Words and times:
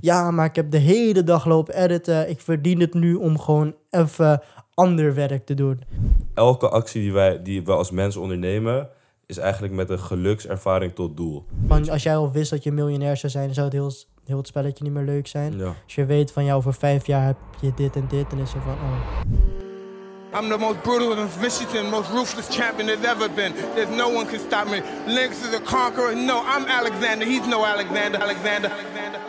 Ja, 0.00 0.30
maar 0.30 0.46
ik 0.46 0.56
heb 0.56 0.70
de 0.70 0.78
hele 0.78 1.24
dag 1.24 1.44
lopen 1.44 1.74
editen. 1.74 2.28
Ik 2.28 2.40
verdien 2.40 2.80
het 2.80 2.94
nu 2.94 3.14
om 3.14 3.38
gewoon 3.38 3.74
even 3.90 4.42
ander 4.74 5.14
werk 5.14 5.46
te 5.46 5.54
doen. 5.54 5.80
Elke 6.34 6.68
actie 6.68 7.00
die 7.00 7.12
wij, 7.12 7.42
die 7.42 7.64
we 7.64 7.72
als 7.72 7.90
mens 7.90 8.16
ondernemen, 8.16 8.88
is 9.26 9.38
eigenlijk 9.38 9.72
met 9.72 9.90
een 9.90 9.98
gelukservaring 9.98 10.94
tot 10.94 11.16
doel. 11.16 11.44
Want 11.66 11.90
als 11.90 12.02
jij 12.02 12.16
al 12.16 12.32
wist 12.32 12.50
dat 12.50 12.62
je 12.62 12.72
miljonair 12.72 13.16
zou 13.16 13.32
zijn, 13.32 13.54
zou 13.54 13.66
het 13.66 13.74
heel, 13.74 13.92
heel 14.24 14.36
het 14.36 14.46
spelletje 14.46 14.84
niet 14.84 14.92
meer 14.92 15.04
leuk 15.04 15.26
zijn. 15.26 15.58
Ja. 15.58 15.74
Als 15.84 15.94
je 15.94 16.04
weet 16.04 16.32
van 16.32 16.44
jou 16.44 16.56
over 16.58 16.74
vijf 16.74 17.06
jaar 17.06 17.26
heb 17.26 17.36
je 17.60 17.72
dit 17.76 17.96
en 17.96 18.04
dit, 18.08 18.30
dan 18.30 18.38
is 18.38 18.54
er 18.54 18.60
van, 18.60 18.72
oh, 18.72 18.98
I'm 20.32 20.48
the 20.48 20.58
most 20.58 20.82
brutal 20.82 21.12
and 21.12 21.30
vicious 21.30 21.74
and 21.74 21.90
most 21.90 22.10
ruthless 22.10 22.48
champion 22.48 22.86
there's 22.86 23.04
ever 23.04 23.28
been. 23.28 23.52
There's 23.74 23.96
no 23.96 24.08
one 24.10 24.26
can 24.26 24.38
stop 24.38 24.70
me. 24.70 24.80
Lynx 25.06 25.40
is 25.44 25.54
a 25.54 25.60
conqueror. 25.60 26.14
No, 26.14 26.40
I'm 26.44 26.66
Alexander. 26.66 27.26
He's 27.26 27.46
no 27.46 27.64
Alexander. 27.64 28.18
Alexander. 28.18 28.70
Alexander. 28.70 29.19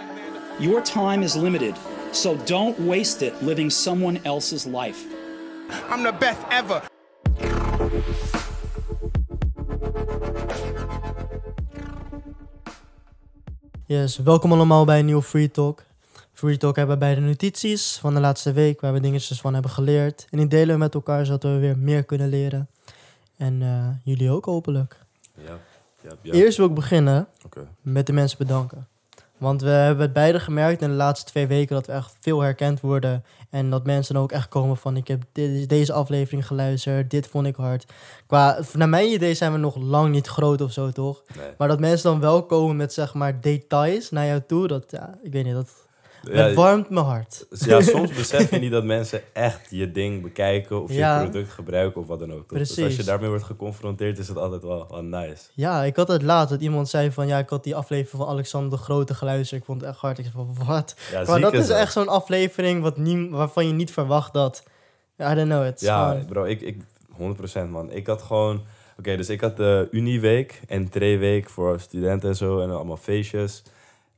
Your 0.62 0.84
time 0.84 1.24
is 1.24 1.36
limited, 1.36 1.74
so 2.12 2.38
don't 2.46 2.78
waste 2.80 3.26
it 3.26 3.34
living 3.42 3.72
someone 3.72 4.20
else's 4.24 4.66
life. 4.66 5.06
I'm 5.90 6.04
the 6.04 6.14
best 6.20 6.40
ever. 6.50 6.84
Yes, 13.86 14.18
welkom 14.18 14.52
allemaal 14.52 14.86
bij 14.86 15.00
een 15.00 15.06
nieuwe 15.06 15.22
Free 15.22 15.52
Talk. 15.52 15.84
Free 16.34 16.58
Talk 16.58 16.76
hebben 16.76 16.96
we 16.96 17.00
bij 17.00 17.16
de 17.16 17.22
notities 17.22 17.98
van 17.98 18.14
de 18.14 18.20
laatste 18.20 18.54
week, 18.54 18.82
waar 18.82 18.94
we 18.94 19.00
dingetjes 19.00 19.42
van 19.42 19.54
hebben 19.54 19.72
geleerd. 19.72 20.28
En 20.30 20.38
die 20.38 20.48
delen 20.48 20.74
we 20.74 20.80
met 20.80 20.94
elkaar, 20.94 21.26
zodat 21.26 21.44
we 21.44 21.58
weer 21.58 21.78
meer 21.78 22.04
kunnen 22.04 22.30
leren. 22.30 22.70
En 23.38 23.62
eh, 23.62 23.88
jullie 24.04 24.32
ook 24.32 24.46
hopelijk. 24.46 25.00
Ja. 25.34 25.60
Ja, 26.02 26.12
ja. 26.22 26.34
Eerst 26.34 26.58
wil 26.58 26.68
ik 26.68 26.74
beginnen 26.74 27.28
Oké. 27.46 27.68
met 27.82 28.06
de 28.06 28.14
mensen 28.14 28.38
bedanken. 28.38 28.88
Want 29.42 29.62
we 29.62 29.70
hebben 29.70 30.04
het 30.04 30.14
beide 30.14 30.40
gemerkt 30.40 30.82
in 30.82 30.90
de 30.90 30.96
laatste 30.96 31.32
twee 31.32 31.48
weken 31.48 31.76
dat 31.76 31.86
we 31.86 31.92
echt 31.94 32.16
veel 32.20 32.42
herkend 32.42 32.80
worden. 32.82 33.24
En 33.50 33.70
dat 33.70 33.86
mensen 33.86 34.14
dan 34.14 34.24
ook 34.24 34.32
echt 34.32 34.48
komen 34.48 34.78
van 34.78 34.98
ik 34.98 35.08
heb 35.08 35.24
dit- 35.32 35.70
deze 35.70 35.94
aflevering 35.94 36.48
geluisterd, 36.48 37.10
dit 37.12 37.28
vond 37.28 37.46
ik 37.48 37.56
hard. 37.56 37.86
Qua, 38.28 38.60
naar 38.74 38.90
mijn 38.90 39.12
idee 39.12 39.34
zijn 39.34 39.52
we 39.52 39.58
nog 39.58 39.76
lang 39.76 40.12
niet 40.12 40.28
groot 40.28 40.62
of 40.62 40.72
zo, 40.72 40.92
toch? 40.92 41.22
Nee. 41.38 41.50
Maar 41.58 41.68
dat 41.68 41.80
mensen 41.80 42.12
dan 42.12 42.20
wel 42.20 42.46
komen 42.46 42.76
met 42.76 42.94
zeg 42.94 43.14
maar 43.14 43.42
details 43.42 44.10
naar 44.12 44.26
jou 44.26 44.42
toe, 44.48 44.68
dat, 44.68 44.84
ja, 44.88 45.18
ik 45.24 45.32
weet 45.34 45.44
niet, 45.46 45.54
dat, 45.54 45.81
Dat 46.22 46.54
warmt 46.54 46.90
mijn 46.90 47.06
hart. 47.06 47.46
ja, 47.50 47.82
soms 47.82 48.14
besef 48.22 48.50
je 48.52 48.60
niet 48.60 48.72
dat 48.72 48.84
mensen 48.84 49.22
echt 49.34 49.68
je 49.70 49.92
ding 49.92 50.22
bekijken 50.22 50.82
of 50.82 50.92
Ja. 50.94 51.22
je 51.22 51.30
product 51.30 51.52
gebruiken 51.52 52.02
of 52.02 52.08
wat 52.08 52.20
dan 52.20 52.34
ook. 52.34 52.48
toch? 52.48 52.58
Dus 52.58 52.68
als 52.68 52.78
je 52.78 52.84
Precies. 52.84 53.06
daarmee 53.06 53.30
wordt 53.30 53.44
geconfronteerd, 53.44 54.18
is 54.18 54.28
het 54.28 54.38
altijd 54.38 54.62
wel, 54.64 54.88
wel 54.90 55.04
nice. 55.04 55.44
Ja, 55.54 55.84
ik 55.84 55.96
had 55.96 56.08
het 56.08 56.22
laat 56.22 56.50
dat 56.50 56.62
iemand 56.62 56.90
zei 56.90 57.12
van 57.12 57.28
ja, 57.28 57.38
ik 57.40 57.50
had 57.50 57.64
die 57.64 57.76
aflevering 57.76 58.22
van 58.24 58.28
Alexander 58.34 58.70
de 58.78 58.84
Grote 58.84 59.14
geluisterd. 59.14 59.60
Ik 59.62 59.66
vond 59.68 59.82
het 59.82 59.90
echt 59.90 60.00
hard. 60.00 60.18
Ik 60.18 60.26
zei 60.32 60.46
van 60.56 60.66
wat? 60.66 60.96
Ja, 61.12 61.24
Maar 61.28 61.40
dat 61.40 61.54
is 61.54 61.68
dat. 61.68 61.78
echt 61.78 61.92
zo'n 61.94 62.08
aflevering 62.08 62.82
wat 62.82 62.98
nie, 62.98 63.30
waarvan 63.30 63.68
je 63.68 63.74
niet 63.74 63.92
verwacht 63.92 64.34
dat. 64.34 64.64
I 65.20 65.24
don't 65.36 65.48
know, 65.50 65.64
het 65.64 65.82
is 65.82 65.88
Ja, 65.88 66.10
gewoon- 66.10 66.26
bro, 66.26 66.44
ik, 66.44 66.62
ik 66.62 66.82
100% 67.18 67.70
man. 67.70 67.92
Ik 67.92 68.08
had 68.08 68.22
gewoon, 68.22 68.62
oké, 68.98 69.16
dus 69.18 69.30
ik 69.30 69.42
had 69.42 69.58
de 69.58 69.88
Unieweek 69.92 70.62
en 70.68 70.90
week 71.00 71.50
voor 71.50 71.80
studenten 71.80 72.30
en 72.30 72.36
zo 72.36 72.60
en 72.60 72.72
allemaal 72.72 72.98
feestjes. 72.98 73.64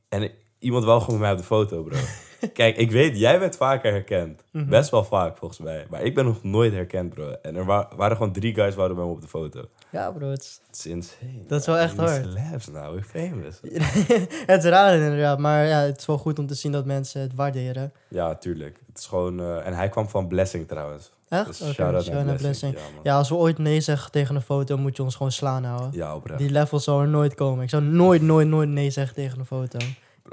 En 0.08 0.22
ik- 0.22 0.34
iemand 0.64 0.84
wou 0.84 1.00
gewoon 1.00 1.12
met 1.20 1.20
mij 1.28 1.32
op 1.32 1.38
de 1.38 1.44
foto, 1.44 1.82
bro. 1.82 1.96
Kijk, 2.52 2.76
ik 2.76 2.90
weet, 2.90 3.18
jij 3.18 3.38
bent 3.38 3.56
vaker 3.56 3.92
herkend. 3.92 4.44
Mhm. 4.50 4.68
Best 4.68 4.90
wel 4.90 5.04
vaak 5.04 5.36
volgens 5.36 5.60
mij. 5.60 5.86
Maar 5.90 6.02
ik 6.02 6.14
ben 6.14 6.24
nog 6.24 6.42
nooit 6.42 6.72
herkend, 6.72 7.14
bro. 7.14 7.30
En 7.42 7.56
er 7.56 7.64
wa- 7.64 7.88
waren 7.96 8.16
gewoon 8.16 8.32
drie 8.32 8.54
guys 8.54 8.74
wouden 8.74 8.96
met 8.96 9.06
me 9.06 9.12
op 9.12 9.20
de 9.20 9.28
foto. 9.28 9.64
Ja, 9.90 10.10
bro, 10.10 10.28
het 10.30 10.60
is, 10.72 10.86
insane. 10.86 11.46
Dat 11.46 11.60
is 11.60 11.66
wel 11.66 11.76
echt 11.78 11.96
hard. 11.96 12.24
celebs 12.24 12.66
nou, 12.68 13.02
famous. 13.02 13.60
het 14.46 14.64
is 14.64 14.70
raar 14.70 14.94
inderdaad. 14.94 15.38
Maar 15.38 15.66
ja, 15.66 15.80
het 15.80 15.98
is 15.98 16.06
wel 16.06 16.18
goed 16.18 16.38
om 16.38 16.46
te 16.46 16.54
zien 16.54 16.72
dat 16.72 16.84
mensen 16.84 17.20
het 17.20 17.34
waarderen. 17.34 17.92
Ja, 18.08 18.34
tuurlijk. 18.34 18.80
Het 18.86 18.98
is 18.98 19.06
gewoon... 19.06 19.40
eh, 19.40 19.66
en 19.66 19.72
hij 19.74 19.88
kwam 19.88 20.08
van 20.08 20.26
Blessing 20.28 20.68
trouwens. 20.68 21.10
Echt? 21.28 21.46
Dus 21.46 21.60
Oké, 21.62 21.72
shout-out 21.72 22.06
naar 22.06 22.22
Blessing. 22.24 22.38
Blessing. 22.40 22.74
Ja. 22.74 23.00
Ja, 23.02 23.16
als 23.16 23.28
we 23.28 23.34
ooit 23.34 23.58
nee 23.58 23.80
zeggen 23.80 24.10
tegen 24.10 24.34
een 24.34 24.42
foto, 24.42 24.76
moet 24.76 24.96
je 24.96 25.02
ons 25.02 25.14
gewoon 25.16 25.32
slaan 25.32 25.64
houden. 25.64 25.90
Ja, 25.92 26.14
oprecht. 26.16 26.38
Die 26.38 26.50
level 26.50 26.78
zal 26.78 27.00
er 27.00 27.08
nooit 27.08 27.34
komen. 27.34 27.62
Ik 27.64 27.70
zou 27.70 27.82
nooit, 27.82 28.22
nooit, 28.22 28.48
nooit 28.48 28.68
nee 28.68 28.90
zeggen 28.90 29.14
tegen 29.14 29.38
een 29.38 29.46
foto. 29.46 29.78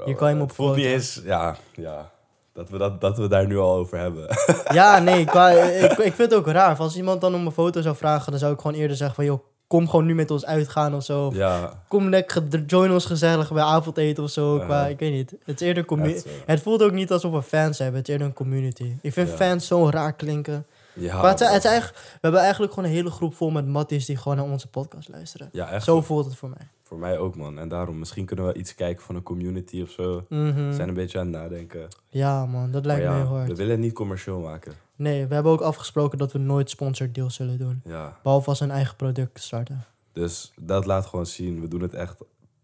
Bro, 0.02 0.10
je 0.10 0.16
kan 0.16 0.26
hem 0.28 0.36
eh, 0.36 0.42
op 0.42 0.48
het 0.48 0.56
voelt 0.56 0.68
foto. 0.68 0.80
niet 0.82 0.90
eens... 0.92 1.20
Ja, 1.24 1.56
ja. 1.74 2.10
Dat 2.52 2.68
we, 2.68 2.78
dat, 2.78 3.00
dat 3.00 3.16
we 3.18 3.28
daar 3.28 3.46
nu 3.46 3.58
al 3.58 3.74
over 3.74 3.98
hebben. 3.98 4.26
Ja, 4.78 4.98
nee, 4.98 5.24
qua, 5.24 5.50
ik, 5.50 5.90
ik 5.92 6.12
vind 6.14 6.30
het 6.30 6.34
ook 6.34 6.46
raar. 6.46 6.76
Als 6.76 6.96
iemand 6.96 7.20
dan 7.20 7.34
om 7.34 7.46
een 7.46 7.52
foto 7.52 7.80
zou 7.80 7.96
vragen, 7.96 8.30
dan 8.30 8.40
zou 8.40 8.52
ik 8.52 8.60
gewoon 8.60 8.76
eerder 8.76 8.96
zeggen 8.96 9.14
van... 9.16 9.24
joh, 9.24 9.44
kom 9.66 9.88
gewoon 9.88 10.04
nu 10.06 10.14
met 10.14 10.30
ons 10.30 10.44
uitgaan 10.46 10.94
of 10.94 11.04
zo. 11.04 11.26
Of 11.26 11.34
ja, 11.34 11.82
kom 11.88 12.08
lekker, 12.08 12.64
join 12.66 12.92
ons 12.92 13.04
gezellig 13.04 13.52
bij 13.52 13.62
avondeten 13.62 14.22
of 14.24 14.30
zo. 14.30 14.58
Qua, 14.58 14.86
ik 14.86 14.98
weet 14.98 15.12
niet. 15.12 15.34
Het 15.44 15.60
is 15.60 15.66
eerder... 15.66 15.84
commu- 15.84 16.12
Echt 16.12 16.22
zo. 16.22 16.28
Het 16.46 16.62
voelt 16.62 16.82
ook 16.82 16.92
niet 16.92 17.12
alsof 17.12 17.32
we 17.32 17.42
fans 17.42 17.78
hebben. 17.78 17.96
Het 17.98 18.06
is 18.08 18.12
eerder 18.12 18.28
een 18.28 18.34
community. 18.34 18.96
Ik 19.02 19.12
vind 19.12 19.28
Ja. 19.28 19.34
fans 19.36 19.66
zo 19.66 19.88
raar 19.90 20.12
klinken. 20.12 20.66
ja, 20.94 21.20
maar 21.22 21.30
het, 21.30 21.40
is- 21.40 21.48
het 21.50 21.64
is 21.64 21.80
we 21.90 22.18
hebben 22.20 22.40
eigenlijk 22.40 22.72
gewoon 22.72 22.88
een 22.88 22.94
hele 22.94 23.10
groep 23.10 23.34
vol 23.34 23.50
met 23.50 23.66
matties 23.66 24.06
die 24.06 24.16
gewoon 24.16 24.36
naar 24.36 24.46
onze 24.46 24.66
podcast 24.68 25.08
luisteren. 25.08 25.48
Ja, 25.52 25.70
echt. 25.70 25.84
Zo 25.84 26.00
voelt 26.00 26.24
het 26.24 26.36
voor 26.36 26.48
mij. 26.48 26.68
Voor 26.92 27.00
mij 27.00 27.18
ook, 27.18 27.36
man. 27.36 27.58
En 27.58 27.68
daarom, 27.68 27.98
misschien 27.98 28.24
kunnen 28.24 28.46
we 28.46 28.54
iets 28.54 28.74
kijken 28.74 29.04
van 29.04 29.14
een 29.14 29.22
community 29.22 29.82
of 29.82 29.90
zo. 29.90 30.24
Mhm. 30.28 30.66
We 30.68 30.72
zijn 30.74 30.88
een 30.88 30.94
beetje 30.94 31.18
aan 31.18 31.26
het 31.32 31.34
nadenken. 31.42 31.88
Ja, 32.08 32.46
man, 32.46 32.70
dat 32.70 32.84
lijkt 32.86 33.04
me 33.06 33.12
heel 33.14 33.22
we 33.22 33.28
hard. 33.28 33.56
willen 33.56 33.70
het 33.72 33.80
niet 33.80 33.92
commercieel 33.92 34.40
maken. 34.40 34.72
Nee, 34.96 35.26
we 35.26 35.34
hebben 35.34 35.52
ook 35.52 35.60
afgesproken 35.60 36.18
dat 36.18 36.32
we 36.32 36.38
nooit 36.38 36.70
sponsored 36.70 37.14
deals 37.14 37.34
zullen 37.34 37.58
doen. 37.58 37.80
Ja, 37.84 38.18
Behalve 38.22 38.48
als 38.48 38.58
we 38.58 38.64
een 38.64 38.70
eigen 38.70 38.96
product 38.96 39.40
starten. 39.40 39.84
dus 40.12 40.52
dat 40.60 40.86
laat 40.86 41.06
gewoon 41.06 41.26
zien. 41.26 41.60
We 41.60 41.68
doen 41.68 41.80
het 41.80 41.94
echt 41.94 42.20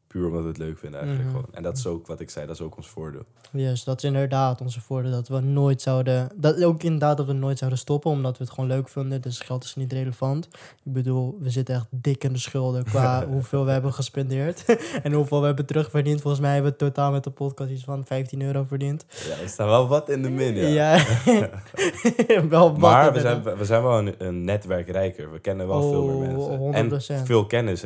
puur 0.08 0.26
omdat 0.26 0.42
we 0.42 0.48
het 0.48 0.58
leuk 0.58 0.78
vinden 0.78 1.00
eigenlijk 1.00 1.28
Mhm. 1.30 1.38
gewoon. 1.38 1.54
En 1.54 1.62
dat 1.62 1.76
is 1.76 1.86
ook 1.86 2.06
wat 2.06 2.20
ik 2.20 2.30
zei, 2.30 2.46
dat 2.46 2.54
is 2.54 2.60
ook 2.62 2.76
ons 2.76 2.88
voordeel. 2.88 3.22
Yes, 3.52 3.84
dat 3.84 3.96
is 3.96 4.04
inderdaad 4.04 4.60
onze 4.60 4.80
voordeel. 4.80 5.10
Dat 5.10 5.28
we 5.28 5.41
nooit 5.41 5.82
zouden. 5.82 6.28
Dat 6.34 6.64
ook 6.64 6.82
inderdaad 6.82 7.16
dat 7.16 7.26
we 7.26 7.32
nooit 7.32 7.58
zouden 7.58 7.78
stoppen, 7.78 8.10
omdat 8.10 8.38
we 8.38 8.44
het 8.44 8.52
gewoon 8.52 8.68
leuk 8.70 8.88
vinden. 8.88 9.20
Dus 9.22 9.41
geld 9.41 9.64
is 9.64 9.74
niet 9.76 9.92
relevant. 9.92 10.48
Ik 10.84 10.92
bedoel, 10.92 11.36
we 11.41 11.50
zitten 11.50 11.74
echt 11.74 11.86
dik 11.91 12.24
in 12.24 12.32
de 12.32 12.38
schulden 12.38 12.84
qua 12.84 13.26
hoeveel 13.30 13.64
we 13.64 13.70
hebben 13.70 13.92
gespendeerd. 13.92 14.64
en 15.02 15.12
hoeveel 15.12 15.41
we 15.41 15.47
hebben 15.47 15.66
terugverdiend. 15.66 16.20
Volgens 16.20 16.42
mij 16.42 16.54
hebben 16.54 16.70
we 16.70 16.76
totaal 16.76 17.12
met 17.12 17.24
de 17.24 17.30
podcast 17.30 17.70
iets 17.70 17.84
van 17.84 18.04
15 18.06 18.42
euro 18.42 18.64
verdiend. 18.68 19.04
Ja, 19.28 19.42
er 19.42 19.48
staat 19.48 19.68
wel 19.68 19.88
wat 19.88 20.08
in 20.08 20.22
de 20.22 20.30
min, 20.30 20.54
ja. 20.56 20.66
Ja, 20.68 21.04
wel 22.48 22.68
wat 22.70 22.78
Maar 22.78 23.12
we 23.12 23.20
zijn, 23.20 23.42
we 23.42 23.64
zijn 23.64 23.82
wel 23.82 23.98
een, 23.98 24.14
een 24.18 24.44
netwerk 24.44 24.88
rijker. 24.88 25.32
We 25.32 25.38
kennen 25.38 25.66
wel 25.68 25.82
veel 25.91 26.04
meer 26.04 26.36
Oh, 26.36 26.70
mensen. 26.70 27.16
100%. 27.16 27.20
En 27.20 27.26
veel 27.26 27.47
kennis 27.47 27.82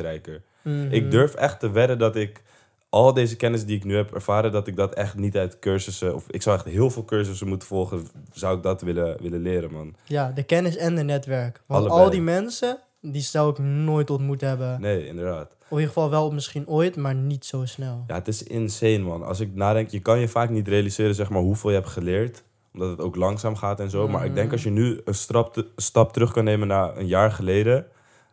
rijker. 0.63 0.85
Mhm. 0.85 0.93
Ik 0.93 1.11
durf 1.11 1.33
echt 1.33 1.59
te 1.59 1.71
wedden 1.71 1.97
dat 1.97 2.15
ik 2.15 2.41
al 2.89 3.13
deze 3.13 3.35
kennis 3.35 3.65
die 3.65 3.75
ik 3.77 3.83
nu 3.83 3.95
heb 3.95 4.13
ervaren, 4.13 4.51
dat 4.51 4.67
ik 4.67 4.75
dat 4.75 4.93
echt 4.93 5.15
niet 5.15 5.37
uit 5.37 5.59
cursussen, 5.59 6.15
of 6.15 6.25
ik 6.29 6.41
zou 6.41 6.55
echt 6.55 6.65
heel 6.65 6.89
veel 6.89 7.05
cursussen 7.05 7.47
moeten 7.47 7.67
volgen, 7.67 8.07
zou 8.31 8.57
ik 8.57 8.63
dat 8.63 8.81
willen, 8.81 9.21
willen 9.21 9.41
leren, 9.41 9.71
man. 9.71 9.95
Ja, 10.03 10.31
de 10.31 10.43
kennis 10.43 10.77
en 10.77 10.95
de 10.95 11.03
netwerk. 11.03 11.61
Want 11.65 11.79
Allebei. 11.81 12.03
al 12.05 12.09
die 12.11 12.21
mensen, 12.21 12.77
die 13.01 13.21
zou 13.21 13.49
ik 13.51 13.57
nooit 13.59 14.09
ontmoet 14.09 14.41
hebben. 14.41 14.81
Nee, 14.81 15.07
inderdaad. 15.07 15.55
Of 15.59 15.69
in 15.69 15.85
ieder 15.85 15.87
geval 15.93 16.09
wel 16.09 16.31
misschien 16.31 16.67
ooit, 16.67 16.95
maar 16.95 17.15
niet 17.15 17.45
zo 17.45 17.65
snel. 17.65 18.03
Ja, 18.07 18.15
het 18.15 18.27
is 18.27 18.43
insane, 18.43 18.97
man. 18.99 19.23
Als 19.23 19.39
ik 19.39 19.55
nadenk, 19.55 19.89
je 19.89 19.99
kan 19.99 20.19
je 20.19 20.27
vaak 20.27 20.49
niet 20.49 20.67
realiseren, 20.67 21.15
zeg 21.15 21.29
maar, 21.29 21.41
hoeveel 21.41 21.69
je 21.69 21.75
hebt 21.75 21.89
geleerd. 21.89 22.43
Omdat 22.73 22.89
het 22.89 22.99
ook 23.01 23.15
langzaam 23.15 23.55
gaat 23.55 23.79
en 23.79 23.89
zo. 23.89 24.07
Maar 24.07 24.25
ik 24.25 24.35
denk 24.35 24.51
als 24.51 24.63
je 24.63 24.69
nu 24.69 25.01
een 25.05 25.13
stap, 25.15 25.53
te- 25.53 25.67
stap 25.75 26.13
terug 26.13 26.31
kan 26.31 26.43
nemen 26.43 26.67
naar 26.67 26.97
een 26.97 27.07
jaar 27.07 27.31
geleden. 27.31 27.85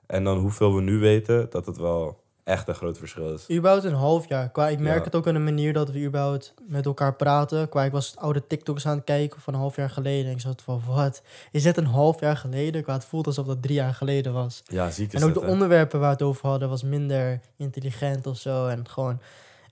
En 0.06 0.24
dan 0.24 0.38
hoeveel 0.38 0.74
we 0.74 0.80
nu 0.80 0.98
weten, 0.98 1.46
dat 1.50 1.66
het 1.66 1.76
wel 1.76 2.19
echt 2.44 2.68
een 2.68 2.74
groot 2.74 2.98
verschil 2.98 3.32
is. 3.34 3.50
Überhaupt 3.50 3.84
een 3.84 3.92
half 3.94 4.28
jaar. 4.28 4.50
Qua, 4.50 4.68
ik 4.68 4.78
merk 4.78 4.98
Ja. 4.98 5.04
het 5.04 5.14
ook 5.14 5.26
aan 5.26 5.34
de 5.34 5.40
manier 5.40 5.72
dat 5.72 5.90
we 5.90 6.04
überhaupt 6.04 6.54
met 6.68 6.86
elkaar 6.86 7.14
praten. 7.14 7.68
Qua, 7.68 7.84
ik 7.84 7.92
was 7.92 8.16
oude 8.16 8.46
TikToks 8.46 8.86
aan 8.86 8.96
het 8.96 9.04
kijken 9.04 9.40
van 9.40 9.54
een 9.54 9.60
half 9.60 9.76
jaar 9.76 9.90
geleden. 9.90 10.26
En 10.26 10.32
ik 10.32 10.40
zat 10.40 10.62
van, 10.62 10.82
wat? 10.86 11.22
Is 11.52 11.62
dit 11.62 11.76
een 11.76 11.86
half 11.86 12.20
jaar 12.20 12.36
geleden? 12.36 12.82
Qua, 12.82 12.92
het 12.92 13.04
voelt 13.04 13.26
alsof 13.26 13.46
dat 13.46 13.62
drie 13.62 13.74
jaar 13.74 13.94
geleden 13.94 14.32
was. 14.32 14.62
Ja, 14.64 14.90
ziek 14.90 15.12
is 15.12 15.20
En 15.22 15.28
ook 15.28 15.34
de 15.34 15.40
hè? 15.40 15.46
onderwerpen 15.50 16.00
waar 16.00 16.08
we 16.08 16.14
het 16.14 16.24
over 16.24 16.48
hadden 16.48 16.68
was 16.68 16.82
minder 16.82 17.40
intelligent 17.56 18.26
of 18.26 18.36
zo. 18.38 18.66
En 18.66 18.88
gewoon, 18.88 19.20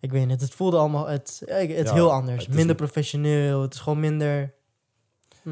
ik 0.00 0.10
weet 0.12 0.26
niet, 0.26 0.40
het 0.40 0.54
voelde 0.54 0.76
allemaal, 0.76 1.06
het, 1.06 1.42
het 1.46 1.70
is 1.70 1.88
Ja, 1.88 1.92
heel 1.94 2.12
anders. 2.12 2.46
het 2.46 2.54
Minder 2.54 2.76
professioneel. 2.76 3.62
Het 3.62 3.74
is 3.74 3.80
gewoon 3.80 4.00
minder... 4.00 4.56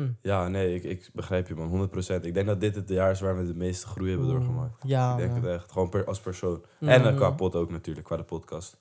hm, 0.04 0.08
Ja, 0.22 0.48
nee, 0.48 0.74
ik, 0.74 0.84
ik 0.84 1.10
begrijp 1.12 1.48
je, 1.48 1.54
man. 1.54 1.88
100%. 2.20 2.20
Ik 2.24 2.34
denk 2.34 2.46
dat 2.46 2.60
dit 2.60 2.74
het 2.74 2.88
jaar 2.88 3.10
is 3.10 3.20
waar 3.20 3.36
we 3.36 3.46
de 3.46 3.54
meeste 3.54 3.86
groei 3.86 4.10
hebben 4.10 4.28
doorgemaakt. 4.28 4.82
Ja, 4.86 5.12
ik 5.12 5.18
denk 5.18 5.30
man. 5.32 5.42
het 5.42 5.50
echt. 5.60 5.72
Gewoon 5.72 5.88
per, 5.88 6.04
als 6.04 6.20
persoon. 6.20 6.64
En 6.80 6.88
eh, 6.88 7.04
Mhm. 7.06 7.16
qua 7.16 7.30
pot 7.30 7.54
ook 7.54 7.70
natuurlijk, 7.70 8.06
qua 8.06 8.16
de 8.16 8.22
podcast. 8.22 8.76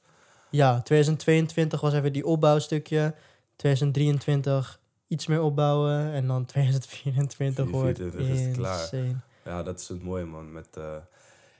Ja, 0.49 0.81
2022 0.81 1.81
was 1.81 1.93
even 1.93 2.13
die 2.13 2.25
opbouwstukje. 2.25 3.13
2023 3.55 4.79
iets 5.07 5.27
meer 5.27 5.41
opbouwen. 5.41 6.11
En 6.13 6.27
dan 6.27 6.45
2024 6.45 7.69
wordt 7.69 7.95
2024 7.95 8.39
is 8.39 8.45
het 8.47 8.57
klaar. 8.57 8.79
insane. 8.81 9.15
Ja, 9.45 9.63
dat 9.63 9.79
is 9.79 9.87
het 9.87 10.03
mooie, 10.03 10.25
man. 10.25 10.51
Met, 10.51 10.67
eh, 10.77 10.95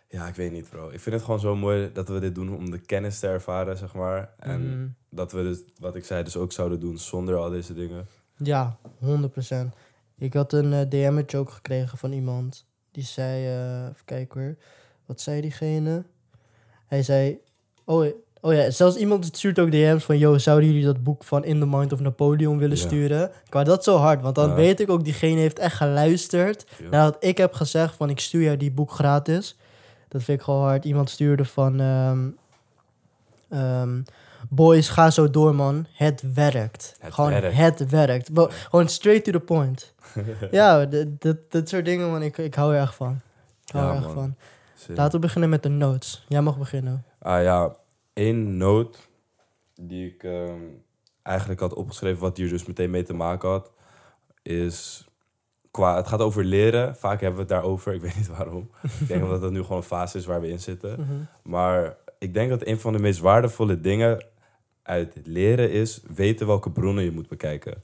ja, 0.09 0.27
ik 0.27 0.35
weet 0.35 0.51
niet, 0.51 0.69
bro. 0.69 0.89
Ik 0.89 0.99
vind 0.99 1.15
het 1.15 1.23
gewoon 1.23 1.39
zo 1.39 1.55
mooi 1.55 1.89
dat 1.93 2.07
we 2.07 2.19
dit 2.19 2.35
doen 2.35 2.55
om 2.55 2.71
de 2.71 2.79
kennis 2.79 3.19
te 3.19 3.27
ervaren, 3.27 3.77
zeg 3.77 3.93
maar. 3.93 4.33
En 4.39 4.67
Mhm. 4.69 4.87
dat 5.09 5.31
we 5.31 5.41
dus, 5.43 5.59
wat 5.79 5.95
ik 5.95 6.05
zei, 6.05 6.23
dus 6.23 6.37
ook 6.37 6.51
zouden 6.51 6.79
doen 6.79 6.97
zonder 6.97 7.35
al 7.35 7.49
deze 7.49 7.73
dingen. 7.73 8.07
Ja, 8.37 8.77
100%. 9.05 9.07
Ik 10.17 10.33
had 10.33 10.53
een 10.53 10.73
eh, 10.73 10.89
DM'tje 10.89 11.37
ook 11.37 11.49
gekregen 11.49 11.97
van 11.97 12.11
iemand. 12.11 12.65
Die 12.91 13.03
zei, 13.03 13.45
eh 13.45 13.83
even 13.83 14.05
kijken 14.05 14.41
hoor. 14.41 14.55
Wat 15.05 15.21
zei 15.21 15.41
diegene? 15.41 16.03
Hij 16.85 17.03
zei, 17.03 17.39
oh, 17.83 18.05
Oh 18.41 18.53
ja, 18.53 18.69
zelfs 18.69 18.95
iemand 18.95 19.25
stuurt 19.25 19.59
ook 19.59 19.71
DM's 19.71 20.03
van... 20.03 20.17
Yo, 20.17 20.37
zouden 20.37 20.69
jullie 20.69 20.85
dat 20.85 21.03
boek 21.03 21.23
van 21.23 21.43
In 21.45 21.59
the 21.59 21.65
Mind 21.67 21.93
of 21.93 21.99
Napoleon 21.99 22.57
willen 22.57 22.77
sturen? 22.77 23.31
Ik 23.45 23.53
wou 23.53 23.65
dat 23.65 23.83
zo 23.83 23.97
hard, 23.97 24.21
want 24.21 24.35
dan 24.35 24.49
Ja. 24.49 24.55
weet 24.55 24.79
ik 24.79 24.89
ook... 24.89 25.03
diegene 25.03 25.39
heeft 25.39 25.59
echt 25.59 25.75
geluisterd... 25.75 26.65
Ja. 26.83 26.89
nadat 26.89 27.23
ik 27.23 27.37
heb 27.37 27.53
gezegd 27.53 27.95
van... 27.95 28.09
ik 28.09 28.19
stuur 28.19 28.41
jou 28.41 28.57
die 28.57 28.71
boek 28.71 28.91
gratis. 28.91 29.57
Dat 30.07 30.23
vind 30.23 30.37
ik 30.39 30.43
gewoon 30.43 30.61
hard. 30.61 30.85
Iemand 30.85 31.09
stuurde 31.09 31.45
van... 31.45 31.79
ehm, 31.79 32.27
ehm, 33.49 34.01
Boys, 34.49 34.89
ga 34.89 35.09
zo 35.09 35.29
door, 35.29 35.55
man. 35.55 35.85
Het 35.93 36.23
werkt. 36.33 36.95
Het 36.99 37.13
gewoon, 37.13 37.29
werkt. 37.31 37.79
het 37.79 37.89
werkt. 37.89 38.31
Bo- 38.33 38.49
gewoon 38.69 38.87
straight 38.89 39.23
to 39.23 39.31
the 39.31 39.39
point. 39.39 39.93
ja, 40.51 40.85
dit 41.49 41.69
soort 41.69 41.85
dingen, 41.85 42.09
man. 42.09 42.21
Ik, 42.21 42.37
ik 42.37 42.55
hou 42.55 42.75
er 42.75 42.81
echt 42.81 42.95
van. 42.95 43.21
Ik 43.65 43.71
hou 43.71 43.85
Ja, 43.85 43.91
er 43.91 43.97
echt 43.97 44.05
man. 44.05 44.13
van. 44.15 44.35
Laten 44.95 45.11
we 45.11 45.19
beginnen 45.19 45.49
met 45.49 45.63
de 45.63 45.69
notes. 45.69 46.25
Jij 46.27 46.41
mag 46.41 46.57
beginnen. 46.57 47.05
Ah 47.19 47.43
ja, 47.43 47.75
één 48.13 48.57
note 48.57 48.97
die 49.81 50.07
ik 50.13 50.23
ehm, 50.23 50.59
eigenlijk 51.23 51.59
had 51.59 51.73
opgeschreven, 51.73 52.19
wat 52.21 52.37
hier 52.37 52.49
dus 52.49 52.65
meteen 52.65 52.89
mee 52.89 53.03
te 53.03 53.13
maken 53.13 53.49
had, 53.49 53.71
is 54.41 55.07
qua, 55.71 55.95
het 55.95 56.07
gaat 56.07 56.19
over 56.19 56.43
leren. 56.43 56.95
Vaak 56.95 57.19
hebben 57.21 57.35
we 57.35 57.39
het 57.39 57.49
daarover, 57.49 57.93
ik 57.93 58.01
weet 58.05 58.15
niet 58.15 58.27
waarom. 58.27 58.69
ik 58.99 59.07
denk 59.07 59.23
omdat 59.23 59.41
dat 59.41 59.51
nu 59.51 59.61
gewoon 59.61 59.77
een 59.77 59.83
fase 59.83 60.17
is 60.17 60.25
waar 60.25 60.41
we 60.41 60.49
in 60.49 60.59
zitten. 60.59 60.99
Mhm. 60.99 61.13
Maar 61.43 61.95
ik 62.19 62.33
denk 62.33 62.49
dat 62.49 62.65
een 62.65 62.79
van 62.79 62.93
de 62.93 62.99
meest 62.99 63.19
waardevolle 63.19 63.81
dingen 63.81 64.25
uit 64.85 65.15
leren 65.23 65.71
is 65.71 66.01
weten 66.15 66.47
welke 66.47 66.71
bronnen 66.71 67.03
je 67.03 67.11
moet 67.11 67.27
bekijken. 67.27 67.81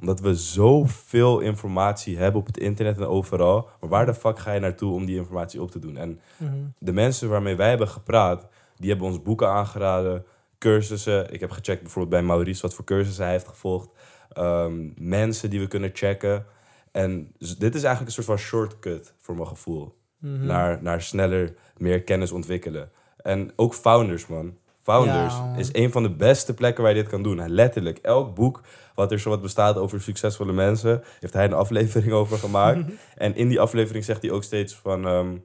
Omdat 0.00 0.20
we 0.20 0.34
zoveel 0.34 1.40
informatie 1.40 2.18
hebben 2.18 2.40
op 2.40 2.46
het 2.46 2.58
internet 2.58 2.96
en 2.96 3.06
overal. 3.06 3.68
Maar 3.80 3.90
waar 3.90 4.06
de 4.06 4.14
fuck 4.14 4.38
ga 4.38 4.52
je 4.52 4.60
naartoe 4.60 4.92
om 4.92 5.04
die 5.06 5.16
informatie 5.16 5.62
op 5.62 5.70
te 5.70 5.78
doen? 5.78 5.96
En 5.96 6.20
Mhm. 6.36 6.52
de 6.78 6.92
mensen 6.92 7.28
waarmee 7.28 7.54
wij 7.56 7.68
hebben 7.68 7.88
gepraat, 7.88 8.46
die 8.76 8.88
hebben 8.90 9.06
ons 9.08 9.22
boeken 9.22 9.48
aangeraden, 9.48 10.24
cursussen. 10.58 11.32
Ik 11.32 11.40
heb 11.40 11.50
gecheckt 11.50 11.82
bijvoorbeeld 11.82 12.14
bij 12.14 12.22
Maurice 12.22 12.62
wat 12.62 12.74
voor 12.74 12.84
cursussen 12.84 13.24
hij 13.24 13.32
heeft 13.32 13.48
gevolgd. 13.48 13.88
Ehm, 14.32 14.88
mensen 14.96 15.50
die 15.50 15.60
we 15.60 15.66
kunnen 15.68 15.90
checken. 15.92 16.46
En 16.92 17.32
dit 17.38 17.74
is 17.74 17.82
eigenlijk 17.82 18.06
een 18.06 18.22
soort 18.24 18.26
van 18.26 18.46
shortcut 18.46 19.14
voor 19.18 19.34
mijn 19.34 19.46
gevoel. 19.48 19.96
Mhm. 20.18 20.46
Naar, 20.46 20.82
naar 20.82 21.02
sneller 21.02 21.54
meer 21.76 22.02
kennis 22.02 22.32
ontwikkelen. 22.32 22.90
En 23.16 23.52
ook 23.56 23.74
Founders, 23.74 24.26
man. 24.26 24.56
Founders 24.86 25.34
Ja, 25.34 25.54
is 25.56 25.68
een 25.72 25.92
van 25.92 26.02
de 26.02 26.10
beste 26.10 26.54
plekken 26.54 26.82
waar 26.82 26.94
je 26.94 27.02
dit 27.02 27.10
kan 27.10 27.22
doen. 27.22 27.48
Letterlijk, 27.48 27.98
elk 27.98 28.34
boek 28.34 28.62
wat 28.94 29.12
er 29.12 29.20
zo 29.20 29.30
wat 29.30 29.42
bestaat 29.42 29.76
over 29.76 30.00
succesvolle 30.00 30.52
mensen, 30.52 31.02
heeft 31.20 31.32
hij 31.32 31.44
een 31.44 31.52
aflevering 31.52 32.12
over 32.20 32.38
gemaakt. 32.38 32.80
en 33.14 33.36
in 33.36 33.48
die 33.48 33.60
aflevering 33.60 34.04
zegt 34.04 34.22
hij 34.22 34.30
ook 34.30 34.44
steeds 34.44 34.74
van, 34.74 35.06
ehm, 35.06 35.36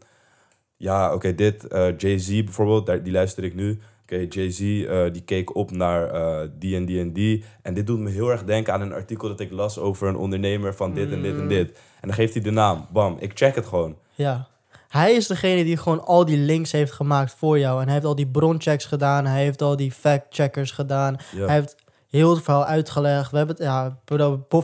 ja, 0.78 1.14
oké, 1.14 1.36
dit, 1.36 1.68
eh, 1.68 1.98
Jay-Z 1.98 2.44
bijvoorbeeld, 2.44 2.86
daar, 2.86 3.04
die 3.04 3.14
luister 3.14 3.44
ik 3.44 3.56
nu. 3.56 3.80
Oké, 4.02 4.26
Jay-Z, 4.30 4.60
eh, 4.60 5.04
die 5.12 5.24
keek 5.24 5.56
op 5.56 5.72
naar 5.72 6.10
eh, 6.10 6.48
die 6.60 6.76
en 6.76 6.86
die 6.86 7.00
en 7.00 7.14
die. 7.14 7.44
En 7.62 7.74
dit 7.74 7.88
doet 7.88 8.00
me 8.00 8.10
heel 8.10 8.32
erg 8.32 8.44
denken 8.44 8.74
aan 8.74 8.82
een 8.82 8.94
artikel 8.94 9.28
dat 9.28 9.40
ik 9.40 9.52
las 9.52 9.80
over 9.80 10.08
een 10.08 10.16
ondernemer 10.16 10.74
van 10.74 10.94
dit 10.94 11.12
en 11.12 11.22
dit 11.22 11.38
en 11.38 11.48
dit. 11.48 11.72
En 11.72 12.08
dan 12.08 12.14
geeft 12.14 12.34
hij 12.34 12.44
de 12.44 12.52
naam, 12.52 12.86
bam, 12.92 13.18
ik 13.20 13.32
check 13.34 13.56
het 13.56 13.66
gewoon. 13.66 13.98
Ja. 14.16 14.48
Hij 14.92 15.14
is 15.14 15.28
degene 15.28 15.64
die 15.64 15.78
gewoon 15.78 16.06
al 16.06 16.26
die 16.26 16.38
links 16.38 16.72
heeft 16.72 16.92
gemaakt 16.92 17.34
voor 17.38 17.60
jou. 17.60 17.78
En 17.80 17.84
hij 17.86 17.94
heeft 17.94 18.06
al 18.06 18.16
die 18.16 18.28
bronchecks 18.28 18.86
gedaan. 18.86 19.26
Hij 19.26 19.44
heeft 19.44 19.62
al 19.62 19.76
die 19.76 19.92
fact-checkers 19.92 20.72
gedaan. 20.72 21.18
Ja. 21.36 21.46
Hij 21.46 21.56
heeft 21.56 21.76
heel 22.10 22.30
het 22.36 22.44
verhaal 22.44 22.66
uitgelegd. 22.66 23.32
We 23.32 23.38
hebben 23.38 23.56
het, 23.56 23.66
ja, 23.66 23.98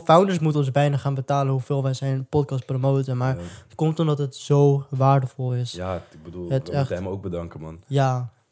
Founders 0.04 0.38
moeten 0.38 0.60
ons 0.60 0.70
bijna 0.70 0.96
gaan 0.96 1.14
betalen 1.14 1.52
hoeveel 1.52 1.82
wij 1.82 1.94
zijn 1.94 2.26
podcast 2.28 2.66
promoten. 2.66 3.16
Maar 3.16 3.36
Ja. 3.36 3.42
het 3.42 3.74
komt 3.74 3.98
omdat 4.00 4.18
het 4.18 4.36
zo 4.36 4.86
waardevol 4.90 5.52
is. 5.54 5.72
Ja, 5.72 5.92
Ja, 5.92 5.96
ik 6.10 6.22
bedoel, 6.22 6.50
Het 6.50 6.68
we 6.68 6.72
echt- 6.74 6.88
moeten 6.88 7.04
hem 7.04 7.12
ook 7.12 7.22
bedanken, 7.22 7.60
man. 7.60 7.78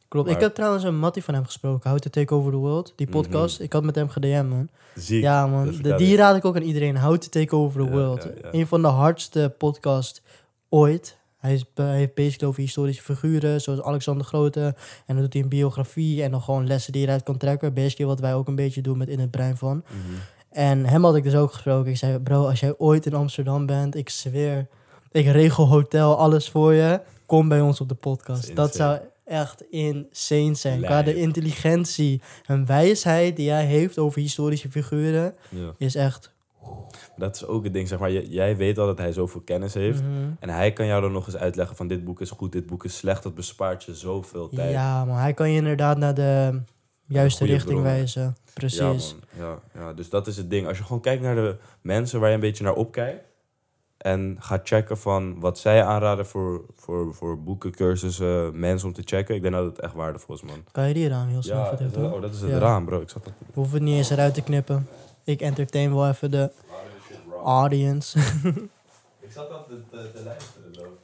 klopt. 0.08 0.26
Maar- 0.26 0.37
Ik 0.37 0.43
heb 0.43 0.55
trouwens 0.55 0.84
een 0.84 0.99
mattie 0.99 1.25
van 1.25 1.34
hem 1.34 1.44
gesproken. 1.44 1.90
How 1.90 1.99
to 1.99 2.11
Take 2.11 2.34
Over 2.34 2.50
the 2.52 2.58
World. 2.58 2.93
Die 2.96 3.08
podcast. 3.08 3.61
Ik 3.61 3.73
had 3.73 3.82
met 3.84 3.94
hem 3.94 4.08
gedm, 4.08 4.46
man. 4.49 4.69
Ziek. 4.94 5.23
Ja, 5.23 5.46
man. 5.46 5.70
De, 5.82 5.94
die 5.94 6.17
raad 6.17 6.37
ik 6.37 6.44
ook 6.44 6.56
aan 6.56 6.62
iedereen. 6.62 6.99
How 6.99 7.17
to 7.17 7.28
Take 7.28 7.56
Over 7.56 7.81
the 7.81 7.87
Ja, 7.87 7.93
World. 7.96 8.23
ja, 8.23 8.31
ja. 8.43 8.49
Een 8.52 8.67
van 8.67 8.82
de 8.82 8.88
hardste 8.88 9.55
podcasts 9.58 10.23
ooit. 10.69 11.17
Hij, 11.46 11.54
is, 11.54 11.64
hij 11.75 11.96
heeft 11.96 12.14
bezig 12.14 12.43
over 12.43 12.60
historische 12.60 13.02
figuren, 13.02 13.60
zoals 13.60 13.82
Alexander 13.82 14.22
de 14.22 14.28
Grote. 14.28 14.60
En 15.06 15.14
dan 15.14 15.20
doet 15.20 15.32
hij 15.32 15.43
een 15.43 15.48
biografie 15.48 16.22
en 16.22 16.31
dan 16.31 16.43
gewoon 16.43 16.66
lessen 16.66 16.93
die 16.93 17.00
je 17.00 17.06
eruit 17.06 17.22
kan 17.22 17.37
trekken. 17.37 17.75
Basically 17.75 18.10
wat 18.10 18.20
wij 18.20 18.34
ook 18.34 18.48
een 18.48 18.54
beetje 18.54 18.81
doen 18.82 18.98
met 18.98 19.08
In 19.08 19.19
het 19.19 19.31
Brein 19.31 19.56
van. 19.56 19.76
Mhm. 19.87 20.14
En 20.50 20.87
hem 20.87 21.04
had 21.04 21.16
ik 21.16 21.22
dus 21.22 21.34
ook 21.34 21.52
gesproken. 21.52 21.90
Ik 21.90 21.96
zei, 21.96 22.19
bro, 22.19 22.46
als 22.46 22.60
jij 22.60 22.75
ooit 22.78 23.06
in 23.06 23.14
Amsterdam 23.14 23.66
bent, 23.66 23.94
ik 23.96 24.08
zweer, 24.08 24.66
ik 25.12 25.26
regel 25.26 25.66
hotel, 25.69 26.16
alles 26.19 26.50
voor 26.50 26.72
je. 26.72 27.00
Kom 27.26 27.49
bij 27.49 27.60
ons 27.60 27.81
op 27.81 27.88
de 27.88 27.94
podcast. 27.94 28.56
Dat 28.56 28.75
zou 28.75 28.99
echt 29.25 29.62
insane 29.70 30.54
zijn. 30.54 30.81
Qua 30.82 31.02
de 31.02 31.14
intelligentie 31.14 32.20
en 32.46 32.66
wijsheid 32.66 33.37
die 33.37 33.50
hij 33.50 33.64
heeft 33.64 33.99
over 33.99 34.20
historische 34.20 34.70
figuren, 34.70 35.34
Ja. 35.49 35.72
is 35.78 35.94
echt... 35.94 36.34
Dat 37.16 37.34
is 37.34 37.46
ook 37.46 37.64
het 37.64 37.72
ding, 37.72 37.88
zeg 37.88 37.98
maar. 37.98 38.10
Jij 38.12 38.56
weet 38.56 38.78
al 38.78 38.86
dat 38.86 38.98
hij 38.98 39.12
zoveel 39.12 39.40
kennis 39.40 39.74
heeft. 39.74 40.02
Mhm. 40.02 40.10
En 40.40 40.48
hij 40.48 40.72
kan 40.72 40.86
jou 40.86 41.00
dan 41.02 41.12
nog 41.12 41.26
eens 41.26 41.36
uitleggen 41.36 41.76
van 41.76 41.88
dit 41.88 42.04
boek 42.04 42.20
is 42.20 42.30
goed, 42.30 42.52
dit 42.52 42.66
boek 42.66 42.84
is 42.84 42.96
slecht. 42.96 43.22
Dat 43.22 43.34
bespaart 43.34 43.84
je 43.84 43.94
zoveel 43.94 44.48
tijd. 44.48 44.70
Ja, 44.70 45.04
maar 45.04 45.20
hij 45.20 45.34
kan 45.34 45.50
je 45.50 45.56
inderdaad 45.56 45.98
naar 45.98 46.14
de 46.14 46.60
juiste 47.06 47.44
richting 47.44 47.70
bronnen. 47.72 47.92
wijzen. 47.92 48.36
Precies. 48.54 49.16
Ja. 49.38 49.44
Ja, 49.44 49.58
ja, 49.80 49.92
dus 49.92 50.10
dat 50.10 50.26
is 50.26 50.36
het 50.36 50.50
ding. 50.50 50.66
Als 50.66 50.78
je 50.78 50.84
gewoon 50.84 51.02
kijkt 51.02 51.22
naar 51.22 51.34
de 51.34 51.56
mensen 51.80 52.20
waar 52.20 52.28
je 52.28 52.34
een 52.34 52.40
beetje 52.40 52.64
naar 52.64 52.74
opkijkt. 52.74 53.24
En 53.96 54.36
gaat 54.40 54.68
checken 54.68 54.98
van 54.98 55.40
wat 55.40 55.58
zij 55.58 55.84
aanraden 55.84 56.26
voor, 56.26 56.64
voor, 56.74 57.14
voor 57.14 57.42
boeken, 57.42 57.70
cursussen, 57.70 58.58
mensen 58.58 58.88
om 58.88 58.94
te 58.94 59.02
checken. 59.04 59.34
Ik 59.34 59.42
denk 59.42 59.54
dat 59.54 59.64
het 59.64 59.80
echt 59.80 59.94
waardevol 59.94 60.34
is, 60.34 60.42
man. 60.42 60.64
kan 60.72 60.88
je 60.88 60.94
die 60.94 61.08
raam 61.08 61.28
heel 61.28 61.42
snel 61.42 61.56
Ja, 61.56 62.10
oh, 62.10 62.20
dat 62.20 62.34
is 62.34 62.40
het 62.40 62.50
Ja. 62.50 62.58
raam, 62.58 62.84
bro. 62.84 63.00
Ik 63.00 63.08
zat 63.08 63.24
dat 63.24 63.32
We 63.38 63.52
hoeven 63.54 63.74
het 63.74 63.82
niet 63.82 63.96
eens 63.96 64.10
eruit 64.10 64.34
te 64.34 64.42
knippen. 64.42 64.88
Ik 65.26 65.40
entertain 65.40 65.94
wel 65.94 66.08
even 66.08 66.31
de 66.31 66.50
audience. 67.44 68.19
Ik 69.26 69.32
zat 69.32 69.49
dat 69.50 69.67
te, 69.69 69.81
te, 69.90 70.11
te 70.14 70.23
luisteren, 70.25 70.70
bro. 70.73 70.96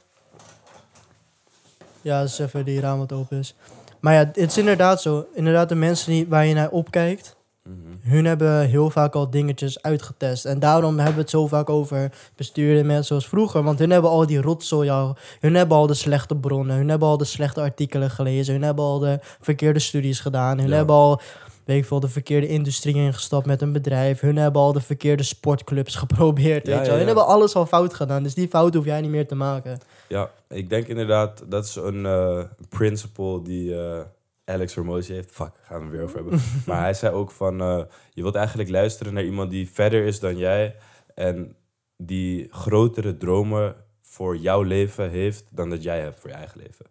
ja, 2.01 2.21
dus 2.21 2.39
even 2.39 2.65
die 2.65 2.79
raam 2.79 2.97
wat 2.99 3.11
open 3.11 3.37
is. 3.39 3.55
Maar 3.99 4.13
ja, 4.13 4.19
het 4.19 4.37
is 4.37 4.57
inderdaad 4.57 5.01
zo. 5.01 5.25
Inderdaad, 5.33 5.69
de 5.69 5.75
mensen 5.75 6.11
die, 6.11 6.27
waar 6.27 6.45
je 6.45 6.53
naar 6.53 6.69
opkijkt, 6.69 7.35
Mhm. 7.63 8.09
hun 8.13 8.25
hebben 8.25 8.67
heel 8.67 8.89
vaak 8.89 9.15
al 9.15 9.29
dingetjes 9.29 9.81
uitgetest. 9.81 10.45
En 10.45 10.59
daarom 10.59 10.95
hebben 10.97 11.15
we 11.15 11.21
het 11.21 11.29
zo 11.29 11.47
vaak 11.47 11.69
over 11.69 12.11
bestuurde 12.35 12.83
mensen 12.83 13.05
zoals 13.05 13.27
vroeger. 13.27 13.63
Want 13.63 13.79
hun 13.79 13.89
hebben 13.89 14.09
al 14.11 14.25
die 14.25 14.41
rotzooi 14.41 14.89
al. 14.89 15.17
Hun 15.39 15.55
hebben 15.55 15.77
al 15.77 15.87
de 15.87 15.93
slechte 15.93 16.35
bronnen. 16.35 16.75
Hun 16.75 16.89
hebben 16.89 17.07
al 17.07 17.17
de 17.17 17.25
slechte 17.25 17.61
artikelen 17.61 18.09
gelezen. 18.09 18.53
Hun 18.53 18.63
hebben 18.63 18.83
al 18.85 18.99
de 18.99 19.19
verkeerde 19.41 19.79
studies 19.79 20.19
gedaan. 20.19 20.57
Hun 20.59 20.69
Ja. 20.69 20.75
hebben 20.75 20.95
al, 20.95 21.21
weet 21.65 21.77
ik 21.77 21.85
veel, 21.85 21.99
de 21.99 22.07
verkeerde 22.07 22.47
industrie 22.47 22.95
ingestapt 22.95 23.45
met 23.45 23.61
een 23.61 23.71
bedrijf. 23.71 24.19
Hun 24.19 24.35
hebben 24.35 24.61
al 24.61 24.73
de 24.73 24.81
verkeerde 24.81 25.23
sportclubs 25.23 25.95
geprobeerd. 26.05 26.67
Ja, 26.67 26.71
weet 26.71 26.81
je 26.81 26.87
wel. 26.87 26.97
Hun 26.97 27.07
hebben 27.07 27.27
alles 27.27 27.55
al 27.55 27.65
fout 27.65 27.93
gedaan. 27.93 28.23
Dus 28.23 28.33
die 28.33 28.47
fout 28.47 28.73
hoef 28.73 28.85
jij 28.85 29.01
niet 29.01 29.11
meer 29.11 29.27
te 29.27 29.35
maken. 29.35 29.79
Ja, 30.07 30.31
ik 30.49 30.69
denk 30.69 30.87
inderdaad, 30.87 31.43
dat 31.47 31.65
is 31.65 31.75
een 31.75 32.05
eh, 32.05 32.43
principle 32.69 33.41
die 33.41 33.75
eh, 33.75 34.01
Alex 34.45 34.75
Hormozy 34.75 35.13
heeft. 35.13 35.31
Fuck, 35.31 35.51
gaan 35.63 35.77
we 35.77 35.83
het 35.83 35.93
weer 35.93 36.03
over 36.03 36.15
hebben. 36.15 36.39
maar 36.67 36.81
hij 36.81 36.93
zei 36.93 37.13
ook 37.13 37.31
van, 37.31 37.61
eh, 37.61 37.81
je 38.11 38.21
wilt 38.21 38.35
eigenlijk 38.35 38.69
luisteren 38.69 39.13
naar 39.13 39.23
iemand 39.23 39.51
die 39.51 39.69
verder 39.69 40.05
is 40.05 40.19
dan 40.19 40.37
jij. 40.37 40.75
En 41.15 41.55
die 41.97 42.47
grotere 42.51 43.17
dromen 43.17 43.75
voor 44.01 44.37
jouw 44.37 44.61
leven 44.61 45.09
heeft 45.09 45.45
dan 45.49 45.69
dat 45.69 45.83
jij 45.83 45.99
hebt 45.99 46.19
voor 46.19 46.29
je 46.29 46.35
eigen 46.35 46.59
leven. 46.59 46.85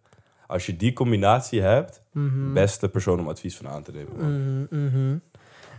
Als 0.52 0.66
je 0.66 0.76
die 0.76 0.92
combinatie 0.92 1.60
hebt, 1.60 2.02
Mhm. 2.12 2.52
beste 2.52 2.88
persoon 2.88 3.20
om 3.20 3.28
advies 3.28 3.56
van 3.56 3.68
aan 3.68 3.82
te 3.82 3.92
nemen. 3.92 4.66
mhm. 4.70 5.18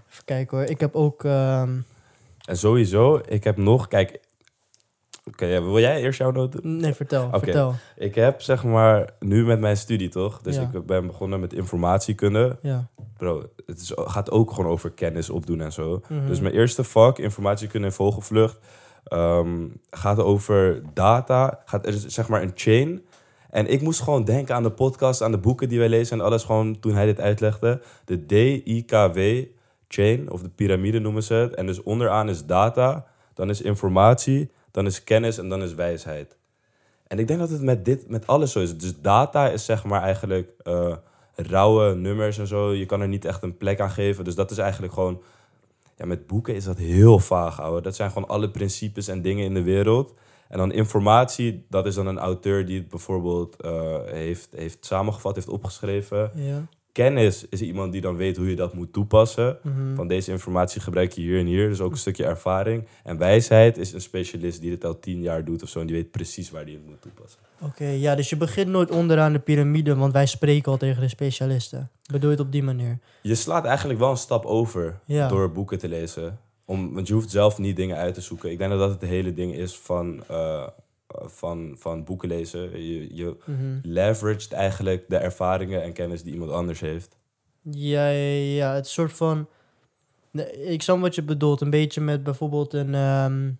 Even 0.09 0.25
kijken 0.25 0.57
hoor. 0.57 0.67
Ik 0.67 0.79
heb 0.79 0.95
ook... 0.95 1.23
ehm, 1.23 1.69
En 2.45 2.57
sowieso, 2.57 3.21
ik 3.27 3.43
heb 3.43 3.57
nog, 3.57 3.87
kijk, 3.87 4.19
oké, 5.25 5.45
wil 5.63 5.79
jij 5.79 6.01
eerst 6.01 6.19
jouw 6.19 6.31
noten? 6.31 6.61
doen? 6.61 6.77
Nee, 6.77 6.93
vertel. 6.93 7.29
Vertel. 7.31 7.73
Ik 7.95 8.15
heb 8.15 8.41
zeg 8.41 8.63
maar 8.63 9.09
nu 9.19 9.45
met 9.45 9.59
mijn 9.59 9.77
studie 9.77 10.09
toch, 10.09 10.41
dus 10.41 10.55
Ja. 10.55 10.69
ik 10.73 10.85
ben 10.85 11.07
begonnen 11.07 11.39
met 11.39 11.53
informatiekunde. 11.53 12.57
Ja. 12.61 12.87
Bro, 13.17 13.43
het 13.65 13.79
is, 13.81 13.91
gaat 13.95 14.31
ook 14.31 14.51
gewoon 14.53 14.71
over 14.71 14.91
kennis 14.91 15.29
opdoen 15.29 15.61
en 15.61 15.71
zo. 15.71 16.01
Dus 16.27 16.39
mijn 16.39 16.53
eerste 16.53 16.83
vak, 16.83 17.17
informatiekunde 17.19 17.87
en 17.87 17.93
vogelvlucht, 17.93 18.57
ehm, 19.03 19.67
gaat 19.89 20.19
over 20.19 20.81
data. 20.93 21.61
Gaat, 21.65 21.85
er 21.85 21.93
is 21.93 22.05
zeg 22.05 22.27
maar 22.27 22.41
een 22.41 22.51
chain. 22.55 23.05
En 23.53 23.67
ik 23.67 23.81
moest 23.81 24.01
gewoon 24.01 24.23
denken 24.23 24.55
aan 24.55 24.63
de 24.63 24.71
podcast, 24.71 25.21
aan 25.21 25.31
de 25.31 25.37
boeken 25.37 25.69
die 25.69 25.79
wij 25.79 25.89
lezen 25.89 26.19
en 26.19 26.25
alles 26.25 26.43
gewoon 26.43 26.79
toen 26.79 26.93
hij 26.93 27.05
dit 27.05 27.19
uitlegde. 27.19 27.81
De 28.05 28.25
DIKW 28.25 29.19
chain, 29.87 30.31
of 30.31 30.41
de 30.41 30.49
piramide 30.49 30.99
noemen 30.99 31.23
ze 31.23 31.33
het. 31.33 31.53
En 31.53 31.65
dus 31.65 31.83
onderaan 31.83 32.29
is 32.29 32.45
data, 32.45 33.05
dan 33.33 33.49
is 33.49 33.61
informatie, 33.61 34.51
dan 34.71 34.85
is 34.85 35.03
kennis 35.03 35.37
en 35.37 35.49
dan 35.49 35.63
is 35.63 35.73
wijsheid. 35.73 36.37
En 37.07 37.19
ik 37.19 37.27
denk 37.27 37.39
dat 37.39 37.49
het 37.49 37.61
met 37.61 37.85
dit, 37.85 38.09
met 38.09 38.27
alles 38.27 38.51
zo 38.51 38.59
is. 38.59 38.77
Dus 38.77 39.01
data 39.01 39.49
is 39.49 39.65
zeg 39.65 39.83
maar 39.83 40.01
eigenlijk 40.01 40.49
eh, 40.63 40.95
rauwe 41.35 41.95
nummers 41.95 42.37
en 42.37 42.47
zo. 42.47 42.73
Je 42.73 42.85
kan 42.85 43.01
er 43.01 43.07
niet 43.07 43.25
echt 43.25 43.43
een 43.43 43.57
plek 43.57 43.79
aan 43.79 43.91
geven. 43.91 44.23
Dus 44.23 44.35
dat 44.35 44.51
is 44.51 44.57
eigenlijk 44.57 44.93
gewoon... 44.93 45.21
Ja, 45.97 46.05
met 46.05 46.27
boeken 46.27 46.55
is 46.55 46.63
dat 46.63 46.77
heel 46.77 47.19
vaag, 47.19 47.61
ouwe. 47.61 47.81
Dat 47.81 47.95
zijn 47.95 48.11
gewoon 48.11 48.29
alle 48.29 48.49
principes 48.49 49.07
en 49.07 49.21
dingen 49.21 49.45
in 49.45 49.53
de 49.53 49.63
wereld. 49.63 50.13
En 50.53 50.59
dan 50.59 50.71
informatie, 50.71 51.65
dat 51.69 51.85
is 51.85 51.95
dan 51.95 52.07
een 52.07 52.17
auteur 52.19 52.65
die 52.65 52.77
het 52.77 52.87
bijvoorbeeld 52.87 53.61
eh, 53.61 53.97
heeft, 54.05 54.49
heeft 54.55 54.85
samengevat, 54.85 55.35
heeft 55.35 55.47
opgeschreven. 55.49 56.31
Ja. 56.35 56.65
Kennis 56.91 57.45
is 57.49 57.61
iemand 57.61 57.91
die 57.91 58.01
dan 58.01 58.15
weet 58.15 58.37
hoe 58.37 58.49
je 58.49 58.55
dat 58.55 58.73
moet 58.73 58.93
toepassen. 58.93 59.57
Mhm. 59.63 59.95
Van 59.95 60.07
deze 60.07 60.31
informatie 60.31 60.81
gebruik 60.81 61.11
je 61.11 61.21
hier 61.21 61.39
en 61.39 61.45
hier. 61.45 61.69
Dus 61.69 61.81
ook 61.81 61.91
een 61.91 61.97
stukje 61.97 62.25
ervaring. 62.25 62.87
En 63.03 63.17
wijsheid 63.17 63.77
is 63.77 63.93
een 63.93 64.01
specialist 64.01 64.61
die 64.61 64.69
dit 64.69 64.85
al 64.85 64.99
tien 64.99 65.21
jaar 65.21 65.45
doet 65.45 65.63
of 65.63 65.69
zo. 65.69 65.79
En 65.79 65.87
die 65.87 65.95
weet 65.95 66.11
precies 66.11 66.51
waar 66.51 66.65
die 66.65 66.75
het 66.75 66.85
moet 66.85 67.01
toepassen. 67.01 67.39
Oké, 67.61 67.85
ja, 67.85 68.15
dus 68.15 68.29
je 68.29 68.37
begint 68.37 68.67
nooit 68.67 68.91
onderaan 68.91 69.33
de 69.33 69.39
piramide, 69.39 69.95
want 69.95 70.13
wij 70.13 70.25
spreken 70.25 70.71
al 70.71 70.77
tegen 70.77 71.01
de 71.01 71.07
specialisten. 71.07 71.89
Bedoel 72.11 72.29
je 72.29 72.35
het 72.35 72.45
op 72.45 72.51
die 72.51 72.63
manier? 72.63 72.99
Je 73.21 73.35
slaat 73.35 73.65
eigenlijk 73.65 73.99
wel 73.99 74.09
een 74.09 74.17
stap 74.17 74.45
over 74.45 74.99
Ja. 75.05 75.27
door 75.27 75.51
boeken 75.51 75.77
te 75.77 75.87
lezen. 75.87 76.39
Om, 76.65 76.93
want 76.93 77.07
je 77.07 77.13
hoeft 77.13 77.29
zelf 77.31 77.57
niet 77.57 77.75
dingen 77.75 77.97
uit 77.97 78.13
te 78.13 78.21
zoeken. 78.21 78.51
Ik 78.51 78.57
denk 78.57 78.69
dat 78.69 78.79
dat 78.79 78.91
het 79.01 79.09
hele 79.09 79.33
ding 79.33 79.53
is 79.55 79.77
van, 79.77 80.23
eh, 80.27 80.67
van, 81.07 81.75
van 81.79 82.03
boeken 82.03 82.27
lezen. 82.29 82.61
Je, 82.85 83.15
je 83.15 83.35
Mhm. 83.45 83.79
leveraged 83.81 84.51
eigenlijk 84.51 85.05
de 85.07 85.17
ervaringen 85.17 85.83
en 85.83 85.93
kennis 85.93 86.23
die 86.23 86.33
iemand 86.33 86.51
anders 86.51 86.79
heeft. 86.79 87.17
Ja, 87.61 88.07
ja, 88.09 88.53
ja, 88.55 88.73
het 88.73 88.87
soort 88.87 89.13
van... 89.13 89.47
Ik 90.65 90.81
snap 90.81 90.99
wat 90.99 91.15
je 91.15 91.23
bedoelt. 91.23 91.61
Een 91.61 91.69
beetje 91.69 92.01
met 92.01 92.23
bijvoorbeeld 92.23 92.73
een... 92.73 92.95
ehm, 92.95 93.51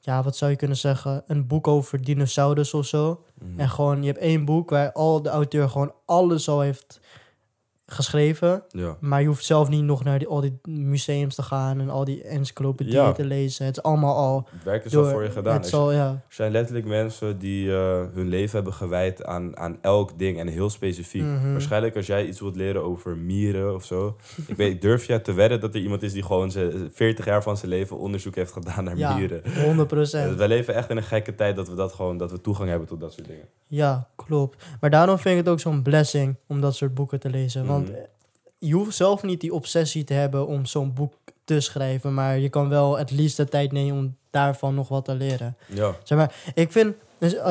ja, 0.00 0.22
wat 0.22 0.36
zou 0.36 0.50
je 0.50 0.56
kunnen 0.56 0.76
zeggen? 0.76 1.22
Een 1.26 1.46
boek 1.46 1.68
over 1.68 2.04
dinosaurus 2.04 2.74
of 2.74 2.86
zo. 2.86 3.24
Mhm. 3.38 3.60
En 3.60 3.68
gewoon, 3.68 4.00
je 4.02 4.06
hebt 4.06 4.18
één 4.22 4.44
boek 4.44 4.70
waar 4.70 4.92
al 4.92 5.22
de 5.22 5.28
auteur 5.28 5.68
gewoon 5.68 5.94
alles 6.06 6.48
al 6.48 6.60
heeft 6.60 7.00
geschreven. 7.86 8.62
Ja. 8.68 8.96
Maar 9.00 9.20
je 9.20 9.26
hoeft 9.26 9.44
zelf 9.44 9.68
niet 9.68 9.82
nog 9.82 10.04
naar 10.04 10.18
die, 10.18 10.28
al 10.28 10.40
die 10.40 10.58
museums 10.68 11.34
te 11.34 11.42
gaan 11.42 11.80
en 11.80 11.90
al 11.90 12.04
die 12.04 12.22
encyclopedieën 12.22 12.96
Ja. 12.96 13.12
te 13.12 13.24
lezen. 13.24 13.66
Het 13.66 13.76
is 13.76 13.82
allemaal 13.82 14.16
al 14.16 14.46
Het 14.50 14.64
werk 14.64 14.84
is 14.84 14.92
door... 14.92 15.04
al 15.04 15.10
voor 15.10 15.22
je 15.22 15.30
gedaan. 15.30 15.54
Het 15.60 15.72
Er 15.72 15.92
ja. 15.92 16.08
er 16.10 16.20
zijn 16.28 16.52
letterlijk 16.52 16.86
mensen 16.86 17.38
die 17.38 17.72
eh, 17.72 18.00
hun 18.14 18.28
leven 18.28 18.54
hebben 18.54 18.72
gewijd 18.72 19.24
aan, 19.24 19.56
aan 19.56 19.78
elk 19.80 20.18
ding 20.18 20.38
en 20.38 20.46
heel 20.48 20.70
specifiek. 20.70 21.22
Mhm. 21.22 21.52
Waarschijnlijk 21.52 21.96
als 21.96 22.06
jij 22.06 22.26
iets 22.26 22.40
wilt 22.40 22.56
leren 22.56 22.82
over 22.84 23.16
mieren 23.16 23.74
of 23.74 23.84
zo. 23.84 24.16
ik 24.46 24.56
weet, 24.56 24.82
durf 24.82 25.06
jij 25.06 25.18
te 25.18 25.32
wedden 25.32 25.60
dat 25.60 25.74
er 25.74 25.80
iemand 25.80 26.02
is 26.02 26.12
die 26.12 26.22
gewoon 26.22 26.50
zijn 26.50 26.90
40 26.92 27.24
jaar 27.24 27.42
van 27.42 27.56
zijn 27.56 27.70
leven 27.70 27.98
onderzoek 27.98 28.34
heeft 28.34 28.52
gedaan 28.52 28.84
naar 28.84 28.96
Ja, 28.96 29.16
mieren. 29.16 29.42
100 29.54 29.76
Ja, 29.76 29.84
procent. 29.84 30.36
wij 30.38 30.48
leven 30.48 30.74
echt 30.74 30.90
in 30.90 30.96
een 30.96 31.02
gekke 31.02 31.34
tijd 31.34 31.56
dat 31.56 31.68
we 31.68 31.74
dat 31.74 31.92
gewoon 31.92 32.16
dat 32.16 32.30
we 32.30 32.40
toegang 32.40 32.68
hebben 32.68 32.88
tot 32.88 33.00
dat 33.00 33.12
soort 33.12 33.26
dingen. 33.26 33.44
Ja, 33.66 34.08
klopt. 34.16 34.64
Maar 34.80 34.90
daarom 34.90 35.18
vind 35.18 35.38
ik 35.38 35.44
het 35.44 35.52
ook 35.52 35.60
zo'n 35.60 35.82
blessing 35.82 36.36
om 36.46 36.60
dat 36.60 36.74
soort 36.74 36.94
boeken 36.94 37.20
te 37.20 37.30
lezen. 37.30 37.66
Want 37.72 37.88
Mhm. 37.88 37.96
eh, 37.96 38.02
je 38.58 38.74
hoeft 38.74 38.96
zelf 38.96 39.22
niet 39.22 39.40
die 39.40 39.54
obsessie 39.54 40.04
te 40.04 40.14
hebben 40.14 40.46
om 40.46 40.66
zo'n 40.66 40.92
boek 40.94 41.12
te 41.44 41.60
schrijven. 41.60 42.14
Maar 42.14 42.38
je 42.38 42.48
kan 42.48 42.68
wel 42.68 42.98
het 42.98 43.10
liefst 43.10 43.36
de 43.36 43.44
tijd 43.48 43.72
nemen 43.72 43.96
om 43.98 44.16
daarvan 44.30 44.74
nog 44.74 44.88
wat 44.88 45.04
te 45.04 45.14
leren. 45.14 45.56
Ja. 45.66 45.96
Zeg 46.04 46.18
maar, 46.18 46.34
ik 46.54 46.72
vind... 46.72 46.94
Dus, 47.18 47.34
eh, 47.34 47.50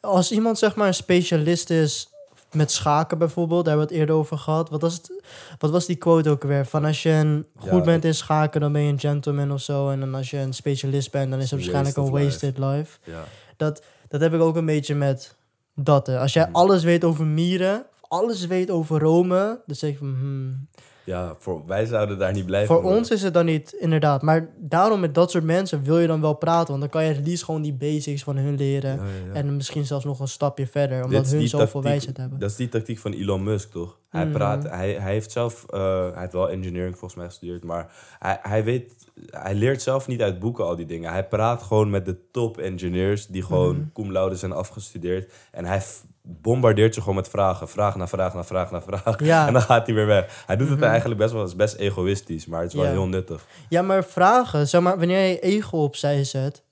als 0.00 0.32
iemand 0.32 0.58
zeg 0.58 0.74
maar 0.76 0.86
een 0.86 0.94
specialist 0.94 1.70
is 1.70 2.08
met 2.52 2.70
schaken 2.70 3.18
bijvoorbeeld, 3.18 3.64
daar 3.64 3.76
hebben 3.76 3.88
we 3.88 3.92
het 3.94 4.02
eerder 4.02 4.16
over 4.20 4.38
gehad. 4.38 4.70
Wat 4.70 4.80
was, 4.82 4.94
het, 4.94 5.12
wat 5.58 5.70
was 5.70 5.86
die 5.86 5.96
quote 5.96 6.30
ook 6.30 6.42
weer? 6.42 6.66
Van 6.66 6.84
als 6.84 7.02
je 7.02 7.10
een, 7.10 7.46
Ja, 7.62 7.70
goed 7.70 7.84
bent 7.84 8.04
in 8.04 8.14
schaken, 8.14 8.60
dan 8.60 8.72
ben 8.72 8.82
je 8.82 8.92
een 8.92 9.00
gentleman 9.00 9.52
of 9.52 9.60
zo. 9.60 9.90
En 9.90 10.00
dan 10.00 10.14
als 10.14 10.30
je 10.30 10.36
een 10.38 10.52
specialist 10.54 11.10
bent, 11.10 11.30
dan 11.30 11.38
is 11.40 11.50
het 11.50 11.60
waarschijnlijk 11.60 11.96
een 11.96 12.10
wasted 12.10 12.58
life. 12.58 12.98
ja. 13.04 13.24
Dat, 13.56 13.82
dat 14.08 14.20
heb 14.20 14.34
ik 14.34 14.40
ook 14.40 14.56
een 14.56 14.66
beetje 14.66 14.94
met 14.94 15.34
dat. 15.74 16.06
hè. 16.06 16.18
Als 16.18 16.32
jij 16.32 16.44
Mhm. 16.44 16.54
alles 16.54 16.84
weet 16.84 17.04
over 17.04 17.24
mieren, 17.26 17.84
alles 18.08 18.46
weet 18.46 18.70
over 18.70 19.00
Rome, 19.00 19.60
dan 19.66 19.76
zeg 19.76 19.90
ik 19.90 19.98
van... 19.98 20.14
hmm. 20.18 20.68
Ja, 21.04 21.34
voor, 21.38 21.62
wij 21.66 21.86
zouden 21.86 22.18
daar 22.18 22.32
niet 22.32 22.46
blijven 22.46 22.74
Voor 22.74 22.82
worden. 22.82 22.98
ons 23.00 23.10
is 23.10 23.22
het 23.22 23.34
dan 23.34 23.44
niet, 23.44 23.72
inderdaad. 23.72 24.22
Maar 24.22 24.48
daarom 24.56 25.00
met 25.00 25.14
dat 25.14 25.30
soort 25.30 25.44
mensen 25.44 25.82
wil 25.82 25.98
je 25.98 26.06
dan 26.06 26.20
wel 26.20 26.34
praten. 26.34 26.68
Want 26.68 26.80
dan 26.80 26.88
kan 26.88 27.04
je 27.04 27.12
het 27.14 27.26
liefst 27.26 27.44
gewoon 27.44 27.62
die 27.62 27.72
basics 27.72 28.22
van 28.22 28.36
hun 28.36 28.56
leren. 28.56 28.90
Ja, 28.96 29.02
ja, 29.02 29.26
ja. 29.26 29.32
En 29.32 29.56
misschien 29.56 29.86
zelfs 29.86 30.04
nog 30.04 30.20
een 30.20 30.28
stapje 30.28 30.66
verder, 30.66 31.04
omdat 31.04 31.30
hun 31.30 31.48
zoveel 31.48 31.82
wijsheid 31.82 32.16
hebben. 32.16 32.38
Dat 32.38 32.50
is 32.50 32.56
die 32.56 32.68
tactiek 32.68 32.98
van 32.98 33.12
Elon 33.12 33.42
Musk, 33.42 33.70
toch? 33.70 33.98
Hij 34.08 34.24
Mhm. 34.24 34.32
praat, 34.32 34.62
hij, 34.68 34.92
hij 34.92 35.12
heeft 35.12 35.32
zelf, 35.32 35.64
eh, 35.68 35.80
hij 36.12 36.20
heeft 36.20 36.32
wel 36.32 36.50
engineering 36.50 36.92
volgens 36.98 37.14
mij 37.14 37.26
gestudeerd, 37.26 37.64
maar 37.64 37.92
hij, 38.18 38.38
hij 38.42 38.64
weet, 38.64 38.94
hij 39.30 39.54
leert 39.54 39.82
zelf 39.82 40.06
niet 40.06 40.22
uit 40.22 40.38
boeken 40.38 40.64
al 40.64 40.76
die 40.76 40.86
dingen. 40.86 41.10
Hij 41.12 41.26
praat 41.28 41.62
gewoon 41.62 41.90
met 41.90 42.04
de 42.04 42.30
top 42.30 42.58
engineers 42.58 43.26
die 43.26 43.42
gewoon 43.42 43.76
Mhm. 43.76 43.86
cum 43.92 44.12
laude 44.12 44.36
zijn 44.36 44.52
afgestudeerd. 44.52 45.32
En 45.52 45.64
hij 45.64 45.82
bombardeert 46.30 46.94
je 46.94 47.00
gewoon 47.00 47.14
met 47.14 47.28
vragen, 47.28 47.68
vraag 47.68 47.96
na 47.96 48.08
vraag 48.08 48.34
na 48.34 48.44
vraag 48.44 48.70
na 48.70 48.82
vraag. 48.82 49.22
Ja. 49.22 49.46
En 49.46 49.52
dan 49.52 49.62
gaat 49.62 49.86
hij 49.86 49.94
weer 49.94 50.06
weg. 50.06 50.42
Hij 50.46 50.56
doet 50.56 50.68
het 50.68 50.78
Mhm. 50.78 50.88
eigenlijk 50.88 51.20
best 51.20 51.32
wel, 51.32 51.44
is 51.44 51.56
best 51.56 51.74
egoïstisch, 51.76 52.46
maar 52.46 52.60
het 52.60 52.68
is 52.68 52.74
wel 52.74 52.84
Ja. 52.84 52.90
heel 52.90 53.06
nuttig. 53.06 53.46
Ja, 53.68 53.82
maar 53.82 54.04
vragen, 54.04 54.68
zeg 54.68 54.80
maar, 54.80 54.98
wanneer 54.98 55.26
je 55.28 55.38
ego 55.40 55.78
opzij 55.78 56.24
zet, 56.24 56.62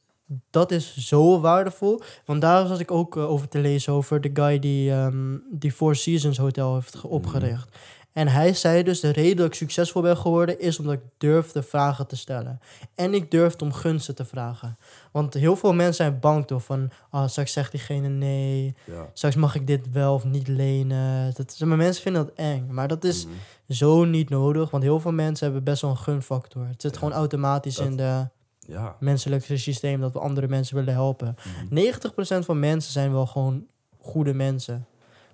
dat 0.50 0.70
is 0.70 0.96
zo 0.96 1.40
waardevol. 1.40 2.00
Want 2.24 2.40
daar 2.40 2.66
zat 2.66 2.80
ik 2.80 2.90
ook 2.90 3.16
eh, 3.16 3.30
over 3.30 3.48
te 3.48 3.58
lezen 3.58 3.92
over 3.92 4.20
de 4.20 4.30
guy 4.34 4.58
die 4.58 4.90
ehm, 4.90 5.36
die 5.50 5.72
Four 5.72 5.94
Seasons 5.96 6.38
Hotel 6.38 6.74
heeft 6.74 6.92
Mhm. 6.94 7.00
ge- 7.02 7.08
opgericht. 7.08 7.76
En 8.16 8.28
hij 8.28 8.54
zei 8.54 8.82
dus, 8.82 9.00
de 9.00 9.10
reden 9.10 9.36
dat 9.36 9.46
ik 9.46 9.54
succesvol 9.54 10.02
ben 10.02 10.16
geworden, 10.16 10.60
is 10.60 10.78
omdat 10.78 10.94
ik 10.94 11.00
durfde 11.18 11.62
vragen 11.62 12.06
te 12.06 12.16
stellen. 12.16 12.60
En 12.94 13.14
ik 13.14 13.30
durfde 13.30 13.64
om 13.64 13.72
gunsten 13.72 14.14
te 14.14 14.24
vragen. 14.24 14.76
Want 15.12 15.34
heel 15.34 15.56
veel 15.56 15.72
mensen 15.74 15.94
zijn 15.94 16.20
bang 16.20 16.46
toch 16.46 16.64
van, 16.64 16.90
ah, 17.10 17.28
straks 17.28 17.52
zegt 17.52 17.70
diegene 17.70 18.08
nee, 18.08 18.74
Ja. 18.84 19.10
straks 19.12 19.34
mag 19.34 19.54
ik 19.54 19.66
dit 19.66 19.90
wel 19.92 20.14
of 20.14 20.24
niet 20.24 20.48
lenen. 20.48 21.34
Dat, 21.34 21.60
maar 21.64 21.76
mensen 21.76 22.02
vinden 22.02 22.24
dat 22.26 22.34
eng, 22.34 22.66
maar 22.70 22.88
dat 22.88 23.04
is 23.04 23.24
Mhm. 23.26 23.34
zo 23.68 24.04
niet 24.04 24.28
nodig, 24.30 24.70
want 24.70 24.82
heel 24.82 25.00
veel 25.00 25.12
mensen 25.12 25.44
hebben 25.46 25.64
best 25.64 25.82
wel 25.82 25.90
een 25.90 25.96
gunfactor. 25.96 26.66
Het 26.66 26.82
zit 26.82 26.92
Ja, 26.92 26.98
gewoon 26.98 27.14
automatisch 27.14 27.76
dat- 27.76 27.86
in 27.86 27.96
de 27.96 28.28
Ja. 28.58 28.96
menselijke 29.00 29.56
systeem 29.56 30.00
dat 30.00 30.12
we 30.12 30.18
andere 30.18 30.48
mensen 30.48 30.76
willen 30.76 30.94
helpen. 30.94 31.36
Mhm. 31.36 31.74
90% 31.74 32.44
van 32.44 32.58
mensen 32.58 32.92
zijn 32.92 33.12
wel 33.12 33.26
gewoon 33.26 33.64
goede 34.00 34.34
mensen. 34.34 34.86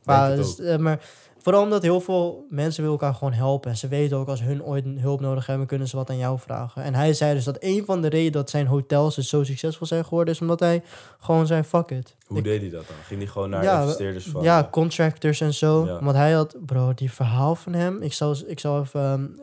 Maar, 0.04 0.36
dus, 0.36 0.60
eh, 0.60 0.76
maar 0.78 1.00
vooral 1.42 1.62
omdat 1.62 1.82
heel 1.82 2.00
veel 2.00 2.46
mensen 2.50 2.82
willen 2.82 2.98
elkaar 2.98 3.14
gewoon 3.14 3.32
helpen. 3.32 3.70
En 3.70 3.76
ze 3.76 3.88
weten 3.88 4.16
ook 4.16 4.28
als 4.28 4.40
hun 4.42 4.64
ooit 4.64 4.84
hulp 4.96 5.20
nodig 5.20 5.46
hebben, 5.46 5.66
kunnen 5.66 5.88
ze 5.88 5.96
wat 5.96 6.10
aan 6.10 6.16
jou 6.18 6.38
vragen. 6.38 6.82
En 6.82 6.94
hij 6.94 7.12
zei 7.14 7.34
dus 7.34 7.44
dat 7.44 7.56
een 7.60 7.84
van 7.84 8.02
de 8.02 8.08
redenen 8.08 8.32
dat 8.32 8.50
zijn 8.50 8.66
hotels 8.66 9.14
dus 9.14 9.28
zo 9.28 9.42
succesvol 9.44 9.86
zijn 9.86 10.04
geworden, 10.04 10.34
is 10.34 10.40
omdat 10.40 10.60
hij 10.60 10.82
gewoon 11.20 11.46
zei, 11.46 11.62
fuck 11.62 11.90
it. 11.90 12.16
Hoe 12.26 12.38
Ik- 12.38 12.44
deed 12.44 12.60
hij 12.60 12.70
dat 12.70 12.86
dan? 12.86 12.96
Ging 13.06 13.20
hij 13.20 13.28
gewoon 13.30 13.50
naar 13.50 13.62
Ja, 13.62 13.80
investeerders 13.80 14.26
van... 14.26 14.42
ja, 14.42 14.68
contractors 14.70 15.40
en 15.40 15.54
zo. 15.54 15.86
Ja. 15.86 16.02
Want 16.04 16.16
hij 16.16 16.32
had, 16.32 16.56
bro, 16.66 16.94
die 16.94 17.12
verhaal 17.12 17.54
van 17.54 17.72
hem. 17.72 18.02
Ik 18.02 18.12
zal, 18.12 18.36
ik 18.46 18.60
zal 18.60 18.80
even. 18.80 19.00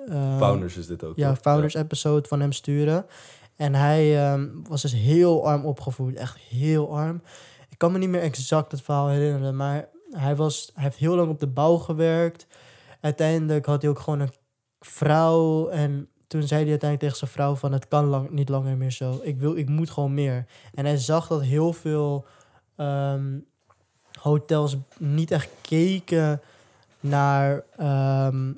ehm, 0.07 0.11
ehm, 0.17 0.37
Founders 0.37 0.77
is 0.77 0.87
dit 0.87 1.03
ook, 1.03 1.15
Ja, 1.15 1.29
toch? 1.29 1.39
Founders 1.41 1.73
episode 1.73 2.27
van 2.27 2.39
hem 2.39 2.51
sturen. 2.51 3.05
En 3.55 3.75
hij 3.75 4.17
ehm, 4.25 4.47
was 4.67 4.81
dus 4.81 4.93
heel 4.93 5.47
arm 5.47 5.65
opgevoed. 5.65 6.15
Echt 6.15 6.37
heel 6.37 6.95
arm. 6.97 7.21
Ik 7.69 7.77
kan 7.77 7.91
me 7.91 7.97
niet 7.97 8.09
meer 8.09 8.21
exact 8.21 8.71
het 8.71 8.81
verhaal 8.81 9.07
herinneren. 9.07 9.55
Maar 9.55 9.87
hij, 10.11 10.35
was, 10.35 10.71
hij 10.73 10.83
heeft 10.83 10.97
heel 10.97 11.15
lang 11.15 11.29
op 11.29 11.39
de 11.39 11.47
bouw 11.47 11.77
gewerkt. 11.77 12.47
Uiteindelijk 13.01 13.65
had 13.65 13.81
hij 13.81 13.91
ook 13.91 13.99
gewoon 13.99 14.19
een 14.19 14.33
vrouw. 14.79 15.67
En 15.69 16.09
toen 16.27 16.43
zei 16.43 16.61
hij 16.61 16.69
uiteindelijk 16.69 16.99
tegen 16.99 17.17
zijn 17.17 17.31
vrouw 17.31 17.55
van... 17.55 17.71
Het 17.71 17.87
kan 17.87 18.05
lang, 18.05 18.29
niet 18.29 18.49
langer 18.49 18.77
meer 18.77 18.91
zo. 18.91 19.19
Ik, 19.21 19.39
wil, 19.39 19.55
ik 19.55 19.69
moet 19.69 19.89
gewoon 19.89 20.13
meer. 20.13 20.45
En 20.73 20.85
hij 20.85 20.97
zag 20.97 21.27
dat 21.27 21.41
heel 21.41 21.73
veel 21.73 22.25
ehm, 22.75 23.37
hotels 24.19 24.77
niet 24.97 25.31
echt 25.31 25.49
keken 25.61 26.41
naar... 26.99 27.63
ehm, 27.77 28.51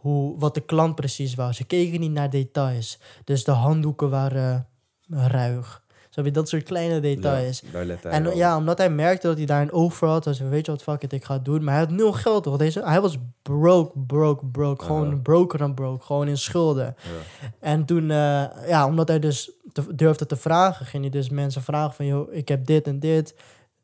hoe, 0.00 0.38
wat 0.38 0.54
de 0.54 0.60
klant 0.60 0.94
precies 0.94 1.34
wou. 1.34 1.52
Ze 1.52 1.64
keken 1.64 2.00
niet 2.00 2.12
naar 2.12 2.30
details. 2.30 2.98
Dus 3.24 3.44
de 3.44 3.50
handdoeken 3.50 4.10
waren 4.10 4.68
ruig. 5.08 5.82
Je 6.24 6.30
dat 6.30 6.48
soort 6.48 6.62
kleine 6.62 7.00
details. 7.00 7.60
Ja, 7.60 7.72
daar 7.72 7.84
let 7.84 8.02
hij 8.02 8.12
en 8.12 8.22
wel 8.22 8.36
ja, 8.36 8.56
omdat 8.56 8.78
hij 8.78 8.90
merkte 8.90 9.26
dat 9.26 9.36
hij 9.36 9.46
daar 9.46 9.62
een 9.62 9.72
oog 9.72 9.94
voor 9.94 10.08
had, 10.08 10.24
dus 10.24 10.38
weet 10.38 10.66
je 10.66 10.72
wat, 10.72 10.82
fuck 10.82 11.02
it, 11.02 11.12
ik 11.12 11.24
ga 11.24 11.34
het 11.34 11.44
doen. 11.44 11.64
Maar 11.64 11.74
hij 11.74 11.82
had 11.82 11.92
nul 11.92 12.12
geld, 12.12 12.42
toch? 12.42 12.56
Deze, 12.56 12.82
hij 12.84 13.00
was 13.00 13.18
broke, 13.42 13.98
broke, 14.06 14.46
broke. 14.46 14.84
Gewoon 14.84 15.22
broker 15.22 15.58
dan 15.58 15.74
broke. 15.74 16.04
Gewoon 16.04 16.28
in 16.28 16.38
schulden. 16.38 16.96
Ja. 17.02 17.48
En 17.60 17.84
toen, 17.84 18.10
eh, 18.10 18.44
ja, 18.68 18.86
omdat 18.86 19.08
hij 19.08 19.18
dus 19.18 19.50
te- 19.72 19.94
durfde 19.94 20.26
te 20.26 20.36
vragen, 20.36 20.86
ging 20.86 21.02
hij 21.02 21.12
dus 21.12 21.28
mensen 21.28 21.62
vragen 21.62 21.94
van, 21.94 22.06
joh, 22.06 22.32
ik 22.32 22.48
heb 22.48 22.66
dit 22.66 22.86
en 22.86 22.98
dit. 22.98 23.34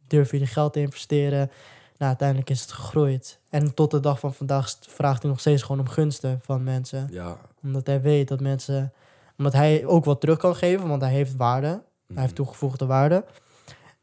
Durf 0.06 0.30
jullie 0.30 0.46
geld 0.46 0.72
te 0.72 0.80
investeren? 0.80 1.50
Nou, 1.96 2.08
uiteindelijk 2.10 2.50
is 2.50 2.60
het 2.60 2.72
gegroeid. 2.72 3.38
En 3.50 3.74
tot 3.74 3.90
de 3.90 4.00
dag 4.00 4.18
van 4.18 4.34
vandaag 4.34 4.76
vraagt 4.80 5.22
hij 5.22 5.30
nog 5.30 5.40
steeds 5.40 5.62
gewoon 5.62 5.80
om 5.80 5.88
gunsten 5.88 6.40
van 6.42 6.62
mensen. 6.64 7.08
Ja. 7.10 7.36
Omdat 7.62 7.86
hij 7.86 8.00
weet 8.00 8.28
dat 8.28 8.40
mensen... 8.40 8.92
Omdat 9.38 9.52
hij 9.52 9.86
ook 9.86 10.04
wat 10.04 10.20
terug 10.20 10.38
kan 10.38 10.56
geven, 10.56 10.88
want 10.88 11.02
hij 11.02 11.10
heeft 11.10 11.36
waarde. 11.36 11.82
Hij 12.14 12.22
heeft 12.22 12.34
Mhm. 12.34 12.42
toegevoegde 12.42 12.86
waarde. 12.86 13.24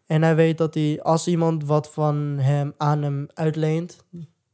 En 0.06 0.22
hij 0.22 0.36
weet 0.36 0.58
dat 0.58 0.74
hij, 0.74 1.00
als 1.02 1.28
iemand 1.28 1.66
wat 1.66 1.92
van 1.92 2.16
hem 2.40 2.74
aan 2.78 3.02
hem 3.02 3.28
uitleent, 3.34 4.04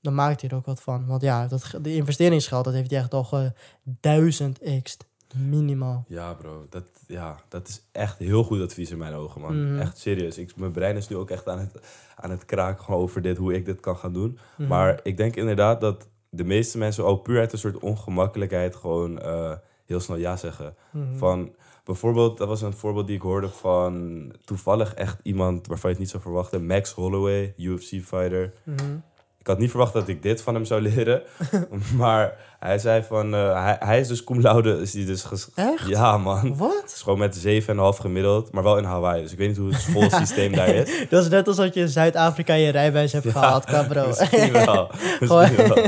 dan 0.01 0.15
maakt 0.15 0.41
hij 0.41 0.49
er 0.49 0.55
ook 0.55 0.65
wat 0.65 0.81
van. 0.81 1.05
Want 1.05 1.21
ja, 1.21 1.47
dat, 1.47 1.73
de 1.81 1.95
investeringsgeld, 1.95 2.65
dat 2.65 2.73
heeft 2.73 2.89
hij 2.91 2.99
echt 2.99 3.13
al 3.13 3.51
duizend 3.83 4.59
x 4.83 4.97
minimaal. 5.35 6.05
Ja, 6.07 6.33
bro. 6.33 6.65
Dat, 6.69 6.83
ja, 7.07 7.35
dat 7.49 7.67
is 7.67 7.81
echt 7.91 8.17
heel 8.19 8.43
goed 8.43 8.61
advies 8.61 8.91
in 8.91 8.97
mijn 8.97 9.13
ogen, 9.13 9.41
man. 9.41 9.65
Mhm. 9.71 9.79
Echt 9.79 9.97
serieus. 9.97 10.37
Ik, 10.37 10.55
mijn 10.55 10.71
brein 10.71 10.95
is 10.97 11.07
nu 11.07 11.15
ook 11.15 11.29
echt 11.29 11.47
aan 11.47 11.59
het, 11.59 11.71
aan 12.15 12.29
het 12.29 12.45
kraken 12.45 12.83
gewoon 12.83 13.01
over 13.01 13.21
dit, 13.21 13.37
hoe 13.37 13.53
ik 13.53 13.65
dit 13.65 13.79
kan 13.79 13.97
gaan 13.97 14.13
doen. 14.13 14.37
Mhm. 14.57 14.67
Maar 14.67 14.99
ik 15.03 15.17
denk 15.17 15.35
inderdaad 15.35 15.81
dat 15.81 16.07
de 16.29 16.43
meeste 16.43 16.77
mensen 16.77 17.05
ook 17.05 17.23
puur 17.23 17.39
uit 17.39 17.51
een 17.51 17.57
soort 17.57 17.79
ongemakkelijkheid 17.79 18.75
gewoon 18.75 19.19
eh, 19.19 19.51
heel 19.85 19.99
snel 19.99 20.17
ja 20.17 20.35
zeggen. 20.37 20.75
Mhm. 20.91 21.15
Van 21.15 21.55
bijvoorbeeld, 21.87 22.37
dat 22.37 22.47
was 22.47 22.61
een 22.61 22.73
voorbeeld 22.73 23.07
die 23.07 23.15
ik 23.15 23.21
hoorde 23.21 23.49
van 23.49 24.21
toevallig 24.45 24.93
echt 24.93 25.19
iemand 25.23 25.67
waarvan 25.67 25.89
je 25.89 25.95
het 25.95 25.99
niet 25.99 26.09
zou 26.09 26.23
verwachten. 26.23 26.65
Max 26.65 26.91
Holloway, 26.91 27.53
UFC 27.57 27.83
fighter. 28.05 28.53
Mhm. 28.63 28.95
Ik 29.39 29.53
had 29.53 29.61
niet 29.61 29.69
verwacht 29.69 29.93
dat 29.93 30.07
ik 30.07 30.21
dit 30.23 30.41
van 30.41 30.53
hem 30.53 30.65
zou 30.65 30.81
leren. 30.81 31.21
maar 31.97 32.37
hij 32.59 32.79
zei 32.79 33.03
van, 33.03 33.33
eh, 33.33 33.63
hij, 33.63 33.75
hij 33.79 33.99
is 33.99 34.07
dus 34.07 34.23
cum 34.23 34.41
laude, 34.41 34.81
is 34.81 34.93
hij 34.93 35.05
dus 35.05 35.49
Echt? 35.55 35.87
Ja, 35.87 36.17
man. 36.17 36.57
Wat? 36.57 36.83
is 36.95 37.01
gewoon 37.01 37.19
met 37.19 37.45
7,5 37.45 37.99
gemiddeld, 37.99 38.51
maar 38.51 38.63
wel 38.63 38.77
in 38.77 38.83
Hawaii. 38.83 39.21
Dus 39.21 39.31
ik 39.31 39.37
weet 39.37 39.47
niet 39.47 39.57
hoe 39.57 39.69
het 39.71 39.81
schoolsysteem 39.81 40.51
daar 40.51 40.67
is. 40.67 40.89
Dat 41.09 41.23
is 41.23 41.29
net 41.29 41.47
alsof 41.47 41.73
je 41.73 41.79
in 41.79 41.87
Zuid-Afrika 41.89 42.53
je 42.53 42.69
rijbewijs 42.69 43.11
hebt 43.11 43.27
gehaald, 43.31 43.65
qua 43.65 43.83
bro. 43.83 44.07
Misschien 44.07 44.51
wel. 44.51 44.87
Gewoon- 45.19 45.41
Misschien 45.41 45.67
wel. 45.73 45.83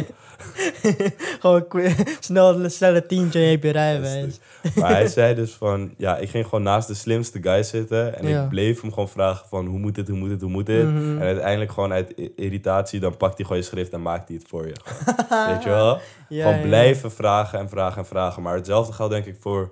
Gewoon 1.39 1.65
snel, 2.19 2.69
snelle 2.69 3.05
tientje 3.05 3.39
heb 3.39 3.63
je 3.63 3.72
rijbewijs. 3.72 4.39
Maar 4.75 4.91
hij 4.91 5.08
zei 5.17 5.36
dus 5.36 5.51
van, 5.51 5.93
ja, 5.98 6.17
ik 6.17 6.29
ging 6.29 6.43
gewoon 6.43 6.63
naast 6.63 6.88
de 6.88 6.93
slimste 6.93 7.41
guy 7.41 7.63
zitten. 7.63 8.17
En 8.19 8.27
Ja. 8.27 8.43
ik 8.43 8.50
bleef 8.50 8.81
hem 8.81 8.89
gewoon 8.93 9.10
vragen 9.10 9.48
van, 9.50 9.65
hoe 9.65 9.79
moet 9.79 9.96
dit, 9.96 10.08
hoe 10.08 10.17
moet 10.17 10.29
dit, 10.29 10.41
hoe 10.41 10.50
moet 10.50 10.65
dit? 10.65 10.86
Mhm. 10.86 11.17
En 11.17 11.22
uiteindelijk 11.22 11.72
gewoon 11.72 11.91
uit 11.91 12.13
irritatie, 12.36 13.00
dan 13.00 13.17
pakt 13.17 13.36
hij 13.38 13.46
gewoon 13.46 13.62
je 13.62 13.67
schrift 13.67 13.91
en 13.93 14.01
maakt 14.01 14.27
hij 14.27 14.38
het 14.38 14.48
voor 14.50 14.67
je. 14.67 14.74
Gewoon. 14.84 15.48
Weet 15.53 15.63
je 15.63 15.69
wel? 15.69 16.00
Ja, 16.29 16.43
gewoon 16.50 16.62
blijven 16.67 17.12
vragen 17.12 17.60
en 17.60 17.69
vragen 17.69 17.98
en 17.98 18.05
vragen. 18.05 18.41
Maar 18.41 18.55
hetzelfde 18.55 18.93
geldt 18.93 19.12
denk 19.13 19.25
ik 19.25 19.36
voor, 19.39 19.72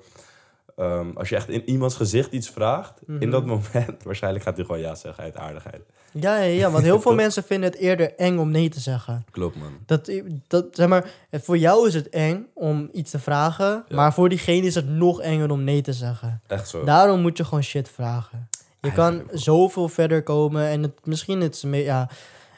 ehm, 0.77 1.07
als 1.13 1.29
je 1.29 1.35
echt 1.35 1.49
in 1.49 1.69
iemands 1.69 1.95
gezicht 1.95 2.31
iets 2.31 2.49
vraagt, 2.49 3.01
in 3.07 3.13
Mhm. 3.15 3.29
dat 3.29 3.45
moment, 3.45 4.03
waarschijnlijk 4.03 4.43
gaat 4.43 4.55
hij 4.55 4.65
gewoon 4.65 4.81
ja 4.81 4.95
zeggen 4.95 5.23
uit 5.23 5.37
aardigheid. 5.37 5.81
Ja, 6.11 6.35
ja, 6.37 6.43
ja, 6.43 6.71
want 6.71 6.83
heel 6.83 7.01
veel 7.05 7.13
mensen 7.15 7.43
vinden 7.43 7.69
het 7.69 7.79
eerder 7.79 8.15
eng 8.15 8.37
om 8.37 8.51
nee 8.51 8.69
te 8.69 8.79
zeggen. 8.79 9.25
Klopt 9.31 9.55
man. 9.55 9.71
Dat, 9.85 10.11
dat, 10.47 10.65
zeg 10.71 10.87
maar, 10.87 11.09
voor 11.31 11.57
jou 11.57 11.87
is 11.87 11.93
het 11.93 12.09
eng 12.09 12.45
om 12.53 12.89
iets 12.91 13.11
te 13.11 13.19
vragen, 13.19 13.83
Ja. 13.87 13.95
maar 13.95 14.13
voor 14.13 14.29
diegene 14.29 14.65
is 14.65 14.75
het 14.75 14.87
nog 14.89 15.21
enger 15.21 15.51
om 15.51 15.63
nee 15.63 15.81
te 15.81 15.93
zeggen. 15.93 16.41
Echt 16.47 16.69
zo. 16.69 16.83
Daarom 16.83 17.21
moet 17.21 17.37
je 17.37 17.43
gewoon 17.43 17.63
shit 17.63 17.89
vragen. 17.89 18.47
Je 18.81 18.91
kan 18.91 19.05
Eigenlijk 19.13 19.39
zoveel 19.39 19.87
verder 19.89 20.23
komen 20.23 20.67
en 20.67 20.81
het, 20.83 20.91
misschien 21.03 21.41
het 21.41 21.53
is 21.55 21.61
ja, 21.83 22.09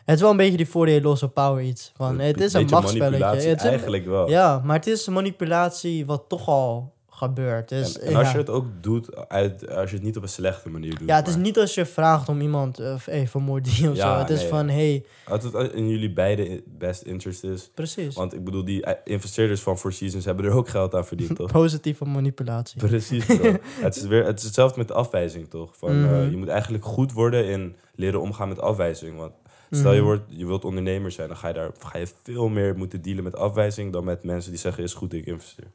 het 0.06 0.16
is 0.16 0.22
wel 0.22 0.32
een 0.32 0.38
beetje 0.38 0.58
die 0.58 0.68
voordeelloze 0.70 1.28
power 1.28 1.64
iets. 1.64 1.92
Van, 1.96 2.20
het 2.20 2.42
is 2.42 2.54
een 2.54 2.68
manipulatie, 2.70 3.50
Het 3.50 3.58
is 3.60 3.64
een- 3.64 3.70
eigenlijk 3.70 4.06
wel. 4.06 4.30
ja, 4.30 4.62
maar 4.64 4.76
het 4.76 4.88
is 4.88 5.08
manipulatie 5.08 6.06
wat 6.06 6.24
toch 6.28 6.48
al 6.48 6.94
gebeurt. 7.20 7.70
Dus, 7.70 8.00
En, 8.00 8.08
en 8.08 8.16
als 8.16 8.26
ja. 8.28 8.32
je 8.32 8.38
het 8.38 8.50
ook 8.50 8.66
doet, 8.82 9.16
uit, 9.30 9.70
als 9.70 9.90
je 9.90 9.96
het 9.96 10.06
niet 10.06 10.18
op 10.18 10.24
een 10.24 10.30
slechte 10.30 10.70
manier 10.70 10.98
doet. 10.98 11.08
ja, 11.08 11.16
het 11.16 11.28
is 11.28 11.36
niet 11.36 11.58
als 11.60 11.74
je 11.74 11.86
vraagt 11.86 12.30
om 12.30 12.42
iemand 12.42 12.80
uh, 12.80 12.96
hey, 13.06 13.28
vermoord 13.28 13.64
die 13.64 13.90
of 13.90 13.96
Ja, 13.96 14.14
zo. 14.14 14.20
Het 14.20 14.30
is 14.30 14.44
van, 14.44 14.70
hey, 14.70 15.06
Als 15.28 15.44
het 15.44 15.74
in 15.74 15.90
jullie 15.90 16.14
beide 16.14 16.64
best 16.66 17.02
interest 17.02 17.44
is. 17.44 17.72
precies. 17.74 18.16
Want 18.16 18.34
ik 18.34 18.44
bedoel, 18.44 18.66
die 18.66 18.84
eh, 18.84 18.94
investeerders 19.04 19.62
van 19.62 19.78
Four 19.78 19.94
Seasons 19.94 20.26
hebben 20.26 20.46
er 20.46 20.52
ook 20.52 20.70
geld 20.70 20.96
aan 20.96 21.06
verdiend, 21.06 21.36
toch? 21.40 21.52
Positieve 21.52 22.06
manipulatie. 22.06 22.80
Precies, 22.88 23.26
bro. 23.26 23.56
het, 23.82 23.96
is 23.96 24.04
weer, 24.04 24.26
het 24.26 24.38
is 24.40 24.46
hetzelfde 24.46 24.78
met 24.78 24.88
de 24.88 24.94
afwijzing, 24.94 25.50
toch? 25.50 25.78
Van, 25.78 25.90
eh, 25.90 25.96
Mhm. 25.96 26.30
je 26.30 26.38
moet 26.38 26.48
eigenlijk 26.48 26.86
goed 26.86 27.14
worden 27.14 27.46
in 27.46 27.76
leren 27.96 28.22
omgaan 28.22 28.48
met 28.48 28.60
afwijzing. 28.62 29.18
Want 29.18 29.32
stel 29.72 29.92
je, 29.92 29.98
Mhm. 29.98 30.06
wordt, 30.08 30.24
je 30.28 30.46
wilt 30.46 30.66
ondernemer 30.66 31.12
zijn, 31.12 31.28
dan 31.28 31.38
ga 31.38 31.48
je, 31.48 31.54
daar, 31.54 31.72
ga 31.80 31.98
je 31.98 32.08
veel 32.24 32.48
meer 32.50 32.76
moeten 32.78 33.02
dealen 33.02 33.24
met 33.24 33.36
afwijzing 33.36 33.94
dan 33.94 34.04
met 34.04 34.24
mensen 34.24 34.52
die 34.52 34.60
zeggen, 34.60 34.84
is 34.84 34.94
goed, 34.94 35.14
ik 35.14 35.26
investeer. 35.26 35.68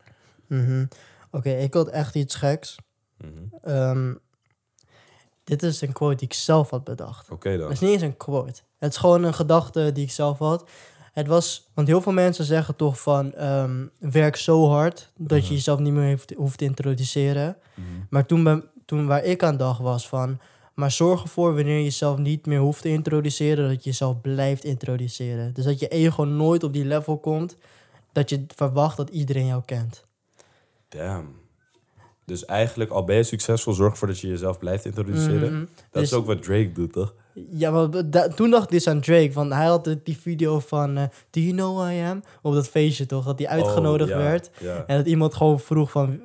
Mhm. 0.47 0.85
Oké, 1.35 1.51
ik 1.51 1.75
had 1.75 1.89
echt 1.89 2.15
iets 2.15 2.35
geks. 2.35 2.77
Mhm. 3.19 3.31
Ehm, 3.63 4.15
dit 5.45 5.63
is 5.63 5.81
een 5.81 5.93
quote 5.93 6.15
die 6.17 6.29
ik 6.29 6.35
zelf 6.35 6.71
had 6.71 6.85
bedacht. 6.85 7.31
Oké 7.31 7.49
Het 7.49 7.59
dan. 7.61 7.71
is 7.71 7.81
niet 7.81 7.91
eens 7.91 8.03
een 8.03 8.17
quote. 8.17 8.61
Het 8.79 8.93
is 8.93 8.99
gewoon 8.99 9.23
een 9.23 9.35
gedachte 9.35 9.93
die 9.93 10.05
ik 10.05 10.11
zelf 10.11 10.39
had. 10.39 10.69
Het 11.13 11.27
was, 11.27 11.71
want 11.75 11.89
heel 11.89 12.01
veel 12.01 12.13
mensen 12.13 12.45
zeggen 12.45 12.77
toch 12.77 13.01
van 13.01 13.33
ehm, 13.35 13.87
werk 13.99 14.37
zo 14.37 14.69
hard 14.69 15.11
dat 15.17 15.39
je 15.39 15.45
Mhm. 15.45 15.53
jezelf 15.55 15.79
niet 15.79 15.93
meer 15.93 16.03
heeft, 16.05 16.33
hoeft 16.37 16.59
te 16.59 16.65
introduceren. 16.65 17.57
Mhm. 17.75 17.87
Maar 18.11 18.27
toen, 18.27 18.45
ben, 18.45 18.65
toen 18.85 19.07
waar 19.07 19.25
ik 19.25 19.43
aan 19.43 19.57
dacht 19.57 19.81
was 19.81 20.09
van, 20.09 20.41
maar 20.75 20.91
zorg 20.91 21.23
ervoor 21.23 21.55
wanneer 21.55 21.77
je 21.77 21.83
jezelf 21.85 22.19
niet 22.19 22.47
meer 22.47 22.59
hoeft 22.61 22.83
te 22.83 22.89
introduceren, 22.89 23.69
dat 23.69 23.85
je 23.85 23.91
jezelf 23.91 24.21
blijft 24.21 24.65
introduceren. 24.65 25.55
Dus 25.55 25.65
dat 25.65 25.81
je 25.81 25.89
ego 25.89 26.23
nooit 26.23 26.63
op 26.65 26.73
die 26.73 26.85
level 26.85 27.19
komt 27.19 27.57
dat 28.13 28.31
je 28.31 28.45
verwacht 28.55 28.97
dat 28.97 29.09
iedereen 29.11 29.47
jou 29.47 29.63
kent. 29.65 30.05
Damn. 30.97 31.43
Dus 32.27 32.45
eigenlijk, 32.45 32.91
al 32.91 33.05
ben 33.05 33.17
je 33.17 33.23
succesvol, 33.23 33.73
zorg 33.73 33.93
ervoor 33.93 34.09
dat 34.09 34.21
je 34.21 34.29
jezelf 34.29 34.59
blijft 34.59 34.85
introduceren. 34.85 35.53
Mhm. 35.53 35.59
Dat 35.61 35.69
Dus- 35.91 36.03
is 36.03 36.13
ook 36.13 36.27
wat 36.27 36.43
Drake 36.43 36.73
doet, 36.73 36.93
toch? 36.93 37.15
Ja, 37.51 37.71
maar 37.71 38.11
da- 38.11 38.29
toen 38.29 38.51
dacht 38.51 38.65
ik 38.65 38.71
dus 38.71 38.87
aan 38.89 39.01
Drake, 39.01 39.31
want 39.33 39.53
hij 39.53 39.67
had 39.67 39.97
die 40.05 40.19
video 40.19 40.59
van 40.59 40.97
eh, 40.97 41.05
Do 41.31 41.41
you 41.41 41.53
know 41.53 41.77
who 41.77 41.89
I 41.89 42.01
am? 42.01 42.23
Op 42.43 42.53
dat 42.55 42.69
feestje 42.69 43.07
toch, 43.07 43.25
dat 43.25 43.39
hij 43.39 43.49
uitgenodigd 43.49 44.11
Oh, 44.11 44.17
ja, 44.17 44.23
werd. 44.23 44.51
Ja, 44.61 44.85
En 44.87 44.97
dat 44.97 45.07
iemand 45.07 45.35
gewoon 45.35 45.61
vroeg 45.61 45.91
van, 45.91 46.21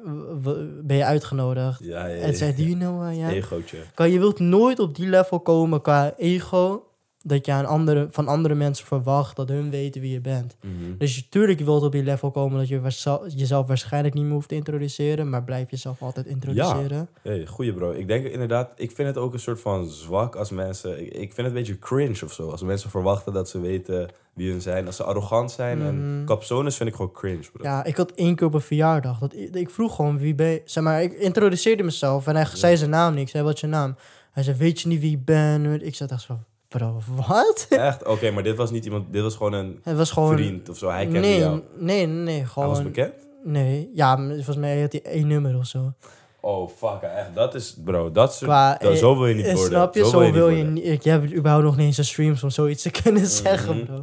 ben 0.84 0.98
je 0.98 1.06
uitgenodigd? 1.06 1.80
ja. 1.84 2.08
En 2.10 2.36
zei, 2.36 2.56
do 2.56 2.64
you 2.64 2.76
know 2.76 3.00
who 3.02 3.12
I 3.12 3.22
am? 3.24 3.30
Egootje. 3.30 3.78
Kan, 3.94 4.12
je 4.12 4.20
wilt 4.20 4.40
nooit 4.40 4.80
op 4.80 4.96
die 4.96 5.08
level 5.08 5.40
komen 5.40 5.82
qua 5.82 6.14
ego, 6.18 6.84
dat 7.24 7.46
je 7.46 7.52
aan 7.52 7.66
andere, 7.66 8.08
van 8.12 8.28
andere 8.28 8.56
mensen 8.56 8.86
verwacht 8.86 9.36
dat 9.36 9.50
hun 9.50 9.70
weten 9.70 10.02
wie 10.02 10.12
je 10.12 10.22
bent. 10.22 10.56
Mhm. 10.62 10.98
Dus 10.98 11.16
je, 11.16 11.24
tuurlijk 11.30 11.60
je 11.60 11.66
wilt 11.66 11.84
op 11.84 11.92
die 11.92 12.04
level 12.04 12.32
komen 12.32 12.58
dat 12.58 12.68
je 12.68 13.30
jezelf 13.36 13.68
waarschijnlijk 13.68 14.14
niet 14.14 14.24
meer 14.24 14.34
hoeft 14.34 14.48
te 14.48 14.56
introduceren, 14.56 15.30
maar 15.30 15.44
blijf 15.44 15.70
jezelf 15.72 16.02
altijd 16.02 16.26
introduceren. 16.26 17.10
Hey, 17.22 17.46
goeie 17.46 17.74
bro. 17.74 17.92
Ik 17.92 18.08
denk 18.08 18.26
inderdaad, 18.26 18.72
ik 18.76 18.92
vind 18.92 19.08
het 19.08 19.18
ook 19.18 19.34
een 19.34 19.40
soort 19.40 19.60
van 19.62 19.90
zwak 19.90 20.36
als 20.36 20.50
mensen. 20.52 21.00
Ik, 21.02 21.08
ik 21.14 21.34
vind 21.34 21.36
het 21.38 21.46
een 21.46 21.54
beetje 21.54 21.80
cringe 21.80 22.20
of 22.24 22.34
zo. 22.34 22.50
Als 22.50 22.62
mensen 22.62 22.90
verwachten 22.90 23.34
dat 23.34 23.50
ze 23.50 23.60
weten 23.60 24.10
wie 24.34 24.52
hun 24.52 24.62
zijn. 24.62 24.86
Als 24.86 24.96
ze 24.96 25.04
arrogant 25.04 25.52
zijn. 25.52 25.82
En 25.82 26.16
Mhm. 26.16 26.26
capsones 26.26 26.76
vind 26.78 26.90
ik 26.90 26.96
gewoon 26.96 27.12
cringe, 27.12 27.46
bro. 27.54 27.64
Ja, 27.64 27.84
ik 27.84 27.96
had 27.98 28.12
één 28.12 28.36
keer 28.36 28.48
op 28.48 28.54
een 28.54 28.62
verjaardag. 28.62 29.20
Dat, 29.20 29.34
ik, 29.36 29.56
ik 29.56 29.70
vroeg 29.70 29.96
gewoon 29.96 30.18
wie 30.18 30.36
ben 30.36 30.48
je? 30.50 30.62
Zeg 30.66 30.84
maar, 30.84 31.04
ik 31.04 31.14
introduceerde 31.14 31.84
mezelf 31.84 32.28
en 32.28 32.36
hij 32.36 32.46
zei 32.54 32.78
zijn 32.78 32.90
naam 32.90 33.14
niet. 33.14 33.22
Ik 33.22 33.30
zei, 33.30 33.44
wat 33.44 33.54
is 33.54 33.62
je 33.62 33.68
naam? 33.68 33.96
Hij 34.32 34.44
zei, 34.44 34.58
weet 34.58 34.82
je 34.82 34.88
niet 34.88 35.00
wie 35.00 35.12
ik 35.16 35.26
ben? 35.26 35.86
Ik 35.86 35.96
zat 35.96 36.12
echt 36.12 36.22
zo, 36.22 36.40
bro, 36.70 37.00
wat? 37.28 37.66
Echt? 37.70 38.06
Oké, 38.08 38.32
maar 38.32 38.44
dit 38.44 38.56
was 38.58 38.72
niet 38.72 38.86
iemand. 38.86 39.14
Dit 39.14 39.22
was 39.22 39.36
gewoon 39.36 39.54
een 39.54 39.80
Het 39.84 39.98
was 39.98 40.12
gewoon... 40.12 40.34
vriend 40.38 40.70
of 40.70 40.78
zo. 40.78 40.90
Hij 40.90 41.04
kende 41.04 41.20
nee, 41.20 41.40
jou. 41.40 41.62
nee, 41.78 42.06
nee, 42.08 42.36
Hij 42.38 42.46
gewoon... 42.46 42.70
was 42.70 42.84
bekend? 42.84 43.14
Nee, 43.44 43.90
ja, 43.94 44.18
volgens 44.18 44.56
mij 44.58 44.82
had 44.82 44.92
hij 44.92 45.02
één 45.02 45.28
nummer 45.28 45.58
of 45.58 45.66
zo. 45.66 45.94
Oh, 46.42 46.70
fuck. 46.78 47.02
Echt, 47.02 47.36
dat 47.36 47.56
is. 47.56 47.78
Bro, 47.84 48.12
dat 48.12 48.32
is. 48.32 48.38
Qua, 48.38 48.76
dat- 48.76 48.98
zo 48.98 49.18
wil 49.18 49.28
je 49.28 49.36
niet 49.36 49.46
eh, 49.46 49.54
worden. 49.54 49.72
Snap 49.72 49.96
je? 49.96 50.06
Zo, 50.06 50.18
wil 50.20 50.22
je 50.28 50.32
wil 50.32 50.48
niet 50.48 50.58
je 50.58 50.64
worden. 50.64 50.74
niet... 50.84 50.86
Ik 50.94 51.04
heb 51.04 51.32
überhaupt 51.34 51.64
nog 51.66 51.78
niet 51.78 51.86
eens 51.86 51.98
een 51.98 52.06
streams 52.06 52.44
om 52.44 52.50
zoiets 52.50 52.84
te 52.84 52.90
kunnen 53.02 53.26
zeggen, 53.28 53.76
Mhm. 53.76 53.86
bro. 53.86 54.02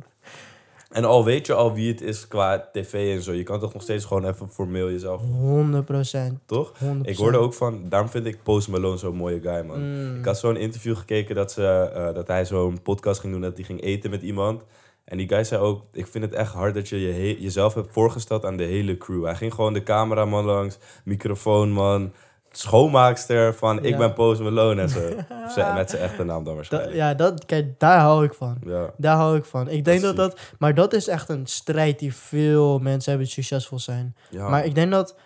En 0.97 1.05
al 1.05 1.25
weet 1.25 1.47
je 1.47 1.55
al 1.55 1.75
wie 1.75 1.89
het 1.91 2.01
is 2.01 2.29
qua 2.29 2.69
tv 2.73 3.17
en 3.17 3.23
zo. 3.23 3.33
Je 3.33 3.43
kan 3.43 3.61
toch 3.61 3.73
nog 3.73 3.83
steeds 3.83 4.05
gewoon 4.05 4.25
even 4.25 4.49
formeel 4.49 4.91
jezelf. 4.91 5.21
100 5.21 5.85
procent. 5.85 6.39
Toch? 6.47 6.73
Ik 7.03 7.17
hoorde 7.17 7.39
ook 7.39 7.55
van. 7.55 7.89
Daarom 7.89 8.09
vind 8.09 8.27
ik 8.27 8.43
Post 8.43 8.69
Malone 8.69 8.97
zo'n 8.97 9.17
mooie 9.17 9.41
guy, 9.41 9.65
man. 9.65 9.81
Mm. 9.81 10.19
Ik 10.19 10.25
had 10.25 10.39
zo'n 10.39 10.57
interview 10.57 10.97
gekeken 10.97 11.35
dat, 11.35 11.53
ze, 11.53 11.91
eh, 11.95 12.15
dat 12.15 12.27
hij 12.27 12.45
zo'n 12.45 12.83
podcast 12.83 13.21
ging 13.21 13.33
doen, 13.33 13.43
dat 13.43 13.57
hij 13.57 13.65
ging 13.65 13.83
eten 13.83 14.11
met 14.11 14.23
iemand. 14.23 14.63
En 15.05 15.17
die 15.17 15.29
guy 15.29 15.45
zei 15.45 15.63
ook, 15.63 15.83
ik 15.93 16.07
vind 16.07 16.25
het 16.25 16.33
echt 16.33 16.53
hard 16.53 16.75
dat 16.75 16.89
je, 16.89 17.01
je 17.01 17.41
jezelf 17.41 17.75
hebt 17.75 17.93
voorgesteld 17.93 18.45
aan 18.45 18.57
de 18.57 18.65
hele 18.65 18.97
crew. 18.97 19.25
Hij 19.25 19.35
ging 19.35 19.55
gewoon 19.55 19.73
de 19.73 19.83
cameraman 19.83 20.45
langs, 20.45 20.79
microfoonman, 21.05 22.13
schoonmaakster 22.59 23.55
van 23.55 23.79
ik 23.85 23.89
Ja. 23.91 23.97
ben 23.97 24.13
Post 24.13 24.41
Malone 24.41 24.81
en 24.83 24.89
zo. 24.89 25.01
Met 25.75 25.91
zijn 25.91 26.03
echte 26.03 26.25
naam 26.25 26.35
dan 26.37 26.45
Da- 26.45 26.55
waarschijnlijk. 26.55 26.95
ja, 26.97 27.15
dat, 27.15 27.45
kijk, 27.47 27.79
daar 27.81 27.99
hou 28.01 28.25
ik 28.25 28.35
van. 28.35 28.57
ja. 28.67 28.91
Daar 28.97 29.17
hou 29.17 29.37
ik 29.37 29.45
van. 29.45 29.69
Ik 29.69 29.85
denk 29.85 30.01
dat 30.03 30.17
Dat 30.17 30.31
dat... 30.31 30.41
Maar 30.59 30.75
dat 30.75 30.93
is 30.93 31.09
echt 31.09 31.29
een 31.29 31.47
strijd 31.47 31.99
die 31.99 32.15
veel 32.15 32.79
mensen 32.79 33.11
hebben 33.11 33.27
die 33.29 33.43
succesvol 33.45 33.79
zijn. 33.79 34.17
Maar 34.31 34.65
ik 34.65 34.75
denk 34.75 34.91
dat... 34.91 35.17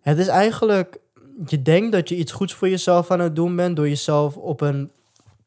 Het 0.00 0.18
is 0.18 0.26
eigenlijk... 0.28 0.98
Je 1.46 1.62
denkt 1.62 1.92
dat 1.92 2.08
je 2.08 2.16
iets 2.16 2.32
goeds 2.32 2.54
voor 2.54 2.68
jezelf 2.68 3.10
aan 3.10 3.20
het 3.20 3.36
doen 3.36 3.56
bent... 3.56 3.76
door 3.76 3.88
jezelf 3.88 4.36
op 4.36 4.60
een 4.60 4.90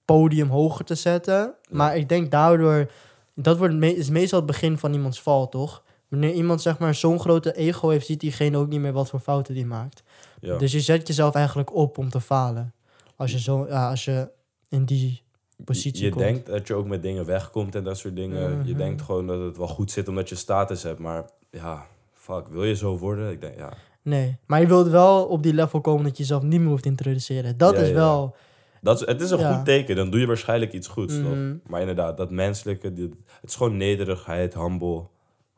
podium 0.05 0.49
hoger 0.49 0.85
te 0.85 0.95
zetten. 0.95 1.53
Maar 1.69 1.97
ik 1.97 2.09
denk 2.09 2.31
daardoor... 2.31 2.91
Dat 3.35 3.57
wordt 3.57 3.73
me- 3.73 3.95
is 3.95 4.09
meestal 4.09 4.37
het 4.39 4.47
begin 4.47 4.77
van 4.77 4.93
iemands 4.93 5.21
val, 5.21 5.49
toch? 5.49 5.83
Wanneer 6.07 6.31
iemand 6.33 6.61
zeg 6.61 6.79
maar 6.79 6.95
zo'n 6.95 7.19
grote 7.19 7.53
ego 7.55 7.89
heeft... 7.89 8.05
ziet 8.05 8.19
diegene 8.19 8.57
ook 8.57 8.67
niet 8.67 8.79
meer 8.79 8.93
wat 8.93 9.09
voor 9.09 9.19
fouten 9.19 9.53
die 9.53 9.65
maakt. 9.65 10.03
Ja. 10.43 10.57
Dus 10.57 10.71
je 10.71 10.79
zet 10.79 11.07
jezelf 11.07 11.35
eigenlijk 11.35 11.75
op 11.75 11.97
om 11.97 12.09
te 12.09 12.21
falen. 12.21 12.73
Als 13.15 13.31
je, 13.31 13.39
zo, 13.39 13.65
ja, 13.67 13.89
als 13.89 14.05
je 14.05 14.29
in 14.69 14.85
die 14.85 15.21
positie 15.65 16.03
je 16.03 16.09
komt. 16.09 16.23
denkt 16.23 16.45
dat 16.45 16.67
je 16.67 16.73
ook 16.73 16.87
met 16.87 17.01
dingen 17.01 17.25
wegkomt 17.25 17.75
en 17.75 17.83
dat 17.83 17.97
soort 17.97 18.15
dingen. 18.15 18.65
Je 18.65 18.69
Mhm. 18.71 18.77
denkt 18.77 19.01
gewoon 19.01 19.27
dat 19.27 19.39
het 19.39 19.57
wel 19.57 19.67
goed 19.67 19.91
zit 19.91 20.07
omdat 20.07 20.29
je 20.29 20.35
status 20.35 20.83
hebt. 20.83 20.99
Maar 20.99 21.25
ja, 21.51 21.85
fuck, 22.13 22.47
wil 22.47 22.63
je 22.63 22.75
zo 22.75 22.97
worden? 22.97 23.31
Ik 23.31 23.41
denk, 23.41 23.57
ja. 23.57 23.73
Nee, 24.01 24.37
maar 24.45 24.61
je 24.61 24.67
wilt 24.67 24.87
wel 24.87 25.25
op 25.25 25.43
die 25.43 25.53
level 25.53 25.81
komen 25.81 26.03
dat 26.03 26.11
je 26.17 26.23
jezelf 26.23 26.43
niet 26.43 26.59
meer 26.59 26.69
hoeft 26.69 26.83
te 26.83 26.89
introduceren. 26.89 27.57
Dat 27.57 27.75
Ja, 27.75 27.81
is 27.81 27.87
ja. 27.87 27.93
wel... 27.93 28.35
Dat 28.81 29.01
is, 29.01 29.07
het 29.07 29.21
is 29.21 29.31
een 29.31 29.39
Ja. 29.39 29.55
goed 29.55 29.65
teken, 29.65 29.95
dan 29.95 30.09
doe 30.09 30.19
je 30.19 30.25
waarschijnlijk 30.27 30.73
iets 30.73 30.87
goeds, 30.87 31.13
toch? 31.13 31.23
Mhm. 31.35 31.55
Maar 31.67 31.79
inderdaad, 31.79 32.17
dat 32.17 32.31
menselijke, 32.31 32.93
die- 32.93 33.09
het 33.41 33.49
is 33.49 33.55
gewoon 33.55 33.77
nederigheid, 33.77 34.53
humble, 34.53 35.03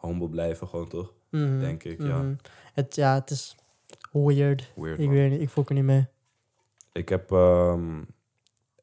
humble 0.01 0.29
blijven 0.29 0.67
gewoon, 0.67 0.87
toch? 0.87 1.13
mhm, 1.29 1.59
Denk 1.59 1.83
ik, 1.83 2.01
ja. 2.03 2.35
Het, 2.73 2.95
ja, 2.95 3.13
het 3.13 3.29
is 3.29 3.55
weird. 4.23 4.71
Weird, 4.75 4.99
Ik 4.99 5.05
man. 5.05 5.15
weet 5.15 5.31
niet, 5.31 5.41
ik 5.41 5.49
fok 5.49 5.69
er 5.69 5.75
niet 5.75 5.83
mee. 5.83 6.05
Ik 6.91 7.09
heb 7.09 7.31
ehm, 7.31 8.01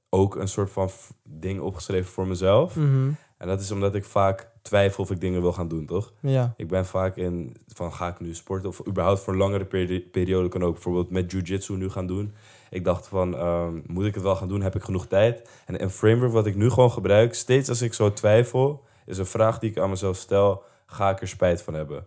ook 0.08 0.36
een 0.36 0.48
soort 0.48 0.70
van 0.70 0.90
ding 1.22 1.60
opgeschreven 1.60 2.10
voor 2.12 2.26
mezelf. 2.26 2.76
Mhm, 2.76 3.10
En 3.38 3.48
dat 3.48 3.60
is 3.60 3.70
omdat 3.70 3.94
ik 3.94 4.04
vaak 4.04 4.50
twijfel 4.62 5.04
of 5.04 5.10
ik 5.10 5.20
dingen 5.20 5.40
wil 5.40 5.52
gaan 5.52 5.68
doen, 5.68 5.86
toch? 5.86 6.12
Ja. 6.20 6.54
Ik 6.56 6.68
ben 6.68 6.86
vaak 6.86 7.16
in 7.16 7.56
van 7.66 7.92
ga 7.92 8.08
ik 8.08 8.20
nu 8.20 8.34
sporten 8.34 8.68
of 8.68 8.86
überhaupt 8.86 9.20
voor 9.20 9.32
een 9.32 9.38
langere 9.38 9.64
peri- 9.64 10.00
periode 10.10 10.48
kan 10.48 10.62
ook 10.62 10.72
bijvoorbeeld 10.72 11.10
met 11.10 11.30
jujitsu 11.32 11.74
nu 11.76 11.90
gaan 11.90 12.06
doen. 12.06 12.34
Ik 12.70 12.84
dacht 12.84 13.06
van 13.08 13.36
ehm, 13.36 13.80
moet 13.86 14.04
ik 14.04 14.14
het 14.14 14.22
wel 14.22 14.36
gaan 14.36 14.48
doen? 14.48 14.60
Heb 14.62 14.74
ik 14.74 14.82
genoeg 14.82 15.06
tijd? 15.06 15.48
En 15.66 15.82
een 15.82 15.90
framework 15.90 16.32
wat 16.32 16.46
ik 16.46 16.54
nu 16.56 16.70
gewoon 16.70 16.90
gebruik, 16.90 17.34
steeds 17.34 17.68
als 17.68 17.82
ik 17.82 17.94
zo 17.94 18.12
twijfel, 18.12 18.84
is 19.06 19.18
een 19.18 19.26
vraag 19.26 19.58
die 19.58 19.70
ik 19.70 19.78
aan 19.78 19.90
mezelf 19.90 20.16
stel: 20.16 20.62
ga 20.86 21.10
ik 21.10 21.20
er 21.20 21.28
spijt 21.28 21.62
van 21.62 21.74
hebben? 21.74 22.06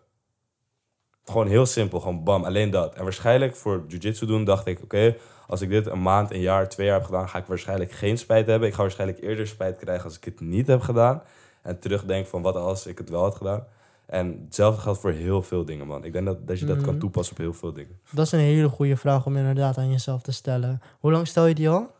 Gewoon 1.26 1.48
heel 1.48 1.66
simpel, 1.66 2.00
gewoon 2.00 2.24
bam, 2.24 2.44
alleen 2.44 2.70
dat. 2.70 2.96
En 2.96 3.04
waarschijnlijk 3.04 3.56
voor 3.56 3.84
jiu-jitsu 3.88 4.26
doen 4.26 4.44
dacht 4.44 4.66
ik: 4.66 4.82
oké, 4.84 5.16
als 5.48 5.62
ik 5.62 5.70
dit 5.70 5.86
een 5.86 6.02
maand, 6.02 6.32
een 6.32 6.40
jaar, 6.40 6.70
twee 6.70 6.86
jaar 6.86 6.96
heb 6.96 7.06
gedaan, 7.06 7.30
ga 7.30 7.38
ik 7.38 7.46
waarschijnlijk 7.46 7.92
geen 7.92 8.18
spijt 8.18 8.48
hebben. 8.48 8.68
Ik 8.68 8.74
ga 8.74 8.82
waarschijnlijk 8.82 9.22
eerder 9.22 9.48
spijt 9.48 9.78
krijgen 9.78 10.04
als 10.06 10.18
ik 10.18 10.24
het 10.24 10.40
niet 10.40 10.68
heb 10.68 10.82
gedaan. 10.82 11.22
En 11.62 11.80
terugdenk 11.80 12.28
van 12.28 12.42
wat 12.42 12.56
als 12.56 12.86
ik 12.88 12.98
het 12.98 13.10
wel 13.10 13.22
had 13.22 13.36
gedaan. 13.36 13.66
En 14.06 14.42
hetzelfde 14.46 14.82
geldt 14.82 15.00
voor 15.00 15.12
heel 15.12 15.42
veel 15.42 15.66
dingen, 15.66 15.88
man. 15.88 16.04
Ik 16.04 16.14
denk 16.14 16.26
dat, 16.26 16.48
dat 16.48 16.60
je 16.60 16.66
dat 16.66 16.82
kan 16.82 16.90
Mhm. 16.90 17.00
toepassen 17.00 17.36
op 17.36 17.42
heel 17.42 17.54
veel 17.54 17.74
dingen. 17.74 18.00
Dat 18.12 18.26
is 18.26 18.32
een 18.32 18.40
hele 18.40 18.70
goede 18.70 18.98
vraag 18.98 19.26
om 19.26 19.38
inderdaad 19.38 19.78
aan 19.78 19.92
jezelf 19.92 20.22
te 20.22 20.32
stellen. 20.32 20.82
Hoe 21.00 21.12
lang 21.12 21.28
stel 21.28 21.46
je 21.46 21.56
die 21.56 21.70
al? 21.70 21.94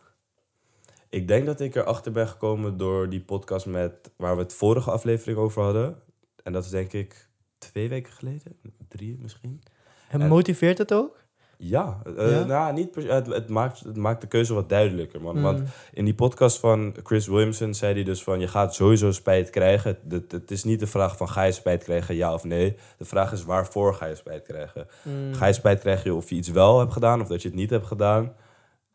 Ik 1.10 1.28
denk 1.28 1.46
dat 1.46 1.60
ik 1.60 1.76
erachter 1.76 2.12
ben 2.12 2.28
gekomen 2.28 2.78
door 2.78 3.10
die 3.10 3.22
podcast 3.22 3.66
met 3.66 4.12
waar 4.18 4.36
we 4.36 4.42
het 4.42 4.54
vorige 4.54 4.92
aflevering 4.92 5.38
over 5.38 5.64
hadden. 5.64 5.96
En 6.44 6.54
dat 6.54 6.64
is 6.64 6.70
denk 6.70 6.94
ik 6.94 7.28
twee 7.58 7.90
weken 7.90 8.14
geleden, 8.14 8.56
drie 8.88 9.18
misschien. 9.22 9.62
En 10.10 10.22
En- 10.22 10.28
motiveert 10.28 10.78
het 10.78 10.94
ook? 10.94 11.24
Ja, 11.58 12.02
eh, 12.18 12.32
Ja? 12.32 12.44
nou 12.46 12.74
niet 12.74 12.92
per- 12.92 13.14
het, 13.14 13.28
het, 13.28 13.50
maakt, 13.50 13.80
het 13.80 13.98
maakt 13.98 14.22
de 14.22 14.28
keuze 14.28 14.54
wat 14.54 14.70
duidelijker, 14.70 15.22
man. 15.22 15.36
Mm. 15.36 15.42
Want 15.42 15.62
in 15.94 16.06
die 16.06 16.14
podcast 16.14 16.60
van 16.60 16.96
Chris 17.04 17.28
Williamson 17.28 17.74
zei 17.74 17.94
hij 17.94 18.04
dus 18.04 18.24
van... 18.24 18.40
je 18.40 18.48
gaat 18.48 18.76
sowieso 18.76 19.12
spijt 19.12 19.50
krijgen. 19.50 19.98
Het, 20.10 20.32
het 20.32 20.52
is 20.52 20.64
niet 20.64 20.80
de 20.80 20.88
vraag 20.88 21.18
van 21.18 21.30
ga 21.30 21.44
je 21.44 21.52
spijt 21.52 21.84
krijgen, 21.84 22.16
ja 22.16 22.34
of 22.34 22.44
nee. 22.44 22.76
De 22.98 23.06
vraag 23.06 23.32
is 23.32 23.44
waarvoor 23.44 23.94
ga 23.94 24.06
je 24.06 24.16
spijt 24.16 24.44
krijgen. 24.44 24.88
Mm. 25.04 25.34
Ga 25.34 25.46
je 25.46 25.54
spijt 25.54 25.80
krijgen 25.80 26.16
of 26.16 26.30
je 26.30 26.36
iets 26.36 26.50
wel 26.50 26.80
hebt 26.80 26.94
gedaan 26.94 27.22
of 27.22 27.28
dat 27.28 27.42
je 27.42 27.48
het 27.48 27.58
niet 27.58 27.70
hebt 27.70 27.86
gedaan. 27.88 28.34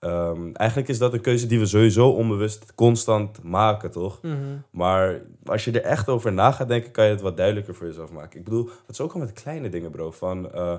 Ehm, 0.01 0.51
eigenlijk 0.53 0.89
is 0.89 0.99
dat 0.99 1.13
een 1.13 1.21
keuze 1.21 1.47
die 1.47 1.59
we 1.59 1.67
sowieso 1.67 2.09
onbewust 2.11 2.75
constant 2.75 3.43
maken, 3.43 3.91
toch? 3.91 4.23
Mhm. 4.23 4.37
Maar 4.71 5.21
als 5.45 5.65
je 5.65 5.71
er 5.71 5.83
echt 5.83 6.09
over 6.09 6.33
na 6.33 6.51
gaat 6.53 6.69
denken, 6.69 6.91
kan 6.91 7.05
je 7.05 7.11
het 7.11 7.21
wat 7.21 7.37
duidelijker 7.37 7.75
voor 7.75 7.87
jezelf 7.87 8.13
maken. 8.13 8.39
Ik 8.39 8.45
bedoel, 8.45 8.65
het 8.65 8.91
is 8.91 9.01
ook 9.01 9.13
al 9.13 9.21
met 9.21 9.33
kleine 9.33 9.69
dingen, 9.69 9.91
bro. 9.91 10.11
Van, 10.11 10.53
eh, 10.53 10.75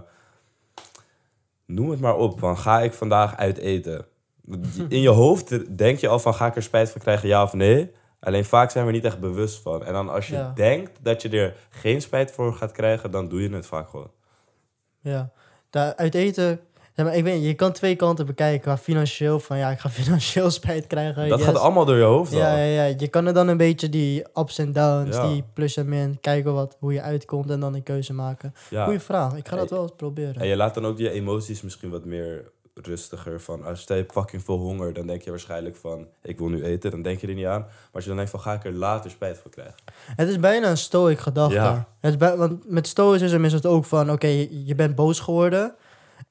noem 1.65 1.89
het 1.89 1.99
maar 1.99 2.15
op. 2.15 2.39
Van, 2.39 2.57
ga 2.57 2.81
ik 2.81 2.93
vandaag 2.93 3.37
uit 3.37 3.57
eten? 3.57 4.05
In 4.89 4.99
je 5.01 5.09
hoofd 5.09 5.77
denk 5.77 5.97
je 5.99 6.07
al 6.07 6.19
van, 6.19 6.33
ga 6.33 6.45
ik 6.47 6.55
er 6.55 6.63
spijt 6.63 6.89
van 6.89 7.01
krijgen, 7.01 7.27
ja 7.27 7.43
of 7.43 7.53
nee? 7.53 7.91
Alleen 8.19 8.45
vaak 8.45 8.71
zijn 8.71 8.83
we 8.85 8.89
er 8.89 8.95
niet 8.95 9.05
echt 9.05 9.19
bewust 9.19 9.61
van. 9.61 9.85
En 9.85 9.93
dan 9.93 10.09
als 10.09 10.27
je 10.27 10.33
Ja. 10.35 10.51
denkt 10.55 10.99
dat 11.01 11.21
je 11.21 11.29
er 11.29 11.55
geen 11.69 12.01
spijt 12.01 12.31
voor 12.31 12.53
gaat 12.53 12.71
krijgen, 12.71 13.11
dan 13.11 13.27
doe 13.29 13.41
je 13.41 13.49
het 13.49 13.65
vaak 13.65 13.89
gewoon. 13.89 14.11
Ja. 14.99 15.31
Daar, 15.69 15.95
uit 15.95 16.15
eten... 16.15 16.59
Ja, 16.95 17.03
maar 17.03 17.15
ik 17.15 17.23
weet, 17.23 17.43
je 17.43 17.53
kan 17.53 17.71
twee 17.71 17.95
kanten 17.95 18.25
bekijken. 18.25 18.61
Qua 18.61 18.77
financieel, 18.77 19.39
van 19.39 19.57
ja, 19.57 19.69
ik 19.71 19.79
ga 19.79 19.89
financieel 20.01 20.49
spijt 20.49 20.87
krijgen. 20.87 21.29
Dat 21.29 21.41
gaat 21.41 21.57
allemaal 21.57 21.85
door 21.85 21.97
je 21.97 22.03
hoofd 22.03 22.31
Ja, 22.31 22.55
ja, 22.57 22.63
ja, 22.85 22.95
je 22.97 23.07
kan 23.07 23.27
er 23.27 23.33
dan 23.33 23.47
een 23.47 23.57
beetje 23.57 23.89
die 23.89 24.23
ups 24.33 24.57
en 24.57 24.71
downs, 24.71 25.15
Ja. 25.15 25.27
die 25.27 25.43
plus 25.53 25.77
en 25.77 25.89
min, 25.89 26.17
kijken 26.21 26.53
wat, 26.53 26.77
hoe 26.79 26.93
je 26.93 27.01
uitkomt 27.01 27.49
en 27.49 27.59
dan 27.59 27.73
een 27.73 27.83
keuze 27.83 28.13
maken. 28.13 28.53
Ja. 28.69 28.83
Goeie 28.83 28.99
vraag, 28.99 29.35
ik 29.35 29.47
ga 29.47 29.55
dat 29.55 29.69
wel 29.69 29.81
eens 29.81 29.91
proberen. 29.97 30.35
En 30.41 30.47
je 30.47 30.55
laat 30.55 30.73
dan 30.73 30.85
ook 30.85 30.97
je 30.97 31.09
emoties 31.11 31.61
misschien 31.61 31.89
wat 31.89 32.05
meer 32.05 32.51
rustiger. 32.73 33.41
Van 33.41 33.63
als 33.65 33.83
je 33.87 33.93
hebt 33.93 34.11
fucking 34.11 34.43
veel 34.43 34.57
honger, 34.57 34.93
dan 34.93 35.07
denk 35.07 35.21
je 35.21 35.29
waarschijnlijk 35.29 35.75
van 35.75 36.07
ik 36.21 36.37
wil 36.37 36.47
nu 36.47 36.63
eten. 36.63 36.91
Dan 36.91 37.01
denk 37.01 37.19
je 37.19 37.27
er 37.27 37.33
niet 37.33 37.45
aan. 37.45 37.59
Maar 37.61 37.69
als 37.91 38.01
je 38.03 38.07
dan 38.09 38.17
denkt 38.17 38.31
van 38.31 38.39
ga 38.41 38.53
ik 38.53 38.65
er 38.65 38.73
later 38.73 39.11
spijt 39.11 39.37
van 39.37 39.51
krijgen. 39.51 39.75
Het 40.15 40.29
is 40.29 40.39
bijna 40.39 40.69
een 40.69 40.77
stoic 40.77 41.19
gedachte. 41.19 41.53
Ja. 41.55 41.87
Het 41.99 42.11
is 42.11 42.17
bij- 42.17 42.37
want 42.37 42.69
met 42.69 42.87
stoicism 42.87 43.43
is 43.43 43.53
het 43.53 43.65
ook 43.65 43.85
van, 43.85 44.11
oké, 44.11 44.27
je, 44.27 44.65
je 44.65 44.75
bent 44.75 44.95
boos 44.95 45.19
geworden. 45.19 45.75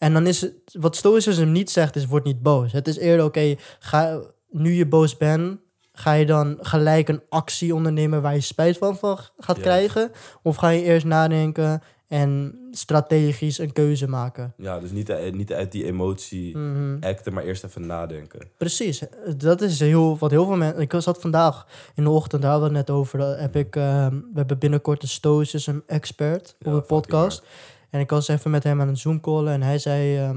En 0.01 0.13
dan 0.13 0.27
is 0.27 0.41
het, 0.41 0.53
wat 0.79 0.97
stoicism 0.97 1.51
niet 1.53 1.71
zegt, 1.71 1.97
is 1.97 2.07
word 2.07 2.25
niet 2.25 2.43
boos. 2.43 2.73
Het 2.73 2.89
is 2.89 2.97
eerder, 2.99 3.25
oké, 3.25 3.55
ga 3.79 4.21
nu 4.51 4.73
je 4.73 4.87
boos 4.87 5.17
bent, 5.17 5.59
ga 5.93 6.13
je 6.13 6.27
dan 6.27 6.59
gelijk 6.61 7.09
een 7.09 7.23
actie 7.29 7.75
ondernemen 7.75 8.23
waar 8.23 8.35
je 8.35 8.41
spijt 8.41 8.79
van, 8.79 8.97
van 8.99 9.19
gaat 9.39 9.57
Ja. 9.57 9.63
krijgen? 9.63 10.11
Of 10.43 10.57
ga 10.57 10.69
je 10.69 10.83
eerst 10.83 11.07
nadenken 11.07 11.83
en 12.09 12.59
strategisch 12.71 13.59
een 13.59 13.73
keuze 13.73 14.09
maken? 14.09 14.55
Ja, 14.57 14.81
dus 14.81 14.91
niet, 14.91 15.11
uit- 15.11 15.35
niet 15.35 15.53
uit 15.53 15.73
die 15.73 15.85
emotie 15.85 16.57
Mhm. 16.59 16.97
acten, 17.01 17.33
maar 17.33 17.45
eerst 17.45 17.65
even 17.65 17.87
nadenken. 17.87 18.41
Precies, 18.57 19.03
dat 19.37 19.61
is 19.61 19.81
heel, 19.81 20.19
wat 20.19 20.31
heel 20.31 20.47
veel 20.47 20.57
mensen... 20.57 20.81
Ik 20.81 20.95
zat 20.99 21.21
vandaag 21.21 21.67
in 21.95 22.05
de 22.05 22.11
ochtend, 22.11 22.43
daar 22.43 22.51
hadden 22.51 22.71
we 22.71 22.77
het 22.77 22.87
net 22.87 22.97
over. 22.97 23.21
Heb 23.21 23.57
ik, 23.57 23.77
ehm, 23.77 24.15
we 24.15 24.33
hebben 24.35 24.59
binnenkort 24.59 25.03
een 25.03 25.09
stoicism 25.09 25.79
expert 25.87 26.57
Ja, 26.59 26.75
op 26.75 26.81
de 26.81 26.87
podcast. 26.87 27.43
En 27.91 28.01
ik 28.01 28.11
was 28.11 28.29
even 28.29 28.51
met 28.51 28.63
hem 28.65 28.81
aan 28.81 28.89
een 28.89 28.97
Zoom 28.97 29.21
callen 29.21 29.53
en 29.53 29.63
hij 29.63 29.79
zei... 29.79 30.17
ehm, 30.19 30.37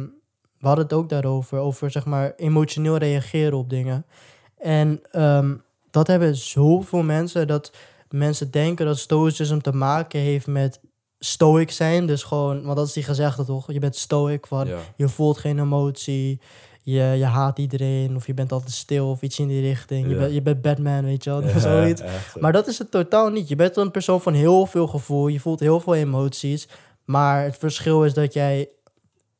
we 0.59 0.67
hadden 0.69 0.85
het 0.85 0.93
ook 0.93 1.09
daarover, 1.09 1.57
over 1.57 1.91
zeg 1.91 2.05
maar 2.05 2.33
emotioneel 2.35 2.97
reageren 2.97 3.57
op 3.57 3.69
dingen. 3.69 4.05
En 4.57 4.99
ehm, 5.11 5.55
dat 5.91 6.07
hebben 6.07 6.35
zoveel 6.35 7.03
mensen, 7.03 7.47
dat 7.47 7.71
mensen 8.09 8.51
denken 8.51 8.85
dat 8.85 8.97
stoicism 8.97 9.57
te 9.59 9.73
maken 9.73 10.19
heeft 10.19 10.47
met 10.47 10.79
stoic 11.19 11.71
zijn. 11.71 12.05
Dus 12.05 12.23
gewoon, 12.23 12.63
want 12.63 12.77
dat 12.77 12.87
is 12.87 12.93
die 12.93 13.03
gezegde 13.03 13.45
toch? 13.45 13.71
Je 13.71 13.79
bent 13.79 13.95
stoic 13.95 14.47
van 14.47 14.67
Ja. 14.67 14.77
je 14.95 15.09
voelt 15.09 15.37
geen 15.37 15.59
emotie. 15.59 16.39
Je, 16.85 17.01
je 17.03 17.25
haat 17.25 17.59
iedereen. 17.59 18.15
Of 18.15 18.27
je 18.27 18.33
bent 18.33 18.51
altijd 18.51 18.71
stil 18.71 19.09
of 19.09 19.21
iets 19.21 19.39
in 19.39 19.47
die 19.47 19.61
richting. 19.61 20.07
Je, 20.07 20.15
bent, 20.15 20.33
je 20.33 20.41
bent 20.41 20.61
Batman, 20.61 21.03
weet 21.03 21.23
je 21.23 21.29
wel. 21.29 21.43
Ja, 21.43 21.59
Zoiets. 21.69 22.01
echt. 22.01 22.39
Maar 22.39 22.51
dat 22.51 22.67
is 22.67 22.77
het 22.77 22.91
totaal 22.91 23.29
niet. 23.29 23.47
Je 23.47 23.55
bent 23.55 23.77
een 23.77 23.91
persoon 23.91 24.21
van 24.21 24.33
heel 24.33 24.65
veel 24.65 24.87
gevoel. 24.87 25.27
Je 25.27 25.39
voelt 25.39 25.59
heel 25.59 25.79
veel 25.79 25.95
emoties. 25.95 26.67
Maar 27.05 27.43
het 27.43 27.57
verschil 27.57 28.03
is 28.05 28.13
dat 28.13 28.33
jij 28.33 28.69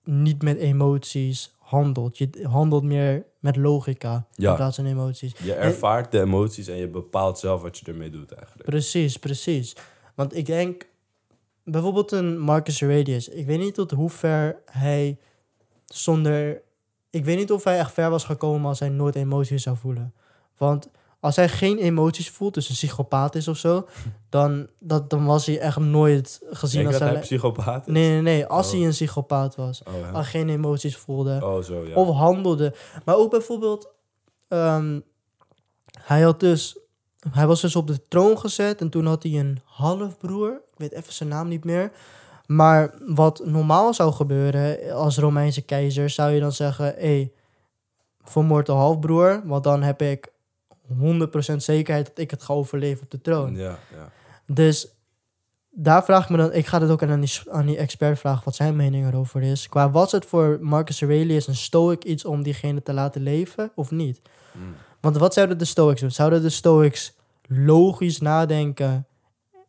niet 0.04 0.42
met 0.42 0.58
emoties 0.58 1.56
handelt. 1.60 2.18
Je 2.18 2.30
handelt 2.50 2.84
meer 2.84 3.26
met 3.40 3.56
logica 3.56 4.28
Ja. 4.32 4.50
in 4.50 4.56
plaats 4.56 4.76
van 4.76 4.86
emoties. 4.86 5.34
Je 5.44 5.54
ervaart 5.54 6.12
de 6.12 6.20
emoties 6.22 6.68
en 6.68 6.76
je 6.76 6.88
bepaalt 6.88 7.40
zelf 7.40 7.62
wat 7.62 7.78
je 7.78 7.86
ermee 7.86 8.10
doet 8.10 8.32
eigenlijk. 8.32 8.70
Precies, 8.70 9.18
precies. 9.18 9.76
Want 10.16 10.36
ik 10.36 10.46
denk, 10.46 10.88
bijvoorbeeld 11.64 12.12
een 12.12 12.40
Marcus 12.40 12.82
Aurelius. 12.82 13.28
Ik 13.30 13.46
weet 13.46 13.60
niet 13.60 13.74
tot 13.74 13.92
hoe 13.92 14.10
ver 14.10 14.62
hij 14.66 15.20
zonder... 15.86 16.62
Ik 17.10 17.26
weet 17.26 17.38
niet 17.38 17.52
of 17.52 17.64
hij 17.64 17.78
echt 17.78 17.92
ver 17.94 18.10
was 18.10 18.24
gekomen 18.24 18.68
als 18.68 18.80
hij 18.80 18.90
nooit 18.90 19.16
emoties 19.16 19.64
zou 19.64 19.78
voelen. 19.78 20.14
Want 20.58 20.90
als 21.24 21.36
hij 21.36 21.50
geen 21.50 21.78
emoties 21.78 22.30
voelt, 22.30 22.54
dus 22.54 22.70
een 22.70 22.76
psychopaat 22.76 23.36
is 23.36 23.48
of 23.48 23.58
zo... 23.58 23.88
dan, 24.30 24.68
dat, 24.80 25.10
dan 25.10 25.26
was 25.26 25.46
hij 25.46 25.60
echt 25.60 25.78
nooit 25.80 26.42
gezien 26.50 26.82
Denk 26.82 26.88
als... 26.92 26.98
dat 27.00 27.08
hij 27.08 27.18
hij- 27.18 27.22
psychopaat 27.28 27.88
is? 27.88 27.94
Nee, 27.94 28.10
nee, 28.10 28.22
nee. 28.22 28.46
Als 28.46 28.66
Oh. 28.68 28.74
hij 28.74 28.84
een 28.84 28.90
psychopaat 28.90 29.56
was. 29.56 29.82
Oh, 29.84 29.94
ja. 30.00 30.10
Als 30.10 30.28
geen 30.28 30.50
emoties 30.50 30.98
voelde. 30.98 31.40
oh 31.44 31.62
zo, 31.64 31.86
ja. 31.88 31.96
Of 31.96 32.16
handelde. 32.16 32.74
Maar 33.06 33.16
ook 33.16 33.32
bijvoorbeeld, 33.32 33.90
ehm, 34.48 35.00
hij 36.00 36.22
had 36.22 36.40
dus, 36.40 36.78
hij 37.32 37.48
was 37.48 37.62
dus 37.62 37.76
op 37.76 37.88
de 37.88 38.08
troon 38.08 38.40
gezet 38.40 38.82
en 38.82 38.90
toen 38.90 39.06
had 39.06 39.24
hij 39.24 39.32
een 39.40 39.60
halfbroer. 39.66 40.50
Ik 40.52 40.78
weet 40.78 40.92
even 40.92 41.14
zijn 41.14 41.30
naam 41.30 41.48
niet 41.48 41.64
meer. 41.64 41.92
Maar 42.46 42.94
wat 43.06 43.42
normaal 43.46 43.94
zou 43.94 44.12
gebeuren 44.12 44.92
als 44.94 45.18
Romeinse 45.18 45.62
keizer, 45.62 46.10
zou 46.10 46.32
je 46.32 46.40
dan 46.40 46.52
zeggen: 46.52 46.86
hé, 46.86 46.92
hey, 47.00 47.32
vermoord 48.24 48.66
de 48.66 48.72
halfbroer, 48.72 49.42
want 49.46 49.64
dan 49.64 49.82
heb 49.82 50.02
ik 50.02 50.32
100% 50.92 51.56
zekerheid 51.56 52.06
dat 52.08 52.18
ik 52.18 52.32
het 52.32 52.44
ga 52.44 52.54
overleven 52.54 53.04
op 53.04 53.12
de 53.12 53.22
troon. 53.22 53.56
Ja, 53.56 53.78
ja. 53.96 54.12
Dus 54.48 54.88
daar 55.70 56.04
vraag 56.04 56.24
ik 56.24 56.30
me 56.30 56.38
dan, 56.38 56.54
ik 56.54 56.66
ga 56.66 56.82
het 56.82 56.90
ook 56.90 57.04
aan 57.04 57.20
die, 57.22 57.42
aan 57.52 57.66
die 57.66 57.78
expert 57.78 58.20
vragen 58.20 58.44
wat 58.46 58.56
zijn 58.56 58.76
mening 58.76 59.08
erover 59.08 59.42
is. 59.42 59.70
Qua 59.70 59.90
was 59.92 60.12
het 60.12 60.26
voor 60.26 60.58
Marcus 60.62 61.02
Aurelius 61.02 61.48
een 61.48 61.56
stoic 61.56 62.04
iets 62.04 62.26
om 62.26 62.44
diegene 62.44 62.84
te 62.84 62.94
laten 62.94 63.22
leven 63.22 63.72
of 63.76 63.92
niet? 63.92 64.22
Mm. 64.52 64.76
Want 65.00 65.18
wat 65.18 65.34
zouden 65.34 65.58
de 65.58 65.66
stoics 65.66 66.02
doen? 66.02 66.12
Zouden 66.12 66.42
de 66.42 66.50
stoics 66.50 67.14
logisch 67.48 68.20
nadenken 68.20 69.08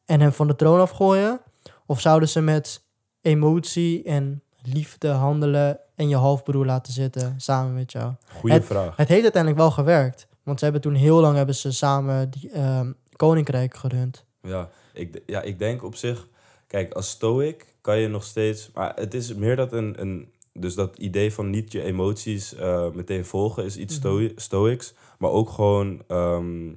en 0.05 0.21
hem 0.21 0.33
van 0.33 0.47
de 0.47 0.57
troon 0.57 0.81
afgooien? 0.81 1.41
Of 1.87 2.01
zouden 2.01 2.29
ze 2.29 2.41
met 2.41 2.83
emotie 3.21 4.03
en 4.03 4.43
liefde 4.63 5.09
handelen 5.09 5.79
en 5.95 6.09
je 6.09 6.17
halfbroer 6.17 6.67
laten 6.67 6.93
zitten 6.93 7.35
samen 7.37 7.75
met 7.75 7.93
jou? 7.93 8.13
Goeie 8.33 8.57
Het- 8.57 8.65
vraag. 8.65 8.97
Het 8.97 9.09
heeft 9.09 9.23
uiteindelijk 9.23 9.63
wel 9.63 9.71
gewerkt. 9.71 10.27
Want 10.45 10.59
ze 10.59 10.65
hebben 10.65 10.83
toen 10.83 10.95
heel 10.95 11.21
lang 11.21 11.37
hebben 11.37 11.55
ze 11.55 11.73
samen 11.73 12.31
die 12.31 12.51
ehm, 12.51 12.93
koninkrijk 13.17 13.77
gerund. 13.77 14.25
Ja 14.43 14.71
ik, 14.95 15.23
ja, 15.27 15.43
ik 15.43 15.59
denk 15.59 15.83
op 15.85 15.95
zich... 15.95 16.29
Kijk, 16.67 16.93
als 16.93 17.09
stoic 17.11 17.75
kan 17.81 17.99
je 17.99 18.09
nog 18.09 18.25
steeds... 18.25 18.71
Maar 18.75 18.93
het 18.95 19.15
is 19.15 19.35
meer 19.35 19.57
dat 19.57 19.73
een... 19.73 19.95
een 20.01 20.33
dus 20.53 20.75
dat 20.75 20.97
idee 20.99 21.33
van 21.33 21.51
niet 21.51 21.73
je 21.73 21.83
emoties 21.83 22.55
eh, 22.55 22.91
meteen 22.93 23.25
volgen 23.25 23.65
is 23.65 23.77
iets 23.77 23.93
Mhm. 23.99 24.03
stoi- 24.07 24.33
stoics. 24.37 24.95
Maar 25.19 25.31
ook 25.31 25.51
gewoon 25.51 26.03
ehm, 26.09 26.73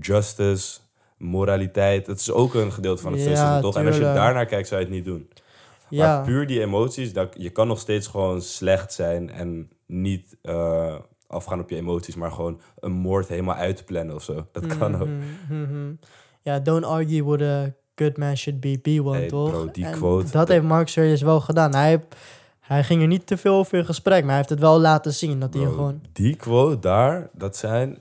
justice, 0.00 0.78
moraliteit. 1.16 2.06
Het 2.06 2.20
is 2.20 2.30
ook 2.30 2.54
een 2.54 2.72
gedeelte 2.72 3.02
van 3.02 3.12
het 3.12 3.20
Ja, 3.22 3.26
stoïcisme, 3.34 3.60
toch? 3.60 3.76
En 3.76 3.86
als 3.86 3.96
je 3.96 4.02
daarnaar 4.02 4.46
kijkt, 4.46 4.68
zou 4.68 4.80
je 4.80 4.86
het 4.86 4.94
niet 4.94 5.04
doen. 5.04 5.28
Ja. 5.88 6.16
Maar 6.16 6.24
puur 6.24 6.46
die 6.46 6.60
emoties, 6.60 7.12
dat, 7.12 7.34
je 7.38 7.50
kan 7.50 7.66
nog 7.66 7.78
steeds 7.78 8.06
gewoon 8.06 8.42
slecht 8.42 8.92
zijn 8.92 9.30
en 9.30 9.70
niet 9.86 10.36
eh, 10.42 10.94
afgaan 11.28 11.60
op 11.60 11.70
je 11.70 11.76
emoties, 11.76 12.14
maar 12.14 12.32
gewoon 12.32 12.60
een 12.80 12.92
moord 12.92 13.28
helemaal 13.28 13.54
uitplannen 13.54 14.14
of 14.14 14.22
zo. 14.22 14.46
Dat 14.52 14.66
kan 14.78 14.94
ook. 15.00 15.08
Mhm, 15.08 15.62
mhm. 15.62 15.92
Ja, 16.42 16.58
don't 16.58 16.84
argue 16.84 17.24
with 17.30 17.42
a 17.42 17.72
good 17.96 18.16
man 18.16 18.36
should 18.36 18.60
be, 18.60 18.78
be 18.82 19.00
one, 19.04 19.16
Hey, 19.16 19.28
toch? 19.28 19.50
bro, 19.50 19.70
die 19.70 19.84
En 19.84 19.92
quote, 19.92 20.30
Dat 20.30 20.48
heeft 20.48 20.64
Mark 20.64 20.96
Aurelius 20.96 21.22
wel 21.22 21.40
gedaan. 21.40 21.74
Hij, 21.74 22.04
hij 22.60 22.84
ging 22.84 23.00
er 23.02 23.06
niet 23.08 23.26
te 23.26 23.36
veel 23.36 23.54
over 23.54 23.78
in 23.78 23.84
gesprek, 23.84 24.18
maar 24.20 24.26
hij 24.28 24.36
heeft 24.36 24.48
het 24.48 24.60
wel 24.60 24.80
laten 24.80 25.12
zien. 25.12 25.40
Dat 25.40 25.54
hij 25.54 25.62
gewoon... 25.62 26.02
Die 26.12 26.36
quote 26.36 26.78
daar, 26.78 27.30
dat 27.32 27.56
zijn 27.56 27.98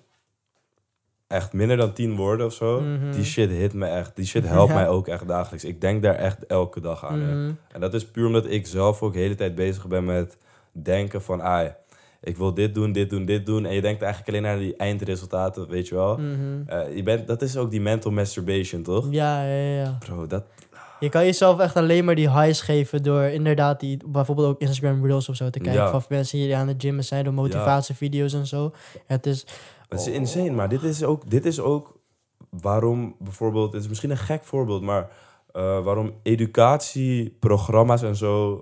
echt 1.27 1.53
minder 1.53 1.77
dan 1.77 1.93
tien 1.93 2.15
woorden 2.15 2.45
of 2.45 2.53
zo. 2.53 2.81
Mhm. 2.81 3.11
Die 3.11 3.23
shit 3.23 3.49
hit 3.49 3.73
me 3.73 3.85
echt. 3.85 4.15
Die 4.15 4.25
shit 4.25 4.47
helpt 4.47 4.69
Ja. 4.73 4.75
mij 4.75 4.87
ook 4.87 5.07
echt 5.07 5.27
dagelijks. 5.27 5.65
Ik 5.65 5.81
denk 5.81 6.01
daar 6.03 6.15
echt 6.15 6.45
elke 6.45 6.79
dag 6.79 7.05
aan. 7.05 7.19
Mhm. 7.19 7.51
En 7.71 7.81
dat 7.81 7.93
is 7.93 8.05
puur 8.05 8.25
omdat 8.25 8.45
ik 8.49 8.67
zelf 8.67 9.01
ook 9.01 9.13
de 9.13 9.19
hele 9.19 9.35
tijd 9.35 9.55
bezig 9.55 9.87
ben 9.87 10.05
met 10.05 10.37
denken 10.71 11.21
van... 11.21 11.41
Ah, 11.41 11.67
ik 12.21 12.37
wil 12.37 12.53
dit 12.53 12.75
doen, 12.75 12.91
dit 12.91 13.09
doen, 13.09 13.25
dit 13.25 13.45
doen. 13.45 13.65
En 13.65 13.73
je 13.73 13.81
denkt 13.81 14.01
eigenlijk 14.01 14.31
alleen 14.31 14.41
naar 14.41 14.59
die 14.59 14.75
eindresultaten, 14.75 15.67
weet 15.67 15.87
je 15.87 15.95
wel. 15.95 16.17
Mhm. 16.17 16.61
Eh, 16.65 16.95
je 16.95 17.03
bent, 17.03 17.27
dat 17.27 17.41
is 17.41 17.57
ook 17.57 17.71
die 17.71 17.81
mental 17.81 18.11
masturbation, 18.11 18.83
toch? 18.83 19.07
Ja, 19.09 19.43
ja, 19.43 19.81
ja. 19.81 19.97
Bro, 19.99 20.27
dat... 20.27 20.43
Je 20.99 21.09
kan 21.09 21.25
jezelf 21.25 21.59
echt 21.59 21.75
alleen 21.75 22.05
maar 22.05 22.15
die 22.15 22.31
highs 22.31 22.61
geven 22.61 23.03
door 23.03 23.21
inderdaad 23.21 23.79
die, 23.79 23.97
bijvoorbeeld 24.07 24.47
ook 24.47 24.59
Instagram 24.59 25.05
Reels 25.05 25.29
of 25.29 25.35
zo 25.35 25.49
te 25.49 25.59
kijken. 25.59 25.81
Ja. 25.81 25.91
Van 25.91 26.03
mensen 26.09 26.39
die 26.39 26.55
aan 26.55 26.67
het 26.67 26.81
gymmen 26.81 27.03
zijn, 27.03 27.23
door 27.23 27.33
motivatievideo's 27.33 28.33
en 28.33 28.47
zo. 28.47 28.71
Het 29.05 29.25
is, 29.25 29.45
Het 29.89 29.99
is 29.99 30.07
insane, 30.07 30.51
maar 30.51 30.69
dit 30.69 30.83
is 30.83 31.03
ook, 31.03 31.29
dit 31.29 31.45
is 31.45 31.59
ook 31.59 31.99
waarom 32.49 33.15
bijvoorbeeld, 33.19 33.73
het 33.73 33.81
is 33.81 33.87
misschien 33.87 34.11
een 34.11 34.17
gek 34.17 34.43
voorbeeld, 34.43 34.81
maar 34.81 35.09
eh, 35.57 35.83
waarom 35.83 36.13
educatieprogramma's 36.23 38.01
en 38.01 38.15
zo 38.15 38.61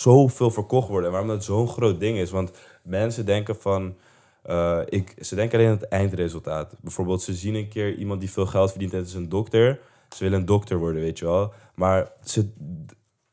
zoveel 0.00 0.50
verkocht 0.50 0.88
worden. 0.88 1.06
En 1.06 1.12
waarom 1.12 1.30
dat 1.30 1.44
zo'n 1.44 1.68
groot 1.68 2.00
ding 2.00 2.18
is. 2.18 2.30
Want 2.30 2.50
mensen 2.90 3.26
denken 3.26 3.56
van, 3.56 3.94
eh, 4.42 4.80
ik, 4.88 5.14
ze 5.20 5.34
denken 5.34 5.58
alleen 5.58 5.70
aan 5.70 5.76
het 5.78 5.88
eindresultaat. 5.88 6.74
Bijvoorbeeld, 6.80 7.22
ze 7.22 7.34
zien 7.34 7.54
een 7.54 7.68
keer 7.68 7.94
iemand 7.94 8.20
die 8.20 8.30
veel 8.30 8.46
geld 8.46 8.70
verdient 8.70 8.92
en 8.92 8.98
het 8.98 9.08
is 9.08 9.14
een 9.14 9.28
dokter. 9.28 9.78
Ze 10.16 10.24
willen 10.24 10.38
een 10.38 10.46
dokter 10.46 10.78
worden, 10.78 11.00
weet 11.02 11.18
je 11.18 11.24
wel. 11.24 11.52
Maar 11.74 12.12
ze, 12.24 12.48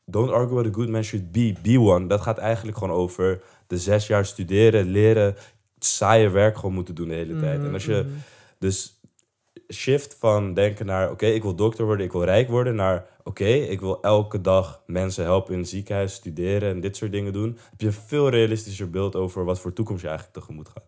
don't 0.04 0.30
argue 0.30 0.54
what 0.54 0.66
a 0.66 0.72
good 0.72 0.88
man 0.88 1.02
should 1.02 1.32
be. 1.32 1.54
Be 1.62 1.80
one. 1.80 2.06
Dat 2.06 2.20
gaat 2.20 2.38
eigenlijk 2.38 2.76
gewoon 2.78 2.96
over 2.96 3.40
de 3.66 3.78
zes 3.78 4.06
jaar 4.06 4.26
studeren, 4.26 4.86
leren, 4.86 5.36
saaie 5.78 6.28
werk 6.28 6.56
gewoon 6.56 6.74
moeten 6.74 6.94
doen 6.94 7.08
de 7.08 7.14
hele 7.14 7.38
tijd. 7.40 7.60
En 7.64 7.72
als 7.72 7.84
je 7.84 8.02
Mhm. 8.06 8.14
dus 8.58 8.97
shift 9.72 10.16
van 10.18 10.54
denken 10.54 10.86
naar, 10.86 11.10
oké, 11.10 11.26
ik 11.26 11.42
wil 11.42 11.54
dokter 11.54 11.84
worden, 11.84 12.06
ik 12.06 12.12
wil 12.12 12.24
rijk 12.24 12.48
worden, 12.48 12.74
naar, 12.74 13.06
oké, 13.24 13.44
ik 13.44 13.80
wil 13.80 14.02
elke 14.02 14.40
dag 14.40 14.82
mensen 14.86 15.24
helpen 15.24 15.52
in 15.52 15.58
het 15.58 15.68
ziekenhuis, 15.68 16.12
studeren 16.14 16.70
en 16.70 16.80
dit 16.80 16.96
soort 16.96 17.12
dingen 17.12 17.32
doen, 17.32 17.58
heb 17.70 17.80
je 17.80 17.86
een 17.86 17.92
veel 17.92 18.28
realistischer 18.28 18.90
beeld 18.90 19.16
over 19.16 19.44
wat 19.44 19.60
voor 19.60 19.72
toekomst 19.72 20.02
je 20.02 20.08
eigenlijk 20.08 20.38
tegemoet 20.38 20.68
gaat. 20.68 20.84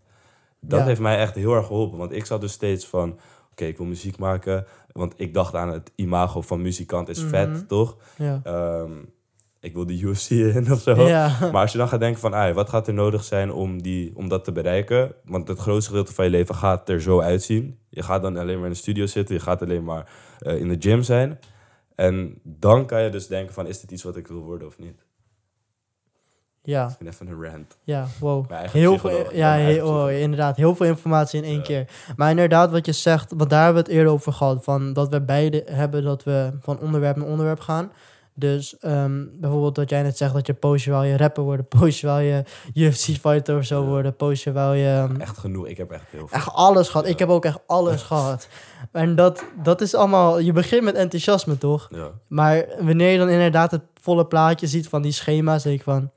Dat 0.61 0.79
Ja. 0.81 0.85
heeft 0.87 1.01
mij 1.01 1.19
echt 1.19 1.35
heel 1.35 1.55
erg 1.55 1.67
geholpen, 1.67 1.99
want 1.99 2.13
ik 2.13 2.27
zat 2.27 2.41
dus 2.41 2.53
steeds 2.53 2.87
van, 2.87 3.19
oké, 3.51 3.65
ik 3.65 3.77
wil 3.77 3.87
muziek 3.87 4.19
maken, 4.19 4.67
want 4.93 5.15
ik 5.17 5.35
dacht 5.35 5.55
aan 5.55 5.73
het 5.73 5.91
imago 5.95 6.41
van 6.41 6.63
muzikant 6.63 7.09
is 7.09 7.21
Mhm. 7.21 7.29
vet, 7.29 7.69
toch? 7.69 7.97
ja. 8.17 8.41
Ehm, 8.45 8.93
ik 9.61 9.75
wil 9.75 9.87
de 9.87 9.99
UFC 10.01 10.31
in 10.57 10.73
of 10.73 10.81
zo. 10.81 11.07
Ja. 11.07 11.37
Maar 11.41 11.61
als 11.61 11.73
je 11.73 11.79
dan 11.79 11.89
gaat 11.89 12.01
denken 12.01 12.21
van, 12.21 12.33
ah, 12.33 12.55
wat 12.55 12.69
gaat 12.69 12.87
er 12.89 12.95
nodig 12.95 13.25
zijn 13.25 13.53
om, 13.53 13.83
die, 13.83 14.17
om 14.17 14.29
dat 14.29 14.45
te 14.45 14.53
bereiken? 14.53 15.15
Want 15.25 15.49
het 15.49 15.59
grootste 15.59 15.91
gedeelte 15.91 16.15
van 16.15 16.25
je 16.25 16.31
leven 16.31 16.55
gaat 16.55 16.89
er 16.89 17.01
zo 17.03 17.21
uitzien. 17.21 17.79
Je 17.89 18.03
gaat 18.03 18.23
dan 18.23 18.37
alleen 18.37 18.57
maar 18.57 18.67
in 18.67 18.73
de 18.73 18.79
studio 18.79 19.07
zitten, 19.07 19.35
je 19.35 19.41
gaat 19.41 19.63
alleen 19.63 19.85
maar 19.85 20.11
eh, 20.39 20.57
in 20.61 20.69
de 20.69 20.77
gym 20.79 21.03
zijn. 21.03 21.39
En 21.95 22.39
dan 22.43 22.87
kan 22.87 23.03
je 23.03 23.11
dus 23.11 23.27
denken 23.27 23.55
van, 23.55 23.67
is 23.67 23.81
dit 23.81 23.91
iets 23.91 24.03
wat 24.03 24.17
ik 24.17 24.27
wil 24.27 24.41
worden 24.41 24.67
of 24.67 24.79
niet? 24.79 25.05
ja. 26.63 26.85
Misschien 26.85 27.07
even 27.09 27.27
een 27.27 27.43
rant. 27.51 27.77
Ja, 27.85 28.07
wow. 28.21 28.51
Heel 28.53 28.99
veel, 28.99 29.35
ja, 29.35 29.55
heel- 29.55 29.87
oh, 29.89 30.13
inderdaad. 30.13 30.57
Heel 30.57 30.75
veel 30.75 30.87
informatie 30.87 31.39
in 31.43 31.45
één 31.49 31.57
Ja. 31.57 31.63
keer. 31.63 31.89
Maar 32.17 32.31
inderdaad, 32.31 32.71
wat 32.71 32.87
je 32.87 32.93
zegt, 32.93 33.33
want 33.37 33.51
daar 33.51 33.65
hebben 33.65 33.83
we 33.83 33.89
het 33.89 33.99
eerder 33.99 34.13
over 34.13 34.33
gehad. 34.33 34.65
Van 34.65 34.93
dat 34.93 35.09
we 35.09 35.21
beide 35.23 35.63
hebben 35.71 36.03
dat 36.05 36.25
we 36.25 36.51
van 36.61 36.79
onderwerp 36.79 37.17
naar 37.17 37.27
onderwerp 37.27 37.61
gaan. 37.61 37.93
Dus 38.35 38.79
ehm, 38.79 39.25
bijvoorbeeld 39.33 39.75
dat 39.75 39.91
jij 39.91 40.03
net 40.03 40.17
zegt 40.17 40.33
dat 40.35 40.47
je 40.47 40.55
post 40.55 40.85
je 40.85 40.91
wel 40.91 41.03
je 41.03 41.17
rapper 41.17 41.43
worden, 41.43 41.67
post 41.69 42.01
je 42.01 42.07
wel 42.07 42.19
je 42.19 42.45
UFC-fighter 42.75 43.57
of 43.57 43.65
zo 43.65 43.83
Ja. 43.83 43.89
worden, 43.89 44.17
post 44.17 44.43
je 44.43 44.53
wel 44.53 44.73
je... 44.73 44.87
ehm, 45.09 45.21
Echt 45.21 45.39
genoeg, 45.39 45.67
ik 45.67 45.77
heb 45.77 45.91
echt 45.91 46.05
heel 46.11 46.27
veel. 46.29 46.37
Echt 46.39 46.53
alles 46.53 46.89
gehad. 46.89 47.07
Ik 47.07 47.19
heb 47.19 47.29
ook 47.29 47.45
echt 47.45 47.59
alles 47.67 48.03
gehad. 48.13 48.49
En 48.93 49.15
dat, 49.15 49.45
dat 49.63 49.81
is 49.81 49.95
allemaal... 49.95 50.39
Je 50.39 50.53
begint 50.53 50.83
met 50.83 50.95
enthousiasme, 50.95 51.59
toch? 51.59 51.89
Ja. 51.91 52.11
Maar 52.29 52.67
wanneer 52.81 53.11
je 53.13 53.19
dan 53.19 53.29
inderdaad 53.29 53.71
het 53.71 53.83
volle 54.01 54.27
plaatje 54.27 54.67
ziet 54.67 54.89
van 54.89 55.03
die 55.03 55.13
schema's, 55.13 55.63
denk 55.63 55.77
ik 55.79 55.85
van... 55.85 56.11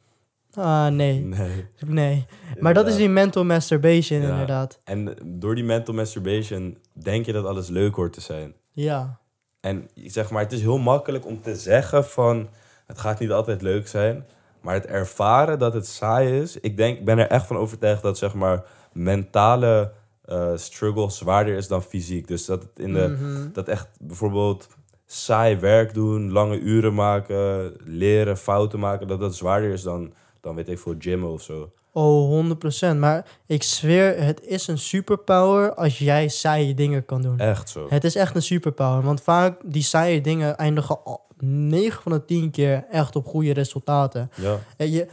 Ah, 0.53 0.87
nee. 0.87 1.19
Nee. 1.23 1.65
Nee. 1.85 2.25
Maar 2.59 2.73
dat 2.73 2.87
is 2.87 2.95
die 2.95 3.09
mental 3.09 3.43
masturbation, 3.43 4.21
inderdaad. 4.21 4.79
En 4.83 5.15
door 5.25 5.55
die 5.55 5.63
mental 5.63 5.93
masturbation 5.93 6.77
denk 6.93 7.25
je 7.25 7.33
dat 7.33 7.45
alles 7.45 7.67
leuk 7.69 7.95
hoort 7.95 8.13
te 8.13 8.21
zijn. 8.21 8.53
Ja. 8.71 9.19
En 9.63 9.89
zeg 9.95 10.29
maar, 10.29 10.43
het 10.43 10.51
is 10.51 10.61
heel 10.61 10.77
makkelijk 10.77 11.25
om 11.25 11.41
te 11.41 11.55
zeggen 11.55 12.05
van... 12.05 12.49
het 12.85 12.97
gaat 12.97 13.19
niet 13.19 13.31
altijd 13.31 13.61
leuk 13.61 13.87
zijn. 13.87 14.25
Maar 14.61 14.73
het 14.73 14.85
ervaren 14.85 15.59
dat 15.59 15.73
het 15.73 15.87
saai 15.87 16.41
is... 16.41 16.59
ik 16.59 16.77
denk, 16.77 16.97
ik 16.97 17.05
ben 17.05 17.17
er 17.17 17.27
echt 17.27 17.47
van 17.47 17.57
overtuigd 17.57 18.01
dat 18.01 18.17
zeg 18.17 18.33
maar... 18.33 18.63
mentale 18.93 19.91
eh, 20.25 20.51
struggle 20.55 21.09
zwaarder 21.09 21.55
is 21.55 21.67
dan 21.67 21.83
fysiek. 21.83 22.27
Dus 22.27 22.45
dat 22.45 22.61
het 22.61 22.79
in 22.79 22.93
de... 22.93 23.07
Mhm. 23.07 23.51
dat 23.53 23.67
echt 23.67 23.87
bijvoorbeeld 23.99 24.67
saai 25.05 25.57
werk 25.57 25.93
doen... 25.93 26.31
lange 26.31 26.59
uren 26.59 26.93
maken, 26.93 27.73
leren, 27.83 28.37
fouten 28.37 28.79
maken... 28.79 29.07
dat 29.07 29.19
dat 29.19 29.35
zwaarder 29.35 29.71
is 29.71 29.81
dan, 29.81 30.13
dan 30.41 30.55
weet 30.55 30.69
ik 30.69 30.79
veel, 30.79 30.95
gymmen 30.99 31.29
of 31.29 31.41
zo. 31.41 31.71
Oh, 31.93 32.45
100%. 32.93 32.97
Maar 32.97 33.25
ik 33.45 33.63
zweer, 33.63 34.23
het 34.23 34.41
is 34.41 34.67
een 34.67 34.77
superpower 34.77 35.73
als 35.73 35.97
jij 35.97 36.27
saaie 36.27 36.73
dingen 36.73 37.05
kan 37.05 37.21
doen. 37.21 37.39
Echt 37.39 37.69
zo. 37.69 37.85
Het 37.89 38.03
is 38.03 38.15
echt 38.15 38.35
een 38.35 38.41
superpower. 38.41 39.03
Want 39.03 39.21
vaak 39.21 39.61
die 39.65 39.83
saaie 39.83 40.21
dingen 40.21 40.57
eindigen 40.57 41.03
al 41.03 41.21
9 41.39 42.01
van 42.01 42.11
de 42.11 42.25
10 42.25 42.51
keer 42.51 42.85
echt 42.91 43.15
op 43.15 43.25
goede 43.27 43.53
resultaten. 43.53 44.31
Ja. 44.35 44.57
En 44.77 44.91
je, 44.91 45.07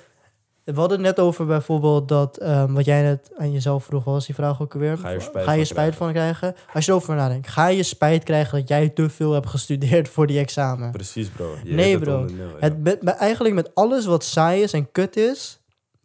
we 0.64 0.80
hadden 0.80 0.98
het 0.98 1.06
net 1.06 1.26
over 1.26 1.46
bijvoorbeeld 1.46 2.08
dat, 2.08 2.36
ehm, 2.36 2.72
wat 2.72 2.84
jij 2.84 3.02
net 3.02 3.30
aan 3.36 3.52
jezelf 3.52 3.84
vroeg, 3.84 4.04
was 4.04 4.26
die 4.26 4.34
vraag 4.34 4.62
ook 4.62 4.74
alweer? 4.74 4.98
Ga 4.98 5.10
je 5.10 5.20
spijt 5.20 5.44
Ga 5.44 5.52
je 5.52 5.56
van 5.56 5.66
spijt 5.66 5.94
van 5.94 6.12
krijgen? 6.12 6.54
Als 6.72 6.84
je 6.84 6.90
erover 6.90 7.14
nadenkt, 7.14 7.48
ga 7.48 7.66
je 7.66 7.82
spijt 7.82 8.24
krijgen 8.24 8.58
dat 8.58 8.68
jij 8.68 8.88
te 8.88 9.10
veel 9.10 9.32
hebt 9.32 9.48
gestudeerd 9.48 10.08
voor 10.08 10.26
die 10.26 10.38
examen? 10.38 10.90
Precies, 10.90 11.28
bro. 11.28 11.54
Je 11.64 11.74
Nee, 11.74 11.94
het 11.94 12.04
bro. 12.04 12.18
onder 12.18 12.36
nul, 12.36 12.48
ja. 12.60 12.72
Het, 12.82 13.04
eigenlijk 13.04 13.54
met 13.54 13.74
alles 13.74 14.06
wat 14.06 14.24
saai 14.24 14.62
is 14.62 14.72
en 14.72 14.92
kut 14.92 15.16
is, 15.16 15.59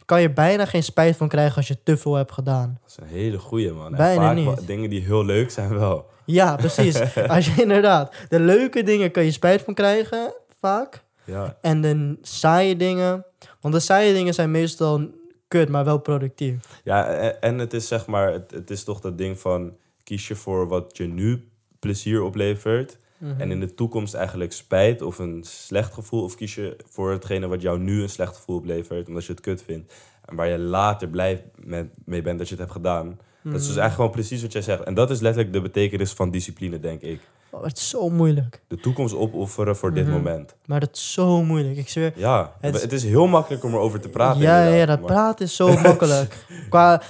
kan 0.05 0.21
je 0.21 0.29
bijna 0.33 0.65
geen 0.65 0.83
spijt 0.83 1.15
van 1.17 1.27
krijgen 1.27 1.55
als 1.55 1.67
je 1.67 1.77
te 1.83 1.97
veel 1.97 2.13
hebt 2.13 2.31
gedaan. 2.31 2.77
Dat 2.81 2.89
is 2.91 2.97
een 3.01 3.17
hele 3.19 3.37
goeie, 3.37 3.71
man. 3.71 3.85
En 3.85 3.95
Bijna 3.97 4.21
vaak 4.21 4.35
niet. 4.35 4.67
dingen 4.67 4.89
die 4.89 5.01
heel 5.01 5.25
leuk 5.25 5.51
zijn 5.51 5.69
wel. 5.79 6.05
Ja, 6.25 6.55
precies. 6.55 7.15
als 7.27 7.45
je 7.55 7.61
inderdaad, 7.61 8.15
de 8.29 8.39
leuke 8.39 8.83
dingen 8.83 9.11
kan 9.11 9.23
je 9.23 9.31
spijt 9.31 9.61
van 9.61 9.73
krijgen, 9.73 10.33
vaak. 10.59 11.03
Ja, 11.23 11.57
En 11.61 11.81
de 11.81 12.17
saaie 12.21 12.75
dingen, 12.75 13.25
want 13.61 13.73
de 13.73 13.79
saaie 13.79 14.13
dingen 14.13 14.33
zijn 14.33 14.51
meestal 14.51 15.09
kut, 15.47 15.69
maar 15.69 15.85
wel 15.85 15.97
productief. 15.99 16.81
ja 16.83 17.07
en, 17.07 17.41
en 17.41 17.57
het 17.57 17.73
is 17.73 17.87
zeg 17.87 18.05
maar, 18.05 18.31
het, 18.31 18.51
het 18.51 18.69
is 18.69 18.83
toch 18.83 18.99
dat 18.99 19.17
ding 19.17 19.39
van 19.39 19.75
kies 20.03 20.27
je 20.27 20.35
voor 20.35 20.67
wat 20.67 20.97
je 20.97 21.07
nu 21.07 21.47
plezier 21.79 22.21
oplevert. 22.23 22.97
Mhm. 23.31 23.41
En 23.41 23.51
in 23.51 23.59
de 23.59 23.73
toekomst 23.73 24.13
eigenlijk 24.13 24.51
spijt 24.51 25.01
of 25.01 25.19
een 25.19 25.43
slecht 25.47 25.93
gevoel. 25.93 26.23
Of 26.23 26.35
kies 26.35 26.55
je 26.55 26.75
voor 26.89 27.11
hetgene 27.11 27.47
wat 27.47 27.61
jou 27.61 27.79
nu 27.79 28.01
een 28.01 28.09
slecht 28.09 28.35
gevoel 28.35 28.55
oplevert, 28.55 29.07
omdat 29.07 29.25
je 29.25 29.31
het 29.31 29.41
kut 29.41 29.63
vindt. 29.63 29.93
En 30.25 30.35
waar 30.35 30.47
je 30.47 30.57
later 30.57 31.07
blij 31.07 31.43
met, 31.55 31.88
mee 32.05 32.21
bent 32.21 32.38
dat 32.38 32.47
je 32.47 32.53
het 32.53 32.63
hebt 32.63 32.75
gedaan. 32.75 33.07
Dat 33.43 33.53
is 33.53 33.59
dus 33.59 33.65
eigenlijk 33.77 33.95
gewoon 33.95 34.11
precies 34.11 34.41
wat 34.41 34.51
jij 34.51 34.61
zegt. 34.61 34.83
En 34.83 34.93
dat 34.93 35.09
is 35.11 35.19
letterlijk 35.19 35.53
de 35.53 35.61
betekenis 35.61 36.11
van 36.11 36.31
discipline, 36.31 36.79
denk 36.79 37.01
ik. 37.01 37.19
Oh, 37.49 37.63
het 37.63 37.77
is 37.77 37.89
zo 37.89 38.09
moeilijk. 38.09 38.61
De 38.67 38.75
toekomst 38.77 39.15
opofferen 39.15 39.75
voor 39.75 39.93
dit 39.93 40.03
Mhm. 40.05 40.13
moment. 40.13 40.55
Maar 40.65 40.79
dat 40.79 40.89
is 40.95 41.13
zo 41.13 41.43
moeilijk. 41.43 41.77
Ik 41.77 41.89
zweer. 41.89 42.13
Ja, 42.15 42.55
Het 42.59 42.81
het 42.81 42.91
is- 42.91 43.03
heel 43.03 43.27
makkelijk 43.27 43.63
om 43.63 43.73
erover 43.73 43.99
te 43.99 44.09
praten. 44.09 44.41
ja, 44.41 44.65
ja, 44.67 44.85
dat 44.85 44.99
maar- 44.99 45.07
praten 45.11 45.45
is 45.45 45.55
zo 45.55 45.77
makkelijk. 45.81 46.45
Qua, 46.69 47.01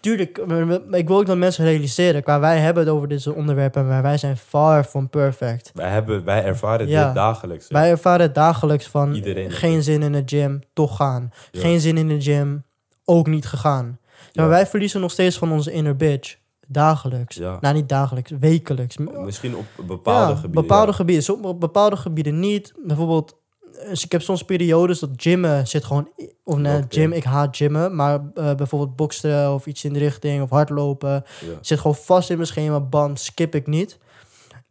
tuurlijk, 0.00 0.46
maar- 0.46 0.98
ik 0.98 1.08
wil 1.08 1.16
ook 1.18 1.26
dat 1.26 1.36
mensen 1.36 1.64
realiseren. 1.64 2.22
Qua 2.22 2.40
wij 2.40 2.58
hebben 2.58 2.84
het 2.84 2.92
over 2.92 3.08
dit 3.08 3.20
soort 3.22 3.36
onderwerpen, 3.36 3.86
maar 3.88 4.02
wij 4.02 4.18
zijn 4.18 4.36
far 4.36 4.84
from 4.84 5.08
perfect. 5.08 5.70
Wij, 5.74 5.90
hebben, 5.90 6.24
wij 6.24 6.44
ervaren 6.44 6.88
Ja. 6.88 7.04
dit 7.06 7.14
dagelijks. 7.14 7.68
hè. 7.68 7.74
Wij 7.78 7.90
ervaren 7.90 8.20
het 8.26 8.34
dagelijks 8.34 8.86
van 8.86 9.14
Iedereen 9.14 9.50
geen 9.50 9.82
zin 9.82 10.02
in 10.02 10.12
de 10.12 10.22
gym, 10.26 10.60
toch 10.72 10.96
gaan. 10.96 11.30
Ja. 11.50 11.60
Geen 11.60 11.80
zin 11.80 11.96
in 11.96 12.08
de 12.08 12.20
gym, 12.20 12.64
ook 13.04 13.26
niet 13.26 13.46
gegaan. 13.46 13.98
Ja, 14.32 14.42
maar 14.42 14.50
wij 14.50 14.66
verliezen 14.66 15.00
nog 15.00 15.10
steeds 15.10 15.38
van 15.38 15.52
onze 15.52 15.72
inner 15.72 15.96
bitch. 15.96 16.36
Dagelijks. 16.66 17.36
Nou, 17.36 17.74
niet 17.74 17.88
dagelijks, 17.88 18.30
wekelijks. 18.40 18.96
Misschien 18.96 19.56
op 19.56 19.64
bepaalde 19.86 20.34
gebieden. 20.34 20.60
Bepaalde 20.62 20.92
gebieden. 20.92 21.44
Op 21.44 21.60
bepaalde 21.60 21.96
gebieden 21.96 22.40
niet. 22.40 22.72
Bijvoorbeeld, 22.84 23.39
dus 23.88 24.04
ik 24.04 24.12
heb 24.12 24.22
soms 24.22 24.42
periodes 24.42 24.98
dat 24.98 25.10
gymmen 25.16 25.66
zit 25.66 25.84
gewoon... 25.84 26.08
Of 26.44 26.56
nee, 26.56 26.82
gym, 26.88 27.12
ik 27.12 27.24
haat 27.24 27.56
gymmen. 27.56 27.94
Maar 27.94 28.20
eh, 28.34 28.54
bijvoorbeeld 28.54 28.96
boksen 28.96 29.54
of 29.54 29.66
iets 29.66 29.84
in 29.84 29.92
de 29.92 29.98
richting. 29.98 30.42
Of 30.42 30.50
hardlopen. 30.50 31.24
Zit 31.60 31.78
gewoon 31.78 31.96
vast 31.96 32.30
in 32.30 32.36
mijn 32.36 32.48
schema. 32.48 32.80
Bam, 32.80 33.16
skip 33.16 33.54
ik 33.54 33.66
niet. 33.66 33.98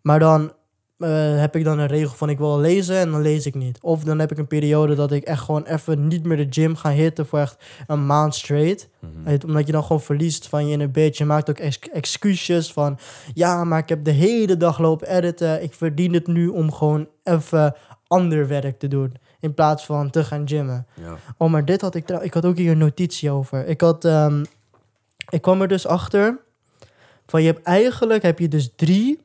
Maar 0.02 0.20
dan 0.20 0.52
eh, 0.98 1.40
heb 1.40 1.56
ik 1.56 1.64
dan 1.64 1.80
een 1.80 1.88
regel 1.88 2.16
van 2.16 2.30
ik 2.30 2.38
wil 2.38 2.60
lezen 2.60 2.98
en 2.98 3.12
dan 3.12 3.22
lees 3.22 3.46
ik 3.46 3.56
niet. 3.56 3.78
Of 3.82 4.04
dan 4.04 4.20
heb 4.20 4.32
ik 4.32 4.38
een 4.38 4.48
periode 4.48 4.96
dat 4.96 5.12
ik 5.12 5.24
echt 5.24 5.42
gewoon 5.42 5.66
even 5.66 6.08
niet 6.08 6.24
meer 6.26 6.38
de 6.38 6.48
gym 6.50 6.76
ga 6.76 6.92
hitten 6.92 7.26
voor 7.26 7.40
echt 7.40 7.58
een 7.88 8.06
maand 8.06 8.36
straight. 8.36 8.90
Mhm. 9.00 9.38
Omdat 9.46 9.66
je 9.66 9.72
dan 9.72 9.84
gewoon 9.84 10.02
verliest 10.02 10.48
van 10.48 10.68
je 10.68 10.74
in 10.74 10.80
een 10.80 10.92
beetje. 10.92 11.24
Je 11.24 11.30
maakt 11.30 11.50
ook 11.50 11.58
ex- 11.58 11.80
excuses 11.94 12.72
van... 12.72 13.00
Ja, 13.34 13.64
maar 13.64 13.80
ik 13.80 13.90
heb 13.90 14.04
de 14.04 14.12
hele 14.12 14.58
dag 14.58 14.80
lopen 14.80 15.16
editen. 15.16 15.64
Ik 15.64 15.74
verdien 15.74 16.14
het 16.14 16.28
nu 16.28 16.48
om 16.48 16.72
gewoon 16.72 17.08
even 17.24 17.76
ander 18.10 18.48
werk 18.48 18.80
te 18.80 18.88
doen. 18.88 19.14
In 19.40 19.54
plaats 19.54 19.86
van 19.86 20.10
te 20.10 20.24
gaan 20.24 20.48
gymmen. 20.48 20.88
Ja. 20.94 21.18
Oh, 21.38 21.50
maar 21.50 21.66
dit 21.66 21.82
had 21.82 21.96
ik... 21.96 22.06
trouw- 22.06 22.22
Ik 22.22 22.34
had 22.34 22.46
ook 22.46 22.58
hier 22.58 22.72
een 22.72 22.78
notitie 22.78 23.32
over. 23.32 23.66
Ik 23.68 23.82
had... 23.82 24.06
ehm, 24.06 24.44
ik 25.30 25.42
kwam 25.42 25.62
er 25.62 25.68
dus 25.68 25.86
achter 25.88 26.38
van 27.28 27.42
je 27.42 27.48
hebt 27.52 27.66
eigenlijk 27.66 28.22
heb 28.24 28.40
je 28.40 28.48
dus 28.48 28.70
drie 28.76 29.20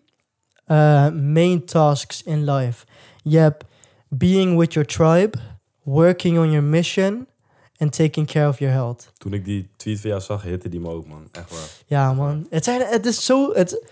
eh, 0.65 1.09
main 1.11 1.65
tasks 1.65 2.23
in 2.23 2.45
life. 2.51 2.87
Je 3.23 3.39
hebt 3.39 3.65
being 4.09 4.59
with 4.59 4.73
your 4.73 4.89
tribe, 4.89 5.39
working 5.83 6.39
on 6.39 6.51
your 6.51 6.63
mission 6.67 7.27
and 7.79 7.93
taking 7.97 8.27
care 8.27 8.49
of 8.49 8.59
your 8.59 8.75
health. 8.75 9.11
Toen 9.19 9.33
ik 9.33 9.45
die 9.45 9.69
tweet 9.77 10.01
van 10.01 10.11
jou 10.11 10.23
zag, 10.23 10.43
hitte 10.43 10.69
die 10.69 10.81
me 10.81 10.89
ook, 10.89 11.07
man. 11.07 11.29
Echt 11.33 11.51
waar. 11.51 11.69
Ja, 11.87 12.13
man. 12.13 12.47
Het, 12.51 12.65
zijn, 12.65 12.81
het 12.81 13.07
is 13.07 13.25
zo... 13.25 13.53
Het, 13.53 13.85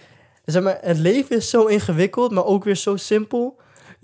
zeg 0.44 0.62
maar, 0.62 0.78
het 0.80 0.98
leven 0.98 1.36
is 1.36 1.50
zo 1.50 1.64
ingewikkeld, 1.66 2.30
maar 2.30 2.44
ook 2.44 2.64
weer 2.64 2.76
zo 2.76 2.96
simpel. 2.96 3.56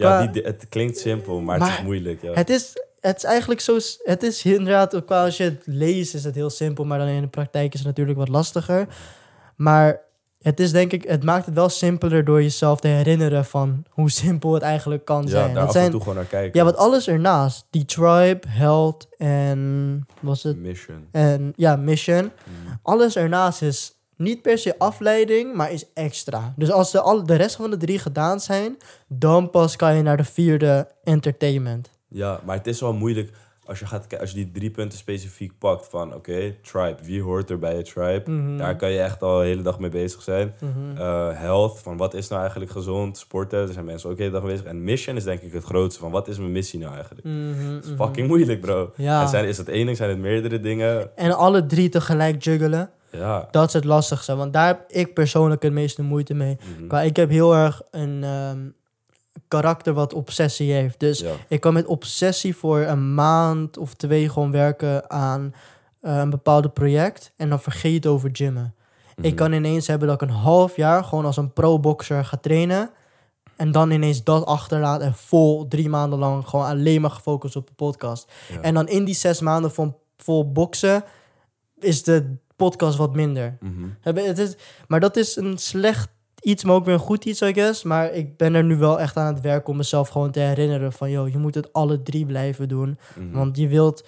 Ja, 0.06 0.26
die, 0.26 0.42
het 0.42 0.66
klinkt 0.68 0.98
simpel, 0.98 1.40
maar, 1.40 1.60
het 1.60 1.68
is 1.68 1.82
moeilijk. 1.82 2.22
Ja. 2.22 2.32
Het 2.32 2.50
is, 2.50 2.72
het 3.00 3.16
is 3.16 3.24
eigenlijk 3.24 3.60
zo... 3.60 3.78
Het 4.02 4.22
is 4.22 4.44
inderdaad, 4.44 4.96
ook 4.96 5.10
als 5.10 5.36
je 5.36 5.44
het 5.44 5.62
leest 5.64 6.14
is 6.14 6.24
het 6.24 6.34
heel 6.34 6.50
simpel, 6.50 6.84
maar 6.84 6.98
dan 6.98 7.08
in 7.08 7.20
de 7.20 7.28
praktijk 7.28 7.72
is 7.72 7.78
het 7.78 7.88
natuurlijk 7.88 8.18
wat 8.18 8.28
lastiger. 8.28 8.86
Maar 9.56 10.00
het 10.38 10.60
is 10.60 10.72
denk 10.72 10.92
ik... 10.92 11.04
Het 11.04 11.24
maakt 11.24 11.46
het 11.46 11.54
wel 11.54 11.68
simpeler 11.68 12.24
door 12.24 12.42
jezelf 12.42 12.80
te 12.80 12.88
herinneren 12.88 13.44
van 13.44 13.84
hoe 13.88 14.10
simpel 14.10 14.54
het 14.54 14.62
eigenlijk 14.62 15.04
kan 15.04 15.22
ja, 15.22 15.28
zijn. 15.28 15.44
daar 15.44 15.54
Dat 15.54 15.62
af 15.62 15.74
en 15.74 15.80
zijn 15.80 15.90
toe 15.90 16.00
gewoon 16.00 16.16
naar 16.16 16.24
kijken. 16.24 16.58
ja, 16.58 16.64
wat 16.64 16.76
alles 16.76 17.08
ernaast. 17.08 17.66
Die 17.70 17.84
tribe, 17.84 18.40
health 18.48 19.08
en... 19.16 20.06
Was 20.20 20.42
het? 20.42 20.56
Mission. 20.56 21.08
En 21.12 21.52
ja, 21.56 21.76
mission. 21.76 22.22
Mm. 22.22 22.78
Alles 22.82 23.16
ernaast 23.16 23.62
is 23.62 23.97
niet 24.18 24.42
per 24.42 24.58
se 24.58 24.78
afleiding, 24.78 25.54
maar 25.54 25.72
is 25.72 25.84
extra. 25.94 26.54
Dus 26.56 26.70
als 26.70 26.90
de, 26.90 27.00
al, 27.00 27.26
de 27.26 27.34
rest 27.34 27.56
van 27.56 27.70
de 27.70 27.76
drie 27.76 27.98
gedaan 27.98 28.40
zijn, 28.40 28.76
dan 29.08 29.50
pas 29.50 29.76
kan 29.76 29.96
je 29.96 30.02
naar 30.02 30.16
de 30.16 30.24
vierde 30.24 30.88
entertainment. 31.04 31.90
Ja, 32.08 32.40
maar 32.44 32.56
het 32.56 32.66
is 32.66 32.80
wel 32.80 32.92
moeilijk 32.92 33.32
als 33.68 33.78
je, 33.78 33.86
gaat, 33.86 34.20
als 34.20 34.30
je 34.30 34.36
die 34.36 34.50
drie 34.52 34.70
punten 34.70 34.98
specifiek 34.98 35.58
pakt 35.58 35.88
van... 35.88 36.14
Oké, 36.14 36.54
tribe. 36.62 36.96
Wie 37.02 37.22
hoort 37.22 37.50
er 37.50 37.58
bij 37.58 37.76
je 37.76 37.82
tribe? 37.82 38.30
Mhm. 38.30 38.56
Daar 38.56 38.76
kan 38.76 38.90
je 38.90 38.98
echt 38.98 39.22
al 39.22 39.38
de 39.38 39.44
hele 39.44 39.62
dag 39.62 39.78
mee 39.78 39.90
bezig 39.90 40.22
zijn. 40.22 40.54
Mhm. 40.60 40.96
Eh, 40.96 41.28
health, 41.32 41.78
van 41.78 41.96
wat 41.96 42.14
is 42.14 42.28
nou 42.28 42.40
eigenlijk 42.40 42.70
gezond? 42.70 43.18
Sporten, 43.18 43.64
daar 43.64 43.72
zijn 43.72 43.84
mensen 43.84 44.10
ook 44.10 44.16
de 44.16 44.22
hele 44.22 44.34
dag 44.34 44.42
mee 44.42 44.52
bezig. 44.52 44.66
En 44.66 44.84
mission 44.84 45.16
is 45.16 45.24
denk 45.24 45.40
ik 45.40 45.52
het 45.52 45.64
grootste. 45.64 46.00
Van 46.00 46.10
wat 46.10 46.28
is 46.28 46.38
mijn 46.38 46.52
missie 46.52 46.78
nou 46.78 46.94
eigenlijk? 46.94 47.26
Het 47.26 47.84
is 47.84 47.90
mhm. 47.90 47.96
fucking 48.02 48.28
moeilijk, 48.28 48.60
bro. 48.60 48.92
Ja. 48.96 49.22
En 49.22 49.28
zijn, 49.28 49.44
is 49.44 49.58
het 49.58 49.68
één 49.68 49.84
ding? 49.84 49.96
Zijn 49.96 50.10
het 50.10 50.18
meerdere 50.18 50.60
dingen? 50.60 51.16
En 51.16 51.36
alle 51.36 51.66
drie 51.66 51.88
tegelijk 51.88 52.42
juggelen, 52.42 52.90
Ja. 53.10 53.48
dat 53.50 53.66
is 53.66 53.72
het 53.72 53.84
lastigste. 53.84 54.36
Want 54.36 54.52
daar 54.52 54.66
heb 54.66 54.84
ik 54.88 55.14
persoonlijk 55.14 55.62
het 55.62 55.72
meeste 55.72 56.02
moeite 56.02 56.34
mee. 56.34 56.58
Mhm. 56.76 56.86
Maar 56.86 57.04
ik 57.04 57.16
heb 57.16 57.30
heel 57.30 57.54
erg 57.54 57.82
een 57.90 58.24
ehm, 58.24 58.68
karakter 59.48 59.92
wat 59.92 60.12
obsessie 60.12 60.72
heeft. 60.72 61.00
Dus 61.00 61.18
Ja. 61.18 61.32
Ik 61.48 61.60
kan 61.60 61.72
met 61.72 61.86
obsessie 61.86 62.56
voor 62.56 62.78
een 62.80 63.14
maand 63.14 63.78
of 63.78 63.94
twee 63.94 64.28
gewoon 64.28 64.50
werken 64.50 65.10
aan 65.10 65.54
eh, 66.00 66.18
een 66.18 66.30
bepaald 66.30 66.74
project. 66.74 67.32
En 67.36 67.48
dan 67.48 67.60
vergeet 67.60 67.94
het 67.94 68.06
over 68.06 68.30
gymmen. 68.32 68.74
Mhm. 69.16 69.26
Ik 69.26 69.36
kan 69.36 69.52
ineens 69.52 69.86
hebben 69.86 70.08
dat 70.08 70.22
ik 70.22 70.28
een 70.28 70.34
half 70.34 70.76
jaar 70.76 71.04
gewoon 71.04 71.24
als 71.24 71.36
een 71.36 71.52
pro-boxer 71.52 72.24
ga 72.24 72.36
trainen. 72.36 72.90
En 73.56 73.72
dan 73.72 73.90
ineens 73.90 74.24
dat 74.24 74.46
achterlaat 74.46 75.00
en 75.00 75.14
vol 75.14 75.68
drie 75.68 75.88
maanden 75.88 76.18
lang 76.18 76.48
gewoon 76.48 76.66
alleen 76.66 77.00
maar 77.00 77.10
gefocust 77.10 77.56
op 77.56 77.66
de 77.66 77.72
podcast. 77.72 78.32
Ja. 78.52 78.60
En 78.60 78.74
dan 78.74 78.88
in 78.88 79.04
die 79.04 79.14
zes 79.14 79.40
maanden 79.40 79.70
vol, 79.70 80.00
vol 80.16 80.52
boksen 80.52 81.04
is 81.78 82.02
de 82.02 82.36
podcast 82.58 82.96
wat 82.98 83.14
minder. 83.14 83.58
Hebben- 84.00 84.26
Het 84.26 84.38
is, 84.38 84.56
maar 84.88 85.00
dat 85.00 85.16
is 85.16 85.36
een 85.36 85.58
slecht 85.58 86.08
iets, 86.40 86.64
maar 86.64 86.74
ook 86.74 86.84
weer 86.84 86.94
een 86.94 87.00
goed 87.00 87.24
iets, 87.24 87.40
I 87.42 87.52
guess. 87.52 87.82
Maar 87.82 88.12
ik 88.12 88.36
ben 88.36 88.54
er 88.54 88.64
nu 88.64 88.76
wel 88.76 89.00
echt 89.00 89.16
aan 89.16 89.34
het 89.34 89.42
werken 89.42 89.68
om 89.70 89.76
mezelf 89.76 90.08
gewoon 90.08 90.30
te 90.30 90.40
herinneren 90.40 90.92
van... 90.92 91.10
joh, 91.10 91.28
je 91.28 91.38
moet 91.38 91.54
het 91.54 91.72
alle 91.72 92.02
drie 92.02 92.26
blijven 92.26 92.68
doen. 92.68 92.98
Mhm. 93.18 93.30
Want 93.36 93.56
je 93.56 93.68
wilt... 93.68 94.06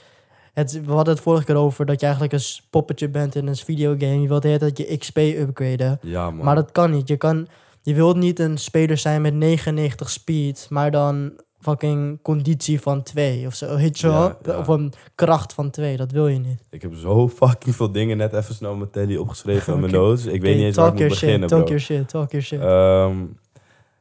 Het, 0.52 0.80
we 0.84 0.92
hadden 0.92 1.14
het 1.14 1.22
vorige 1.22 1.44
keer 1.44 1.54
over 1.56 1.86
dat 1.86 2.00
je 2.00 2.06
eigenlijk 2.06 2.34
een 2.34 2.42
poppetje 2.70 3.08
bent 3.08 3.34
in 3.34 3.46
een 3.46 3.56
videogame. 3.56 4.20
Je 4.20 4.28
wilt 4.28 4.42
de 4.42 4.48
hele 4.48 4.58
tijd 4.58 4.78
je 4.78 4.96
XP 4.98 5.16
upgraden. 5.16 5.98
Ja. 6.02 6.30
Maar 6.30 6.54
dat 6.54 6.72
kan 6.72 6.90
niet. 6.90 7.08
Je, 7.08 7.16
kan, 7.16 7.46
je 7.82 7.94
wilt 7.94 8.16
niet 8.16 8.38
een 8.38 8.58
speler 8.58 8.98
zijn 8.98 9.22
met 9.22 9.34
99 9.34 10.10
speed, 10.10 10.66
maar 10.70 10.90
dan 10.90 11.32
fucking 11.60 12.22
conditie 12.22 12.80
van 12.80 13.02
2 13.02 13.46
of 13.46 13.54
zo. 13.54 13.76
Weet 13.76 13.98
je 13.98 14.06
wel? 14.06 14.22
Ja, 14.22 14.36
ja. 14.44 14.58
Of 14.58 14.68
een 14.68 14.92
kracht 15.14 15.52
van 15.52 15.70
2. 15.70 15.96
Dat 15.96 16.12
wil 16.12 16.28
je 16.28 16.38
niet. 16.38 16.62
Ik 16.70 16.82
heb 16.82 16.94
zo 16.94 17.28
fucking 17.28 17.76
veel 17.76 17.92
dingen 17.92 18.16
net 18.16 18.32
even 18.32 18.54
snel 18.54 18.74
met 18.74 18.92
Telly 18.92 19.16
opgeschreven 19.16 19.74
in 19.74 19.80
mijn 19.80 19.92
notes. 20.02 20.24
Ik 20.26 20.42
weet 20.42 20.56
niet 20.56 20.64
eens 20.64 20.76
waar 20.76 20.92
ik 20.92 20.98
moet 20.98 21.08
beginnen, 21.08 21.48
talk 21.48 21.64
bro. 21.64 21.68
your 21.68 21.80
shit, 21.80 22.08
talk 22.08 22.30
your 22.30 22.46
shit. 22.46 22.60
Ehm, 22.60 23.18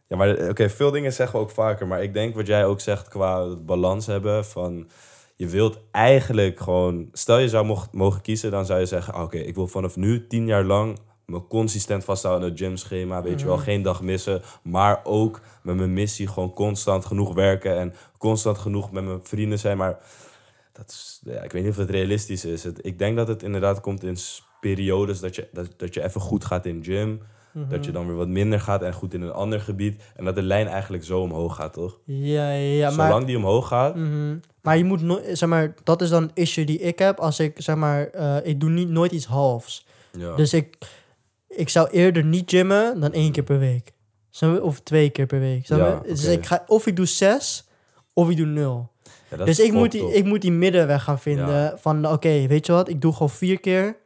ja, 0.08 0.18
maar 0.18 0.36
eh, 0.36 0.50
oké, 0.50 0.70
veel 0.70 0.92
dingen 0.92 1.14
zeggen 1.14 1.40
we 1.40 1.46
ook 1.46 1.52
vaker. 1.52 1.88
Maar 1.88 2.04
ik 2.04 2.14
denk 2.14 2.36
wat 2.36 2.48
jij 2.48 2.66
ook 2.66 2.80
zegt 2.80 3.08
qua 3.08 3.56
balans 3.56 4.06
hebben 4.06 4.46
van... 4.46 4.88
Je 5.36 5.48
wilt 5.48 5.80
eigenlijk 5.92 6.60
gewoon... 6.60 7.08
Stel 7.12 7.38
je 7.38 7.50
zou 7.50 7.78
mogen 7.92 8.22
kiezen, 8.22 8.52
dan 8.52 8.66
zou 8.66 8.80
je 8.80 8.86
zeggen... 8.86 9.14
ah, 9.14 9.24
Oké, 9.24 9.38
ik 9.38 9.56
wil 9.56 9.68
vanaf 9.68 9.96
nu 9.96 10.28
tien 10.28 10.46
jaar 10.46 10.64
lang 10.64 11.00
me 11.30 11.48
consistent 11.48 12.04
vasthouden 12.04 12.44
aan 12.44 12.50
het 12.50 12.60
gymschema. 12.60 13.22
Weet 13.22 13.40
je 13.40 13.46
wel, 13.46 13.58
geen 13.58 13.82
dag 13.82 14.02
missen. 14.02 14.42
Maar 14.62 15.02
ook 15.04 15.42
met 15.64 15.76
mijn 15.76 15.94
missie 15.94 16.28
gewoon 16.28 16.54
constant 16.54 17.06
genoeg 17.06 17.34
werken. 17.34 17.78
En 17.78 17.94
constant 18.18 18.58
genoeg 18.58 18.92
met 18.92 19.04
mijn 19.04 19.20
vrienden 19.24 19.60
zijn. 19.60 19.78
Maar 19.78 19.98
dat 20.74 20.90
is, 20.90 21.22
ja, 21.24 21.42
ik 21.42 21.52
weet 21.52 21.64
niet 21.64 21.72
of 21.72 21.78
het 21.78 21.90
realistisch 21.90 22.46
is. 22.46 22.64
Het, 22.64 22.86
ik 22.86 23.00
denk 23.00 23.18
dat 23.18 23.28
het 23.28 23.44
inderdaad 23.44 23.82
komt 23.82 24.04
in 24.04 24.18
periodes 24.62 25.20
dat 25.20 25.36
je, 25.36 25.48
dat, 25.54 25.74
dat 25.78 25.94
je 25.94 26.04
even 26.04 26.22
goed 26.22 26.46
gaat 26.46 26.66
in 26.66 26.84
gym. 26.84 27.22
Dat 27.70 27.86
je 27.86 27.92
dan 27.92 28.08
weer 28.08 28.16
wat 28.16 28.28
minder 28.28 28.60
gaat 28.60 28.82
en 28.82 28.94
goed 28.94 29.14
in 29.14 29.22
een 29.22 29.32
ander 29.32 29.60
gebied. 29.60 30.04
En 30.16 30.26
dat 30.26 30.36
de 30.36 30.42
lijn 30.42 30.68
eigenlijk 30.68 31.04
zo 31.04 31.22
omhoog 31.22 31.56
gaat, 31.56 31.74
toch? 31.74 31.98
Ja, 32.06 32.52
ja, 32.52 32.92
maar, 32.92 33.08
Zolang 33.08 33.26
die 33.26 33.38
omhoog 33.38 33.68
gaat. 33.68 33.96
Mhm. 33.96 34.38
maar 34.62 34.78
je 34.78 34.84
moet 34.84 35.02
nooit, 35.02 35.38
zeg 35.38 35.50
maar, 35.50 35.74
dat 35.84 36.02
is 36.02 36.10
dan 36.10 36.24
een 36.24 36.32
issue 36.34 36.66
die 36.66 36.80
ik 36.80 37.00
heb 37.00 37.20
als 37.20 37.40
ik, 37.40 37.62
zeg 37.62 37.76
maar, 37.76 38.08
eh, 38.08 38.38
ik 38.44 38.60
doe 38.60 38.70
niet, 38.70 38.90
nooit 38.90 39.12
iets 39.12 39.26
halfs. 39.26 39.86
Ja. 40.12 40.36
Dus 40.36 40.54
ik, 40.54 40.78
ik 41.50 41.70
zou 41.70 41.90
eerder 41.90 42.24
niet 42.24 42.50
gymmen 42.50 43.00
dan 43.00 43.12
één 43.14 43.32
keer 43.32 43.44
per 43.44 43.60
week. 43.60 43.92
Of 44.62 44.80
twee 44.80 45.10
keer 45.10 45.26
per 45.26 45.40
week. 45.40 45.66
Ja, 45.66 46.02
Dus 46.06 46.24
ik 46.26 46.46
ga, 46.46 46.64
of 46.68 46.88
ik 46.88 46.96
doe 46.96 47.06
zes, 47.06 47.68
of 48.14 48.30
ik 48.30 48.38
doe 48.38 48.46
nul. 48.46 48.92
Ja, 49.30 49.46
Dus 49.46 49.60
ik 49.60 49.72
moet, 49.74 49.92
die, 49.92 50.14
ik 50.14 50.26
moet 50.26 50.42
die 50.42 50.52
middenweg 50.52 51.04
gaan 51.04 51.20
vinden. 51.20 51.48
Ja. 51.48 51.78
Van, 51.78 52.08
oké, 52.08 52.48
weet 52.48 52.66
je 52.66 52.72
wat? 52.72 52.90
Ik 52.90 53.02
doe 53.02 53.14
gewoon 53.14 53.30
vier 53.30 53.60
keer. 53.60 53.98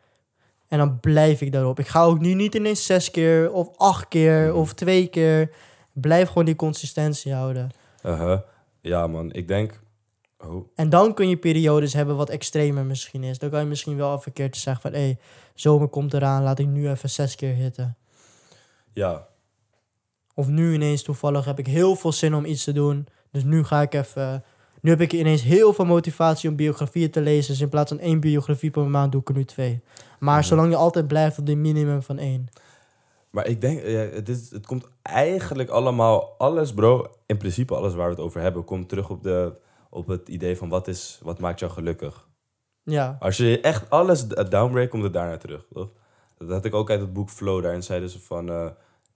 En 0.68 0.78
dan 0.78 1.00
blijf 1.00 1.42
ik 1.42 1.52
daarop. 1.52 1.80
Ik 1.80 1.88
ga 1.88 2.04
ook 2.04 2.20
nu 2.20 2.34
niet 2.34 2.56
ineens 2.56 2.86
zes 2.86 3.12
keer 3.12 3.52
of 3.52 3.70
acht 3.78 4.08
keer 4.08 4.48
Mhm. 4.48 4.56
of 4.58 4.74
twee 4.74 5.08
keer. 5.08 5.50
Blijf 5.94 6.28
gewoon 6.28 6.46
die 6.46 6.56
consistentie 6.56 7.34
houden. 7.34 7.70
Uh-huh. 8.06 8.40
Ja, 8.82 9.08
man. 9.08 9.32
Ik 9.34 9.48
denk... 9.48 9.82
Oh, 10.46 10.68
En 10.76 10.90
dan 10.90 11.14
kun 11.14 11.30
je 11.30 11.38
periodes 11.38 11.94
hebben 11.94 12.16
wat 12.16 12.30
extremer 12.30 12.86
misschien 12.86 13.24
is. 13.24 13.40
Dan 13.40 13.50
kan 13.50 13.60
je 13.60 13.66
misschien 13.66 13.98
wel 13.98 14.22
een 14.26 14.34
keer 14.34 14.52
te 14.52 14.60
zeggen 14.60 14.82
van... 14.82 14.92
hé, 15.00 15.00
hey, 15.06 15.18
zomer 15.54 15.88
komt 15.88 16.14
eraan, 16.14 16.44
laat 16.44 16.60
ik 16.60 16.68
nu 16.68 16.90
even 16.90 17.10
zes 17.10 17.36
keer 17.36 17.54
hitten. 17.54 17.98
ja. 18.94 19.28
Of 20.36 20.48
nu 20.48 20.74
ineens 20.74 21.04
toevallig 21.04 21.46
heb 21.46 21.60
ik 21.60 21.68
heel 21.68 21.96
veel 21.96 22.12
zin 22.12 22.34
om 22.34 22.46
iets 22.46 22.64
te 22.64 22.72
doen. 22.72 23.08
Dus 23.32 23.44
nu 23.44 23.64
ga 23.64 23.82
ik 23.82 23.94
even... 23.94 24.44
Nu 24.82 24.90
heb 24.90 25.02
ik 25.02 25.14
ineens 25.14 25.42
heel 25.42 25.74
veel 25.74 25.86
motivatie 25.86 26.50
om 26.50 26.56
biografieën 26.56 27.12
te 27.12 27.22
lezen. 27.22 27.52
Dus 27.52 27.62
in 27.62 27.70
plaats 27.70 27.90
van 27.90 28.00
één 28.00 28.20
biografie 28.20 28.72
per 28.72 28.84
maand 28.84 29.12
doe 29.12 29.22
ik 29.22 29.30
er 29.30 29.36
nu 29.36 29.46
twee. 29.46 29.82
Maar 30.20 30.44
zolang 30.44 30.70
je 30.70 30.76
altijd 30.76 31.08
blijft 31.08 31.40
op 31.40 31.46
die 31.46 31.56
minimum 31.56 32.02
van 32.02 32.18
één. 32.18 32.48
Maar 33.30 33.48
ik 33.48 33.62
denk, 33.62 33.82
ja, 33.82 34.00
het, 34.00 34.30
is, 34.30 34.52
het 34.52 34.66
komt 34.66 34.88
eigenlijk 35.02 35.70
allemaal, 35.70 36.36
alles 36.38 36.74
bro, 36.74 37.06
in 37.26 37.38
principe 37.38 37.76
alles 37.76 37.94
waar 37.94 38.06
we 38.06 38.12
het 38.16 38.24
over 38.24 38.42
hebben, 38.42 38.64
komt 38.64 38.90
terug 38.90 39.10
op, 39.10 39.24
de, 39.24 39.54
op 39.90 40.08
het 40.08 40.30
idee 40.30 40.58
van 40.58 40.70
wat, 40.70 40.88
is, 40.88 41.20
wat 41.24 41.40
maakt 41.40 41.60
jou 41.60 41.72
gelukkig. 41.72 42.28
Ja. 42.84 43.18
Als 43.20 43.38
je 43.38 43.60
echt 43.62 43.90
alles 43.90 44.28
d- 44.28 44.52
downbreakt, 44.52 44.90
komt 44.90 45.04
het 45.04 45.14
daarnaar 45.14 45.40
terug. 45.40 45.66
Toch? 45.74 45.90
Dat 46.38 46.50
had 46.50 46.66
ik 46.66 46.74
ook 46.74 46.90
uit 46.90 47.00
het 47.00 47.14
boek 47.14 47.30
Flow. 47.30 47.62
Daarin 47.64 47.84
zeiden 47.84 48.10
ze 48.10 48.20
van... 48.20 48.50
eh, 48.50 48.66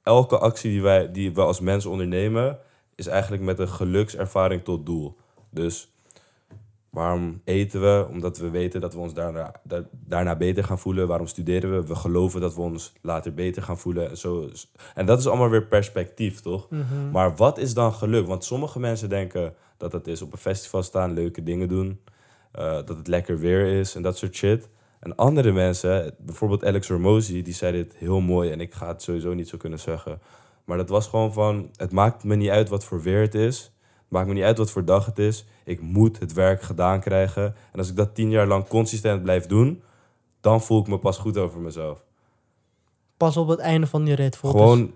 elke 0.03 0.37
actie 0.37 0.71
die, 0.71 0.81
wij, 0.81 1.11
die 1.11 1.33
we 1.33 1.41
als 1.41 1.59
mens 1.59 1.85
ondernemen... 1.85 2.59
is 2.95 3.07
eigenlijk 3.07 3.43
met 3.43 3.59
een 3.59 3.67
gelukservaring 3.69 4.63
tot 4.63 4.85
doel. 4.85 5.17
Dus 5.49 5.91
waarom 6.89 7.41
eten 7.43 7.81
we? 7.81 8.07
Omdat 8.09 8.37
we 8.37 8.49
weten 8.49 8.81
dat 8.81 8.93
we 8.93 8.99
ons 8.99 9.13
daarna, 9.13 9.51
da- 9.63 9.85
daarna 9.91 10.35
beter 10.35 10.63
gaan 10.63 10.79
voelen. 10.79 11.07
Waarom 11.07 11.27
studeren 11.27 11.71
we? 11.75 11.87
We 11.87 11.95
geloven 11.95 12.41
dat 12.41 12.55
we 12.55 12.61
ons 12.61 12.93
later 13.01 13.33
beter 13.33 13.63
gaan 13.63 13.77
voelen. 13.77 14.09
En, 14.09 14.17
zo, 14.17 14.49
en 14.95 15.05
dat 15.05 15.19
is 15.19 15.27
allemaal 15.27 15.49
weer 15.49 15.65
perspectief, 15.65 16.39
toch? 16.41 16.69
Mhm. 16.69 17.11
Maar 17.11 17.35
wat 17.35 17.57
is 17.57 17.73
dan 17.73 17.93
geluk? 17.93 18.27
Want 18.27 18.43
sommige 18.43 18.79
mensen 18.79 19.09
denken 19.09 19.53
dat 19.77 19.91
het 19.91 20.07
is 20.07 20.21
op 20.21 20.31
een 20.31 20.37
festival 20.37 20.83
staan, 20.83 21.13
leuke 21.13 21.43
dingen 21.43 21.67
doen. 21.67 21.99
Eh, 22.57 22.73
dat 22.73 22.97
het 22.97 23.07
lekker 23.07 23.39
weer 23.39 23.79
is 23.79 23.95
en 23.95 24.01
dat 24.01 24.17
soort 24.17 24.35
shit. 24.35 24.69
En 24.99 25.15
andere 25.15 25.51
mensen, 25.51 26.15
bijvoorbeeld 26.17 26.65
Alex 26.65 26.87
Hormozy, 26.87 27.41
die 27.41 27.53
zei 27.53 27.71
dit 27.71 27.95
heel 27.95 28.19
mooi. 28.19 28.51
En 28.51 28.61
ik 28.61 28.73
ga 28.73 28.87
het 28.87 29.01
sowieso 29.01 29.33
niet 29.33 29.47
zo 29.47 29.57
kunnen 29.57 29.79
zeggen. 29.79 30.19
Maar 30.65 30.77
dat 30.77 30.89
was 30.89 31.07
gewoon 31.07 31.33
van, 31.33 31.69
het 31.75 31.91
maakt 31.91 32.23
me 32.23 32.35
niet 32.35 32.49
uit 32.49 32.69
wat 32.69 32.83
voor 32.83 33.01
weer 33.01 33.21
het 33.21 33.35
is. 33.35 33.71
Het 33.93 34.09
maakt 34.09 34.27
me 34.27 34.33
niet 34.33 34.43
uit 34.43 34.57
wat 34.57 34.71
voor 34.71 34.85
dag 34.85 35.05
het 35.05 35.19
is. 35.19 35.45
Ik 35.63 35.81
moet 35.81 36.19
het 36.19 36.33
werk 36.33 36.61
gedaan 36.61 36.99
krijgen. 36.99 37.43
En 37.71 37.79
als 37.79 37.89
ik 37.89 37.95
dat 37.95 38.15
tien 38.15 38.29
jaar 38.29 38.47
lang 38.47 38.67
consistent 38.67 39.23
blijf 39.23 39.45
doen, 39.45 39.83
dan 40.41 40.61
voel 40.61 40.79
ik 40.79 40.87
me 40.87 40.97
pas 40.97 41.17
goed 41.17 41.37
over 41.37 41.59
mezelf. 41.59 42.05
Pas 43.17 43.37
op 43.37 43.47
het 43.47 43.59
einde 43.59 43.87
van 43.87 44.03
die 44.03 44.15
rit. 44.15 44.35
Gewoon, 44.35 44.93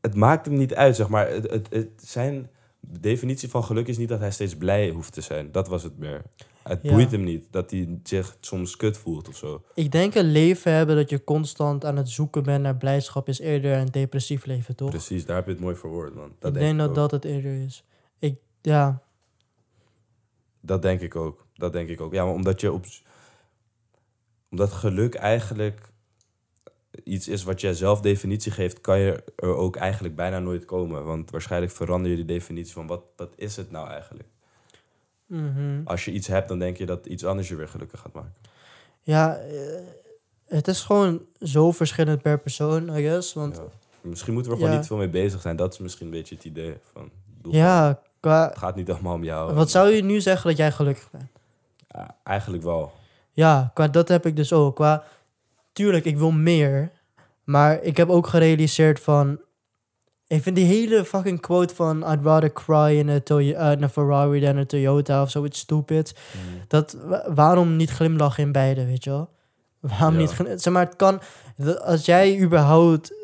het 0.00 0.14
maakt 0.14 0.46
hem 0.46 0.56
niet 0.56 0.74
uit, 0.74 0.96
zeg 0.96 1.08
maar. 1.08 1.28
Het, 1.28 1.50
het, 1.50 1.66
het, 1.70 1.90
zijn 1.96 2.50
definitie 2.80 3.50
van 3.50 3.64
geluk 3.64 3.88
is 3.88 3.98
niet 3.98 4.08
dat 4.08 4.20
hij 4.20 4.30
steeds 4.30 4.56
blij 4.56 4.90
hoeft 4.90 5.12
te 5.12 5.20
zijn. 5.20 5.52
Dat 5.52 5.68
was 5.68 5.82
het 5.82 5.98
meer. 5.98 6.22
Het 6.62 6.82
boeit 6.82 7.10
hem 7.10 7.24
niet 7.24 7.46
dat 7.50 7.70
hij 7.70 7.98
zich 8.02 8.36
soms 8.40 8.76
kut 8.76 8.96
voelt 8.96 9.28
of 9.28 9.36
zo. 9.36 9.62
Ik 9.74 9.92
denk 9.92 10.14
een 10.14 10.32
leven 10.32 10.72
hebben 10.72 10.96
dat 10.96 11.10
je 11.10 11.24
constant 11.24 11.84
aan 11.84 11.96
het 11.96 12.08
zoeken 12.08 12.42
bent 12.42 12.62
naar 12.62 12.76
blijdschap 12.76 13.28
is 13.28 13.38
eerder 13.38 13.76
een 13.76 13.86
depressief 13.90 14.44
leven, 14.44 14.76
toch? 14.76 14.90
Precies, 14.90 15.24
daar 15.26 15.36
heb 15.36 15.46
je 15.46 15.52
het 15.52 15.60
mooi 15.60 15.76
verwoord, 15.76 16.14
man. 16.14 16.32
Dat 16.38 16.54
ik 16.54 16.58
denk 16.58 16.66
denk 16.66 16.78
dat 16.78 16.88
ook. 16.88 16.94
dat 16.94 17.10
het 17.10 17.24
eerder 17.24 17.64
is. 17.64 17.84
Ik, 18.18 18.36
ja, 18.60 19.02
Dat 20.60 20.82
denk 20.82 21.00
ik 21.00 21.16
ook. 21.16 21.46
Dat 21.54 21.72
denk 21.72 21.88
ik 21.88 22.00
ook. 22.00 22.12
Ja, 22.12 22.24
maar 22.24 22.34
omdat 22.34 22.60
je 22.60 22.72
op. 22.72 22.84
Omdat 24.50 24.72
geluk 24.72 25.14
eigenlijk 25.14 25.92
iets 27.04 27.28
is 27.28 27.42
wat 27.42 27.60
jij 27.60 27.74
zelf 27.74 28.00
definitie 28.00 28.52
geeft, 28.52 28.80
kan 28.80 28.98
je 28.98 29.24
er 29.36 29.56
ook 29.56 29.76
eigenlijk 29.76 30.16
bijna 30.16 30.38
nooit 30.38 30.64
komen. 30.64 31.04
Want 31.04 31.30
waarschijnlijk 31.30 31.72
verander 31.72 32.10
je 32.10 32.16
die 32.16 32.24
definitie 32.24 32.72
van 32.72 32.86
wat, 32.86 33.02
wat 33.16 33.32
is 33.36 33.56
het 33.56 33.70
nou 33.70 33.88
eigenlijk? 33.88 34.28
Mhm. 35.40 35.80
Als 35.84 36.04
je 36.04 36.10
iets 36.10 36.26
hebt, 36.26 36.48
dan 36.48 36.58
denk 36.58 36.76
je 36.76 36.86
dat 36.86 37.06
iets 37.06 37.24
anders 37.24 37.48
je 37.48 37.56
weer 37.56 37.68
gelukkig 37.68 38.00
gaat 38.00 38.12
maken. 38.12 38.34
ja 39.02 39.36
eh, 39.36 39.54
het 40.46 40.68
is 40.68 40.80
gewoon 40.80 41.22
zo 41.40 41.70
verschillend 41.72 42.22
per 42.22 42.38
persoon, 42.38 42.96
I 42.96 43.02
guess. 43.02 43.32
Want 43.34 43.56
Ja. 43.56 43.62
Misschien 44.00 44.32
moeten 44.32 44.50
we 44.52 44.56
er 44.56 44.62
gewoon 44.62 44.76
Ja. 44.76 44.80
niet 44.80 44.90
veel 44.90 44.96
mee 45.06 45.22
bezig 45.22 45.40
zijn. 45.40 45.56
Dat 45.56 45.72
is 45.72 45.78
misschien 45.78 46.06
een 46.06 46.12
beetje 46.12 46.34
het 46.34 46.44
idee 46.44 46.76
van. 46.92 47.10
ja, 47.50 48.00
qua, 48.20 48.48
Het 48.48 48.58
gaat 48.58 48.76
niet 48.76 48.90
allemaal 48.90 49.14
om 49.14 49.24
jou. 49.24 49.54
wat 49.54 49.70
zou 49.70 49.88
je 49.90 50.02
nu 50.02 50.20
zeggen 50.20 50.48
dat 50.48 50.58
jij 50.58 50.72
gelukkig 50.72 51.10
bent? 51.10 51.24
Ja, 51.88 52.16
eigenlijk 52.24 52.62
wel. 52.62 52.92
Ja, 53.32 53.70
qua 53.74 53.88
dat 53.88 54.08
heb 54.08 54.26
ik 54.26 54.36
dus 54.36 54.52
ook. 54.52 54.74
Qua, 54.74 55.04
tuurlijk, 55.72 56.04
ik 56.04 56.16
wil 56.18 56.30
meer. 56.30 56.90
Maar 57.44 57.82
ik 57.82 57.96
heb 57.96 58.08
ook 58.08 58.26
gerealiseerd 58.26 59.00
van... 59.00 59.40
Ik 60.36 60.42
vind 60.42 60.56
die 60.56 60.64
hele 60.64 61.04
fucking 61.04 61.40
quote 61.40 61.74
van... 61.74 62.12
I'd 62.12 62.24
rather 62.24 62.52
cry 62.52 62.98
in 62.98 63.08
a, 63.08 63.20
Toy- 63.20 63.50
uh, 63.58 63.70
in 63.72 63.82
a 63.84 63.88
Ferrari 63.88 64.40
than 64.40 64.58
a 64.58 64.64
Toyota 64.64 65.22
of 65.22 65.30
zoiets 65.30 65.58
stupid. 65.58 66.14
Dat, 66.68 66.96
wa- 67.04 67.32
waarom 67.34 67.76
niet 67.76 67.90
glimlachen 67.90 68.42
in 68.44 68.52
beide, 68.52 68.84
weet 68.86 69.04
je 69.04 69.10
wel? 69.10 69.28
Waarom 69.80 70.14
Ja. 70.14 70.20
niet 70.20 70.60
Zeg 70.62 70.72
maar, 70.72 70.84
het 70.84 70.96
kan... 70.96 71.20
Als 71.84 72.04
jij 72.04 72.40
überhaupt 72.40 73.14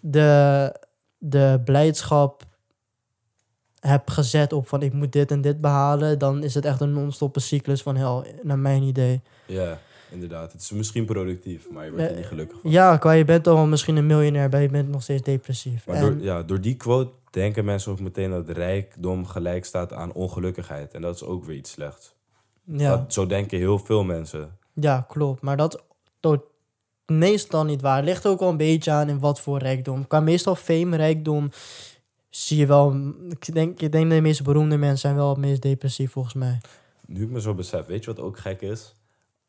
de, 0.00 0.76
de 1.18 1.60
blijdschap 1.64 2.42
hebt 3.80 4.10
gezet 4.10 4.52
op 4.52 4.68
van... 4.68 4.82
Ik 4.82 4.92
moet 4.92 5.12
dit 5.12 5.30
en 5.30 5.40
dit 5.40 5.60
behalen... 5.60 6.18
Dan 6.18 6.42
is 6.42 6.54
het 6.54 6.64
echt 6.64 6.80
een 6.80 6.92
non-stoppe 6.92 7.40
cyclus 7.40 7.82
van 7.82 7.96
hel, 7.96 8.24
naar 8.42 8.58
mijn 8.58 8.82
idee. 8.82 9.22
Ja, 9.46 9.78
inderdaad. 10.12 10.52
Het 10.52 10.60
is 10.60 10.70
misschien 10.70 11.04
productief, 11.04 11.70
maar 11.70 11.84
je 11.84 11.90
wordt 11.90 12.10
er 12.10 12.16
niet 12.16 12.26
gelukkig 12.26 12.60
van. 12.60 12.70
Ja, 12.70 12.96
qua 12.96 13.12
je 13.12 13.24
bent 13.24 13.46
al 13.46 13.66
misschien 13.66 13.96
een 13.96 14.06
miljonair, 14.06 14.48
maar 14.50 14.62
je 14.62 14.68
bent 14.68 14.88
nog 14.88 15.02
steeds 15.02 15.22
depressief. 15.22 15.86
Maar 15.86 15.96
En- 15.96 16.02
door, 16.02 16.22
ja, 16.24 16.42
door 16.42 16.60
die 16.60 16.76
quote 16.76 17.10
denken 17.30 17.64
mensen 17.64 17.92
ook 17.92 18.00
meteen 18.00 18.30
dat 18.30 18.48
rijkdom 18.48 19.26
gelijk 19.26 19.64
staat 19.64 19.92
aan 19.92 20.12
ongelukkigheid. 20.12 20.94
En 20.94 21.00
dat 21.02 21.14
is 21.14 21.22
ook 21.24 21.44
weer 21.44 21.56
iets 21.56 21.70
slechts. 21.70 22.14
ja, 22.64 22.96
Dat, 22.96 23.12
zo 23.12 23.26
denken 23.26 23.58
heel 23.58 23.78
veel 23.78 24.04
mensen. 24.04 24.56
ja, 24.72 25.04
klopt. 25.08 25.42
Maar 25.42 25.56
dat 25.56 25.74
is 25.74 25.80
tot- 26.20 26.44
meestal 27.06 27.64
niet 27.64 27.80
waar. 27.80 28.02
Ligt 28.02 28.26
ook 28.26 28.40
wel 28.40 28.48
een 28.48 28.56
beetje 28.56 28.90
aan 28.90 29.08
in 29.08 29.18
wat 29.20 29.40
voor 29.40 29.58
rijkdom. 29.58 30.06
Qua 30.06 30.20
meestal 30.20 30.54
fame, 30.54 30.96
rijkdom, 30.96 31.50
zie 32.30 32.58
je 32.58 32.66
wel... 32.66 32.94
Ik 33.28 33.54
denk, 33.54 33.80
ik 33.80 33.92
denk 33.92 34.04
dat 34.04 34.10
de 34.16 34.20
meest 34.20 34.42
beroemde 34.42 34.76
mensen 34.76 34.98
zijn 34.98 35.14
wel 35.14 35.28
het 35.28 35.38
meest 35.38 35.62
depressief, 35.62 36.10
volgens 36.12 36.34
mij. 36.34 36.60
Nu 37.06 37.22
ik 37.22 37.30
me 37.30 37.40
zo 37.40 37.54
besef, 37.54 37.86
weet 37.86 38.04
je 38.04 38.14
wat 38.14 38.24
ook 38.24 38.38
gek 38.38 38.60
is? 38.60 38.94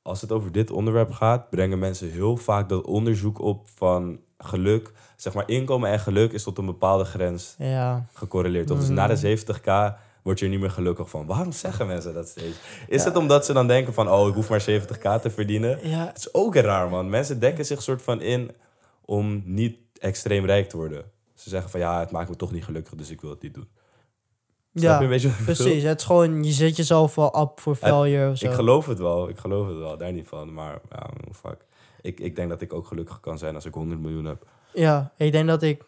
Als 0.03 0.21
het 0.21 0.31
over 0.31 0.51
dit 0.51 0.71
onderwerp 0.71 1.11
gaat, 1.11 1.49
brengen 1.49 1.79
mensen 1.79 2.11
heel 2.11 2.37
vaak 2.37 2.69
dat 2.69 2.85
onderzoek 2.85 3.41
op 3.41 3.67
van 3.75 4.19
geluk. 4.37 4.91
Zeg 5.15 5.33
maar, 5.33 5.49
inkomen 5.49 5.89
en 5.89 5.99
geluk 5.99 6.31
is 6.31 6.43
tot 6.43 6.57
een 6.57 6.65
bepaalde 6.65 7.03
grens 7.03 7.55
Ja, 7.57 8.05
gecorreleerd. 8.13 8.67
Dus 8.67 8.89
na 8.89 9.07
de 9.07 9.37
70k 9.37 9.99
word 10.23 10.39
je 10.39 10.45
er 10.45 10.51
niet 10.51 10.59
meer 10.59 10.71
gelukkig 10.71 11.09
van. 11.09 11.25
Waarom 11.25 11.51
zeggen 11.51 11.87
mensen 11.87 12.13
dat 12.13 12.27
steeds? 12.27 12.57
Is 12.87 13.03
het 13.03 13.15
omdat 13.15 13.45
ze 13.45 13.53
dan 13.53 13.67
denken 13.67 13.93
van, 13.93 14.09
oh, 14.09 14.27
ik 14.27 14.33
hoef 14.33 14.49
maar 14.49 14.61
70k 14.69 15.21
te 15.21 15.29
verdienen? 15.29 15.89
ja, 15.89 16.05
Het 16.05 16.17
is 16.17 16.33
ook 16.33 16.55
raar, 16.55 16.89
man. 16.89 17.09
Mensen 17.09 17.39
dekken 17.39 17.65
zich 17.65 17.81
soort 17.81 18.01
van 18.01 18.21
in 18.21 18.51
om 19.05 19.41
niet 19.45 19.77
extreem 19.99 20.45
rijk 20.45 20.69
te 20.69 20.77
worden. 20.77 21.03
Ze 21.33 21.49
zeggen 21.49 21.69
van, 21.69 21.79
ja, 21.79 21.99
het 21.99 22.11
maakt 22.11 22.29
me 22.29 22.35
toch 22.35 22.51
niet 22.51 22.63
gelukkig, 22.63 22.95
dus 22.95 23.09
ik 23.09 23.21
wil 23.21 23.29
het 23.29 23.41
niet 23.41 23.53
doen. 23.53 23.67
Ja 24.73 24.97
je 24.97 25.03
een 25.03 25.09
beetje 25.09 25.29
precies. 25.43 25.83
Het 25.83 25.99
is 25.99 26.05
gewoon, 26.05 26.43
je 26.43 26.51
zet 26.51 26.75
jezelf 26.75 27.15
wel 27.15 27.27
op 27.27 27.59
voor 27.59 27.75
failure 27.75 28.31
of 28.31 28.37
zo. 28.37 28.45
Ik 28.45 28.53
geloof 28.53 28.85
het 28.85 28.99
wel, 28.99 29.29
ik 29.29 29.37
geloof 29.37 29.67
het 29.67 29.77
wel, 29.77 29.97
daar 29.97 30.11
niet 30.11 30.27
van. 30.27 30.53
Maar 30.53 30.79
ja, 30.89 31.09
fuck. 31.31 31.65
Ik, 32.01 32.19
ik 32.19 32.35
denk 32.35 32.49
dat 32.49 32.61
ik 32.61 32.73
ook 32.73 32.87
gelukkig 32.87 33.19
kan 33.19 33.37
zijn 33.37 33.55
als 33.55 33.65
ik 33.65 33.73
100 33.73 34.01
miljoen 34.01 34.25
heb. 34.25 34.45
Ja, 34.73 35.11
ik 35.17 35.31
denk 35.31 35.47
dat 35.47 35.63
ik... 35.63 35.83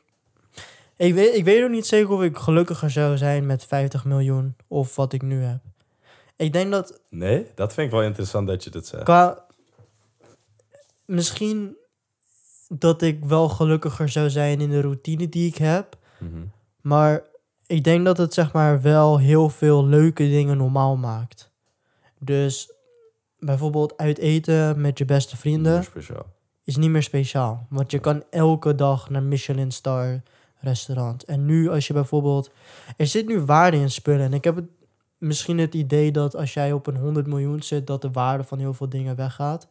Ik 0.97 1.13
weet, 1.13 1.35
ik 1.35 1.43
weet 1.43 1.61
nog 1.61 1.69
niet 1.69 1.85
zeker 1.85 2.09
of 2.09 2.21
ik 2.21 2.37
gelukkiger 2.37 2.91
zou 2.91 3.17
zijn 3.17 3.45
met 3.45 3.65
50 3.65 4.05
miljoen 4.05 4.55
of 4.67 4.95
wat 4.95 5.13
ik 5.13 5.21
nu 5.21 5.41
heb. 5.41 5.59
Ik 6.35 6.53
denk 6.53 6.71
dat 6.71 7.01
Nee, 7.09 7.47
dat 7.55 7.73
vind 7.73 7.87
ik 7.87 7.93
wel 7.93 8.03
interessant 8.03 8.47
dat 8.47 8.63
je 8.63 8.69
dat 8.69 8.85
zegt. 8.85 9.03
qua... 9.03 9.45
Misschien 11.05 11.77
dat 12.67 13.01
ik 13.01 13.25
wel 13.25 13.49
gelukkiger 13.49 14.09
zou 14.09 14.29
zijn 14.29 14.61
in 14.61 14.69
de 14.69 14.81
routine 14.81 15.29
die 15.29 15.47
ik 15.47 15.57
heb. 15.57 15.97
Mhm. 16.19 16.43
Maar 16.81 17.23
ik 17.67 17.83
denk 17.83 18.05
dat 18.05 18.17
het 18.17 18.33
zeg 18.33 18.53
maar 18.53 18.81
wel 18.81 19.19
heel 19.19 19.49
veel 19.49 19.85
leuke 19.85 20.23
dingen 20.23 20.57
normaal 20.57 20.95
maakt. 20.95 21.51
Dus 22.19 22.73
bijvoorbeeld 23.39 23.97
uit 23.97 24.17
eten 24.17 24.81
met 24.81 24.97
je 24.97 25.05
beste 25.05 25.37
vrienden 25.37 25.83
speciaal. 25.83 26.25
is 26.63 26.75
niet 26.75 26.89
meer 26.89 27.03
speciaal. 27.03 27.65
Want 27.69 27.91
je 27.91 27.99
kan 27.99 28.23
elke 28.29 28.75
dag 28.75 29.09
naar 29.09 29.23
Michelin 29.23 29.71
star 29.71 30.21
restaurant. 30.59 31.23
En 31.23 31.45
nu 31.45 31.69
als 31.69 31.87
je 31.87 31.93
bijvoorbeeld... 31.93 32.51
Er 32.97 33.07
zit 33.07 33.27
nu 33.27 33.39
waarde 33.39 33.77
in 33.77 33.91
spullen. 33.91 34.25
En 34.25 34.33
ik 34.33 34.43
heb 34.43 34.55
het, 34.55 34.65
misschien 35.17 35.57
het 35.57 35.73
idee 35.73 36.11
dat 36.11 36.35
als 36.35 36.53
jij 36.53 36.71
op 36.71 36.87
een 36.87 36.97
100 36.97 37.27
miljoen 37.27 37.63
zit... 37.63 37.87
dat 37.87 38.01
de 38.01 38.11
waarde 38.11 38.43
van 38.43 38.59
heel 38.59 38.73
veel 38.73 38.89
dingen 38.89 39.15
weggaat. 39.15 39.67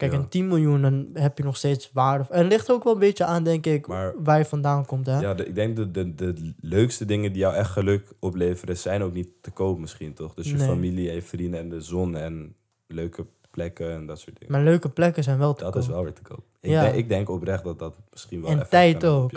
Kijk, 0.00 0.12
Ja. 0.12 0.18
een 0.18 0.28
10 0.28 0.48
miljoen, 0.48 0.82
dan 0.82 1.08
heb 1.12 1.38
je 1.38 1.44
nog 1.44 1.56
steeds 1.56 1.90
waarde. 1.92 2.24
En 2.30 2.38
het 2.38 2.48
ligt 2.52 2.70
ook 2.70 2.84
wel 2.84 2.92
een 2.92 2.98
beetje 2.98 3.24
aan, 3.24 3.44
denk 3.44 3.66
ik, 3.66 3.86
Maar- 3.86 4.14
waar 4.22 4.38
je 4.38 4.44
vandaan 4.44 4.86
komt. 4.86 5.06
Hè? 5.06 5.18
Ja, 5.20 5.34
de- 5.34 5.46
ik 5.46 5.54
denk 5.54 5.76
dat 5.76 5.94
de, 5.94 6.14
de 6.14 6.52
leukste 6.60 7.04
dingen 7.04 7.32
die 7.32 7.40
jou 7.40 7.54
echt 7.54 7.70
geluk 7.70 8.12
opleveren, 8.18 8.76
zijn 8.76 9.02
ook 9.02 9.12
niet 9.12 9.28
te 9.40 9.50
koop 9.50 9.78
misschien, 9.78 10.14
toch? 10.14 10.34
Dus 10.34 10.50
je 10.50 10.56
Nee. 10.56 10.66
familie 10.68 11.08
en 11.08 11.14
je 11.14 11.22
vrienden 11.22 11.60
en 11.60 11.68
de 11.68 11.80
zon 11.80 12.16
en 12.16 12.54
leuke 12.86 13.26
plekken 13.50 13.92
en 13.92 14.06
dat 14.06 14.18
soort 14.18 14.38
dingen. 14.38 14.52
Maar 14.54 14.62
leuke 14.64 14.88
plekken 14.88 15.22
zijn 15.24 15.38
wel 15.38 15.54
te 15.54 15.62
dat 15.64 15.72
koop. 15.72 15.82
is 15.82 15.88
wel 15.88 16.02
weer 16.02 16.12
te 16.12 16.22
koop. 16.22 16.44
Ik, 16.60 16.70
Ja. 16.70 16.82
denk, 16.82 16.94
ik 16.94 17.08
denk 17.08 17.28
oprecht 17.30 17.64
dat 17.64 17.78
dat 17.78 17.96
misschien 18.10 18.42
wel 18.42 18.50
En 18.50 18.68
tijd 18.68 19.04
ook. 19.04 19.30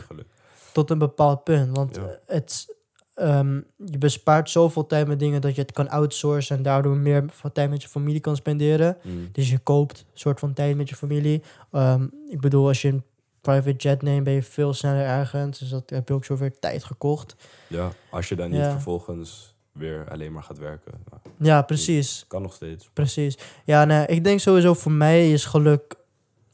Tot 0.74 0.90
een 0.90 0.98
bepaald 0.98 1.44
punt. 1.44 1.76
Want 1.78 1.96
Ja. 1.96 2.20
het, 2.26 2.76
ehm, 3.16 3.56
je 3.86 3.98
bespaart 3.98 4.50
zoveel 4.50 4.86
tijd 4.86 5.08
met 5.08 5.20
dingen 5.20 5.42
dat 5.42 5.56
je 5.56 5.62
het 5.62 5.72
kan 5.72 5.90
outsourcen... 5.90 6.58
en 6.58 6.64
daardoor 6.64 6.98
meer 6.98 7.26
tijd 7.54 7.70
met 7.70 7.82
je 7.82 7.88
familie 7.88 8.20
kan 8.20 8.36
spenderen. 8.36 8.98
Mm. 9.04 9.30
Dus 9.32 9.50
je 9.50 9.58
koopt 9.58 10.00
een 10.00 10.20
soort 10.20 10.40
van 10.40 10.54
tijd 10.54 10.76
met 10.78 10.90
je 10.90 10.96
familie. 10.96 11.44
Ehm, 11.72 12.08
ik 12.30 12.42
bedoel, 12.42 12.68
als 12.68 12.82
je 12.82 12.88
een 12.88 13.04
private 13.42 13.76
jet 13.78 14.02
neemt, 14.02 14.24
ben 14.24 14.34
je 14.34 14.44
veel 14.44 14.74
sneller 14.74 15.06
ergens. 15.06 15.60
Dus 15.60 15.70
dat 15.70 15.90
heb 15.90 16.08
je 16.08 16.14
ook 16.14 16.26
zoveel 16.26 16.52
tijd 16.60 16.84
gekocht. 16.84 17.36
Ja, 17.68 17.92
als 18.10 18.30
je 18.30 18.36
dan 18.36 18.50
niet 18.50 18.60
Ja. 18.60 18.72
vervolgens 18.72 19.56
weer 19.72 20.10
alleen 20.10 20.32
maar 20.32 20.44
gaat 20.44 20.58
werken. 20.58 20.92
Nou, 21.10 21.22
Ja, 21.38 21.62
precies. 21.62 22.26
kan 22.28 22.42
nog 22.42 22.54
steeds. 22.54 22.90
Precies. 22.94 23.38
Ja, 23.66 23.86
nee, 23.86 24.06
ik 24.06 24.24
denk 24.24 24.40
sowieso 24.40 24.74
voor 24.74 24.92
mij 24.92 25.32
is 25.32 25.46
geluk 25.46 25.96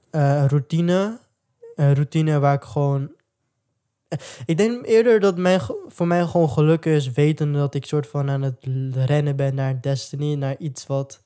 eh, 0.09 0.45
routine. 0.47 1.19
Een 1.75 1.93
routine 1.95 2.39
waar 2.39 2.53
ik 2.53 2.63
gewoon... 2.63 3.11
Ik 4.45 4.57
denk 4.57 4.85
eerder 4.85 5.19
dat 5.19 5.37
mijn, 5.37 5.61
voor 5.87 6.07
mij 6.07 6.25
gewoon 6.25 6.49
geluk 6.49 6.85
is 6.85 7.11
weten 7.11 7.53
dat 7.53 7.73
ik 7.73 7.85
soort 7.85 8.07
van 8.07 8.29
aan 8.29 8.41
het 8.41 8.67
rennen 8.93 9.35
ben 9.35 9.55
naar 9.55 9.81
destiny, 9.81 10.33
naar 10.35 10.55
iets 10.57 10.87
wat, 10.87 11.23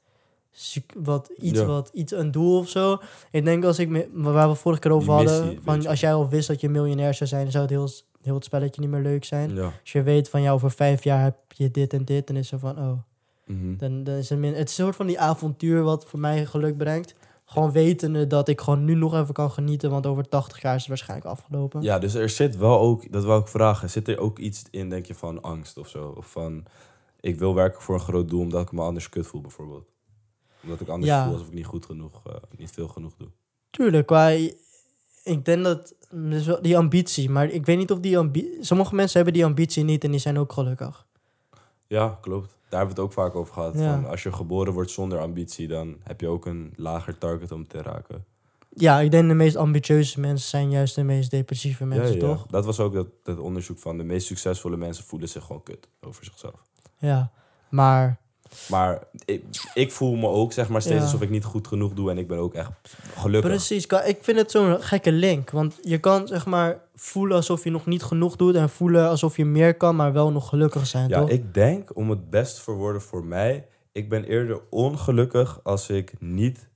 wat, 0.98 1.32
iets 1.38 1.60
Ja. 1.60 1.66
wat, 1.66 1.90
iets, 1.94 2.12
een 2.12 2.32
doel 2.32 2.58
of 2.58 2.70
zo. 2.70 2.98
Ik 3.32 3.46
denk 3.46 3.64
als 3.66 3.80
ik, 3.80 3.90
me, 3.90 4.08
waar 4.14 4.50
we 4.50 4.56
vorige 4.56 4.82
keer 4.82 4.92
over 4.92 5.14
missie, 5.16 5.40
hadden, 5.40 5.60
van 5.64 5.88
als 5.88 6.00
jij 6.00 6.14
al 6.14 6.30
wist 6.30 6.48
dat 6.48 6.62
je 6.62 6.70
miljonair 6.70 7.14
zou 7.14 7.30
zijn, 7.30 7.52
zou 7.52 7.64
het 7.64 7.72
heel, 7.74 7.90
heel 8.22 8.36
het 8.36 8.44
spelletje 8.46 8.82
niet 8.82 8.90
meer 8.90 9.02
leuk 9.02 9.26
zijn. 9.26 9.56
Ja. 9.56 9.64
Als 9.82 9.92
je 9.92 10.02
weet 10.04 10.30
van, 10.30 10.42
ja, 10.42 10.52
over 10.52 10.72
vijf 10.72 11.04
jaar 11.04 11.24
heb 11.24 11.36
je 11.48 11.72
dit 11.72 11.94
en 11.94 12.06
dit, 12.06 12.28
dan 12.28 12.36
is 12.36 12.52
het 12.52 12.60
zo 12.62 12.68
van, 12.68 12.78
oh, 12.84 12.98
Mhm. 13.46 13.78
dan, 13.78 14.04
dan 14.04 14.16
is 14.16 14.30
het, 14.30 14.40
min, 14.40 14.54
het 14.54 14.70
is 14.70 14.78
een 14.78 14.84
soort 14.84 14.96
van 14.96 15.08
die 15.08 15.20
avontuur 15.20 15.84
wat 15.84 16.06
voor 16.06 16.20
mij 16.20 16.46
geluk 16.46 16.78
brengt. 16.78 17.16
Gewoon 17.54 17.72
wetende 17.72 18.28
dat 18.28 18.48
ik 18.48 18.62
gewoon 18.62 18.86
nu 18.86 18.94
nog 18.96 19.14
even 19.14 19.34
kan 19.34 19.52
genieten, 19.52 19.90
want 19.90 20.06
over 20.06 20.30
80 20.30 20.62
jaar 20.62 20.74
is 20.76 20.80
het 20.80 20.90
waarschijnlijk 20.90 21.30
afgelopen. 21.30 21.82
Ja, 21.82 22.00
dus 22.00 22.14
er 22.14 22.30
zit 22.30 22.58
wel 22.58 22.80
ook, 22.80 23.12
dat 23.12 23.24
wil 23.24 23.38
ik 23.38 23.48
vragen, 23.48 23.90
zit 23.90 24.08
er 24.08 24.20
ook 24.20 24.40
iets 24.40 24.64
in, 24.72 24.90
denk 24.90 25.06
je, 25.06 25.16
van 25.16 25.42
angst 25.42 25.78
of 25.78 25.88
zo? 25.88 26.14
Of 26.18 26.32
van, 26.32 26.66
ik 27.20 27.40
wil 27.40 27.56
werken 27.56 27.82
voor 27.82 27.96
een 27.96 28.02
groot 28.02 28.30
doel 28.30 28.40
omdat 28.42 28.62
ik 28.62 28.72
me 28.72 28.82
anders 28.82 29.10
kut 29.10 29.28
voel, 29.28 29.42
bijvoorbeeld? 29.42 29.88
Omdat 30.64 30.80
ik 30.82 30.88
anders 30.88 31.12
Ja. 31.12 31.24
voel 31.24 31.34
alsof 31.34 31.48
ik 31.48 31.54
niet 31.54 31.66
goed 31.66 31.86
genoeg, 31.86 32.22
eh, 32.26 32.34
niet 32.58 32.72
veel 32.72 32.88
genoeg 32.88 33.14
doe. 33.18 33.28
Tuurlijk, 33.70 34.10
maar 34.10 34.34
ik 35.24 35.46
denk 35.46 35.64
dat 35.64 35.94
dus 36.12 36.50
die 36.62 36.78
ambitie, 36.78 37.30
maar 37.30 37.50
ik 37.50 37.66
weet 37.66 37.78
niet 37.78 37.92
of 37.92 38.00
die 38.00 38.18
ambitie. 38.18 38.58
Sommige 38.64 38.96
mensen 38.96 39.16
hebben 39.16 39.34
die 39.34 39.46
ambitie 39.46 39.84
niet 39.84 40.04
en 40.04 40.12
die 40.12 40.20
zijn 40.20 40.38
ook 40.40 40.54
gelukkig. 40.54 41.06
Ja, 41.88 42.18
klopt. 42.22 42.58
Daar 42.74 42.82
hebben 42.86 43.04
we 43.04 43.12
het 43.12 43.12
ook 43.12 43.26
vaak 43.26 43.36
over 43.36 43.54
gehad. 43.54 43.74
Ja. 43.74 43.94
Van, 43.94 44.10
als 44.10 44.24
je 44.24 44.32
geboren 44.32 44.74
wordt 44.74 44.92
zonder 44.92 45.20
ambitie, 45.20 45.68
dan 45.68 45.96
heb 46.04 46.22
je 46.22 46.28
ook 46.28 46.46
een 46.46 46.74
lager 46.76 47.18
target 47.18 47.52
om 47.52 47.68
te 47.68 47.82
raken. 47.82 48.26
Ja, 48.76 49.00
ik 49.00 49.12
denk 49.12 49.28
de 49.28 49.34
meest 49.34 49.56
ambitieuze 49.56 50.20
mensen 50.20 50.50
zijn 50.50 50.72
juist 50.72 50.96
de 50.96 51.04
meest 51.04 51.32
depressieve 51.32 51.86
mensen, 51.86 52.14
ja, 52.14 52.20
toch? 52.20 52.46
Dat 52.46 52.66
was 52.66 52.80
ook 52.80 52.94
dat, 52.94 53.08
dat 53.24 53.40
onderzoek 53.40 53.80
van 53.80 53.98
de 53.98 54.04
meest 54.04 54.28
succesvolle 54.28 54.78
mensen 54.78 55.04
voelen 55.04 55.30
zich 55.30 55.44
gewoon 55.44 55.64
kut 55.64 55.88
over 56.02 56.26
zichzelf. 56.26 56.62
Ja, 56.98 57.32
maar 57.70 58.20
Maar 58.70 59.04
ik, 59.26 59.44
ik 59.74 59.92
voel 59.92 60.16
me 60.16 60.28
ook 60.28 60.54
zeg 60.54 60.70
maar 60.70 60.82
steeds 60.82 60.96
Ja. 60.98 61.02
alsof 61.04 61.22
ik 61.22 61.30
niet 61.30 61.44
goed 61.44 61.68
genoeg 61.68 61.94
doe. 61.94 62.10
En 62.12 62.18
ik 62.18 62.28
ben 62.28 62.38
ook 62.38 62.54
echt 62.54 62.72
gelukkig. 63.18 63.50
Precies, 63.52 63.86
ik 63.86 64.18
vind 64.22 64.38
het 64.38 64.52
zo'n 64.52 64.82
gekke 64.82 65.12
link. 65.12 65.50
Want 65.50 65.80
je 65.82 65.98
kan 65.98 66.28
zeg 66.28 66.46
maar 66.46 66.82
voelen 66.96 67.36
alsof 67.38 67.64
je 67.64 67.70
nog 67.72 67.86
niet 67.86 68.04
genoeg 68.04 68.36
doet 68.36 68.56
en 68.56 68.70
voelen 68.70 69.10
alsof 69.10 69.38
je 69.38 69.46
meer 69.46 69.76
kan, 69.78 69.96
maar 69.96 70.14
wel 70.14 70.32
nog 70.32 70.50
gelukkig 70.50 70.88
zijn, 70.88 71.10
Ja, 71.10 71.20
toch? 71.20 71.30
ik 71.30 71.54
denk 71.54 71.98
om 71.98 72.10
het 72.10 72.30
best 72.30 72.56
te 72.56 72.62
verwoorden 72.62 73.02
voor 73.02 73.26
mij. 73.26 73.68
Ik 73.92 74.10
ben 74.10 74.24
eerder 74.24 74.62
ongelukkig 74.70 75.60
als 75.64 75.90
ik 75.90 76.14
niet 76.20 76.70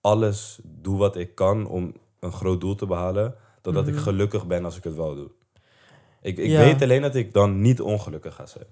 alles 0.00 0.58
doe 0.64 0.98
wat 0.98 1.16
ik 1.16 1.34
kan 1.34 1.66
om 1.68 1.92
een 2.20 2.32
groot 2.32 2.60
doel 2.60 2.74
te 2.74 2.86
behalen. 2.86 3.34
Dan 3.62 3.74
dat 3.74 3.88
ik 3.88 3.96
gelukkig 3.96 4.46
ben 4.46 4.64
als 4.64 4.76
ik 4.76 4.84
het 4.84 4.94
wel 4.94 5.14
doe. 5.14 5.30
Ik, 6.22 6.36
ik 6.38 6.44
Mhm. 6.44 6.52
Ja. 6.52 6.58
weet 6.64 6.82
alleen 6.82 7.02
dat 7.02 7.14
ik 7.14 7.32
dan 7.32 7.60
niet 7.60 7.80
ongelukkig 7.80 8.34
ga 8.34 8.46
zijn. 8.46 8.64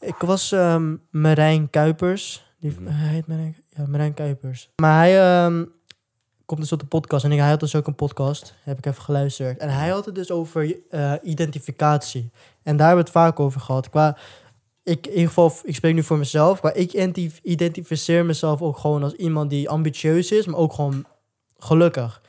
Ik 0.00 0.14
was 0.18 0.52
ehm 0.52 0.94
Marijn 1.10 1.70
Kuipers. 1.70 2.46
Die, 2.60 2.70
Mhm. 2.80 2.86
Hij 2.92 3.08
heet 3.14 3.26
Marijn, 3.26 3.56
ja, 3.76 3.86
Marijn 3.86 4.14
Kuipers. 4.14 4.70
Maar 4.76 4.96
hij 4.96 5.20
ehm, 5.20 5.64
komt 6.44 6.60
dus 6.60 6.72
op 6.72 6.80
de 6.80 6.86
podcast. 6.86 7.24
En 7.24 7.32
ik, 7.32 7.38
hij 7.38 7.48
had 7.48 7.60
dus 7.60 7.74
ook 7.74 7.86
een 7.86 7.94
podcast. 7.94 8.54
Heb 8.62 8.78
ik 8.78 8.86
even 8.86 9.02
geluisterd. 9.02 9.58
En 9.58 9.68
hij 9.68 9.88
had 9.88 10.04
het 10.06 10.14
dus 10.14 10.30
over 10.30 10.76
eh, 10.90 11.12
identificatie. 11.22 12.30
En 12.62 12.76
daar 12.76 12.86
hebben 12.86 13.04
we 13.04 13.10
het 13.10 13.20
vaak 13.20 13.40
over 13.40 13.60
gehad. 13.60 13.90
Qua, 13.90 14.16
ik, 14.82 15.06
in 15.06 15.12
ieder 15.12 15.28
geval, 15.28 15.52
ik 15.62 15.74
spreek 15.74 15.94
nu 15.94 16.02
voor 16.02 16.18
mezelf. 16.18 16.62
Maar 16.62 16.76
ik 16.76 16.92
identi- 16.92 17.32
identificeer 17.42 18.24
mezelf 18.24 18.62
ook 18.62 18.78
gewoon 18.78 19.02
als 19.02 19.12
iemand 19.12 19.50
die 19.50 19.68
ambitieus 19.68 20.30
is. 20.32 20.46
Maar 20.46 20.60
ook 20.60 20.72
gewoon 20.72 21.04
gelukkig. 21.58 22.22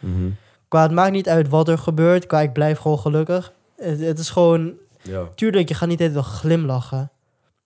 Qua, 0.68 0.82
het 0.82 0.92
maakt 0.92 1.12
niet 1.12 1.30
uit 1.30 1.48
wat 1.50 1.68
er 1.68 1.78
gebeurt. 1.78 2.26
Qua, 2.26 2.42
ik 2.42 2.54
blijf 2.54 2.78
gewoon 2.80 3.00
gelukkig. 3.00 3.54
Het, 3.80 4.00
het 4.00 4.20
is 4.20 4.30
gewoon 4.30 4.74
Ja. 5.02 5.28
tuurlijk, 5.36 5.68
je 5.68 5.74
gaat 5.76 5.88
niet 5.90 6.14
dag 6.14 6.28
glimlachen. 6.40 7.12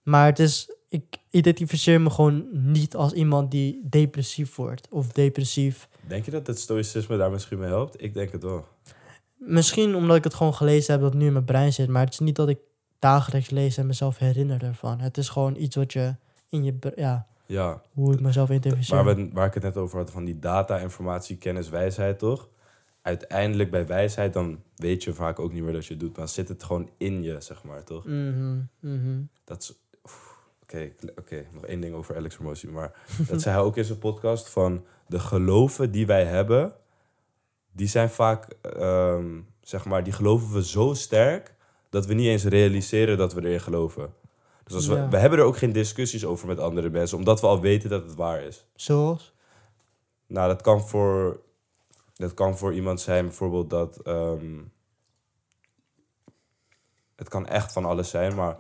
Maar 0.04 0.26
het 0.26 0.40
is, 0.40 0.76
ik 0.90 1.04
identificeer 1.30 2.02
me 2.02 2.10
gewoon 2.10 2.46
niet 2.52 2.96
als 2.96 3.14
iemand 3.14 3.52
die 3.52 3.80
depressief 3.90 4.56
wordt. 4.56 4.88
Of 4.90 5.08
depressief. 5.12 5.88
Denk 6.08 6.26
je 6.26 6.32
dat 6.32 6.48
het 6.48 6.60
stoïcisme 6.60 7.18
daar 7.18 7.32
misschien 7.32 7.60
mee 7.60 7.68
helpt? 7.70 8.04
Ik 8.04 8.14
denk 8.14 8.32
het 8.32 8.44
wel. 8.44 8.66
Misschien 9.38 9.96
omdat 9.96 10.18
ik 10.18 10.24
het 10.24 10.34
gewoon 10.34 10.54
gelezen 10.54 10.94
heb 10.94 11.02
dat 11.02 11.14
nu 11.14 11.26
in 11.26 11.34
mijn 11.34 11.46
brein 11.46 11.74
zit. 11.74 11.88
Maar 11.90 12.04
het 12.04 12.14
is 12.14 12.20
niet 12.20 12.36
dat 12.36 12.50
ik 12.50 12.60
dagelijks 13.00 13.50
lees 13.50 13.78
en 13.78 13.86
mezelf 13.88 14.18
herinner 14.18 14.64
ervan. 14.64 15.00
Het 15.00 15.18
is 15.18 15.30
gewoon 15.30 15.56
iets 15.56 15.76
wat 15.76 15.94
je 15.94 16.16
in 16.50 16.64
je... 16.64 16.74
Ja, 16.96 17.28
Ja, 17.46 17.82
hoe 17.94 18.14
ik 18.14 18.20
mezelf 18.20 18.50
identificeer. 18.50 19.04
waar, 19.04 19.16
we, 19.16 19.30
waar 19.34 19.48
ik 19.48 19.54
het 19.54 19.64
net 19.64 19.78
over 19.78 19.98
had, 19.98 20.12
van 20.12 20.24
die 20.26 20.40
data, 20.40 20.78
informatie, 20.78 21.38
kennis, 21.38 21.70
wijsheid, 21.70 22.20
toch? 22.20 22.50
Uiteindelijk 23.04 23.72
bij 23.72 23.88
wijsheid, 23.88 24.34
dan 24.34 24.64
weet 24.76 25.04
je 25.04 25.14
vaak 25.14 25.40
ook 25.40 25.54
niet 25.54 25.64
meer 25.64 25.74
dat 25.74 25.86
je 25.86 25.92
het 25.92 26.00
doet. 26.00 26.10
Maar 26.10 26.20
dan 26.20 26.28
zit 26.28 26.48
het 26.48 26.64
gewoon 26.64 26.90
in 26.98 27.24
je, 27.24 27.42
zeg 27.42 27.64
maar, 27.64 27.84
toch? 27.84 28.06
Mhm, 28.06 28.60
mhm. 28.80 29.22
Dat 29.44 29.62
is... 29.62 29.74
Oké, 30.62 30.92
oké, 31.16 31.46
nog 31.52 31.66
één 31.66 31.80
ding 31.82 31.94
over 31.94 32.16
Alex 32.16 32.36
Promotie. 32.36 32.70
Maar 32.70 32.92
dat 33.30 33.42
zei 33.42 33.56
hij 33.56 33.64
ook 33.64 33.78
in 33.78 33.84
zijn 33.84 34.00
podcast 34.00 34.50
van... 34.50 34.86
De 35.08 35.20
geloven 35.20 35.92
die 35.92 36.06
wij 36.06 36.26
hebben, 36.26 36.74
die 37.72 37.88
zijn 37.88 38.10
vaak... 38.10 38.48
ehm, 38.62 39.40
zeg 39.62 39.86
maar, 39.86 40.04
die 40.04 40.14
geloven 40.14 40.54
we 40.54 40.64
zo 40.64 40.94
sterk... 40.94 41.56
dat 41.90 42.06
we 42.06 42.14
niet 42.14 42.28
eens 42.28 42.44
realiseren 42.44 43.18
dat 43.18 43.34
we 43.34 43.42
erin 43.42 43.62
geloven. 43.62 44.14
Dus 44.64 44.74
als 44.76 44.88
we, 44.88 45.08
we 45.10 45.18
hebben 45.18 45.40
er 45.40 45.46
ook 45.46 45.58
geen 45.58 45.72
discussies 45.72 46.26
over 46.26 46.48
met 46.48 46.60
andere 46.60 46.90
mensen... 46.90 47.18
omdat 47.18 47.42
we 47.42 47.48
al 47.48 47.62
weten 47.62 47.90
dat 47.90 48.04
het 48.04 48.16
waar 48.16 48.42
is. 48.42 48.66
Zoals? 48.76 49.34
Nou, 50.28 50.48
dat 50.48 50.62
kan 50.62 50.88
voor, 50.88 51.42
dat 52.24 52.34
kan 52.34 52.58
voor 52.58 52.74
iemand 52.74 53.02
zijn 53.02 53.26
bijvoorbeeld 53.26 53.70
dat... 53.70 53.98
ehm, 54.04 54.60
het 57.16 57.30
kan 57.30 57.48
echt 57.48 57.72
van 57.72 57.86
alles 57.86 58.10
zijn, 58.10 58.36
maar 58.36 58.56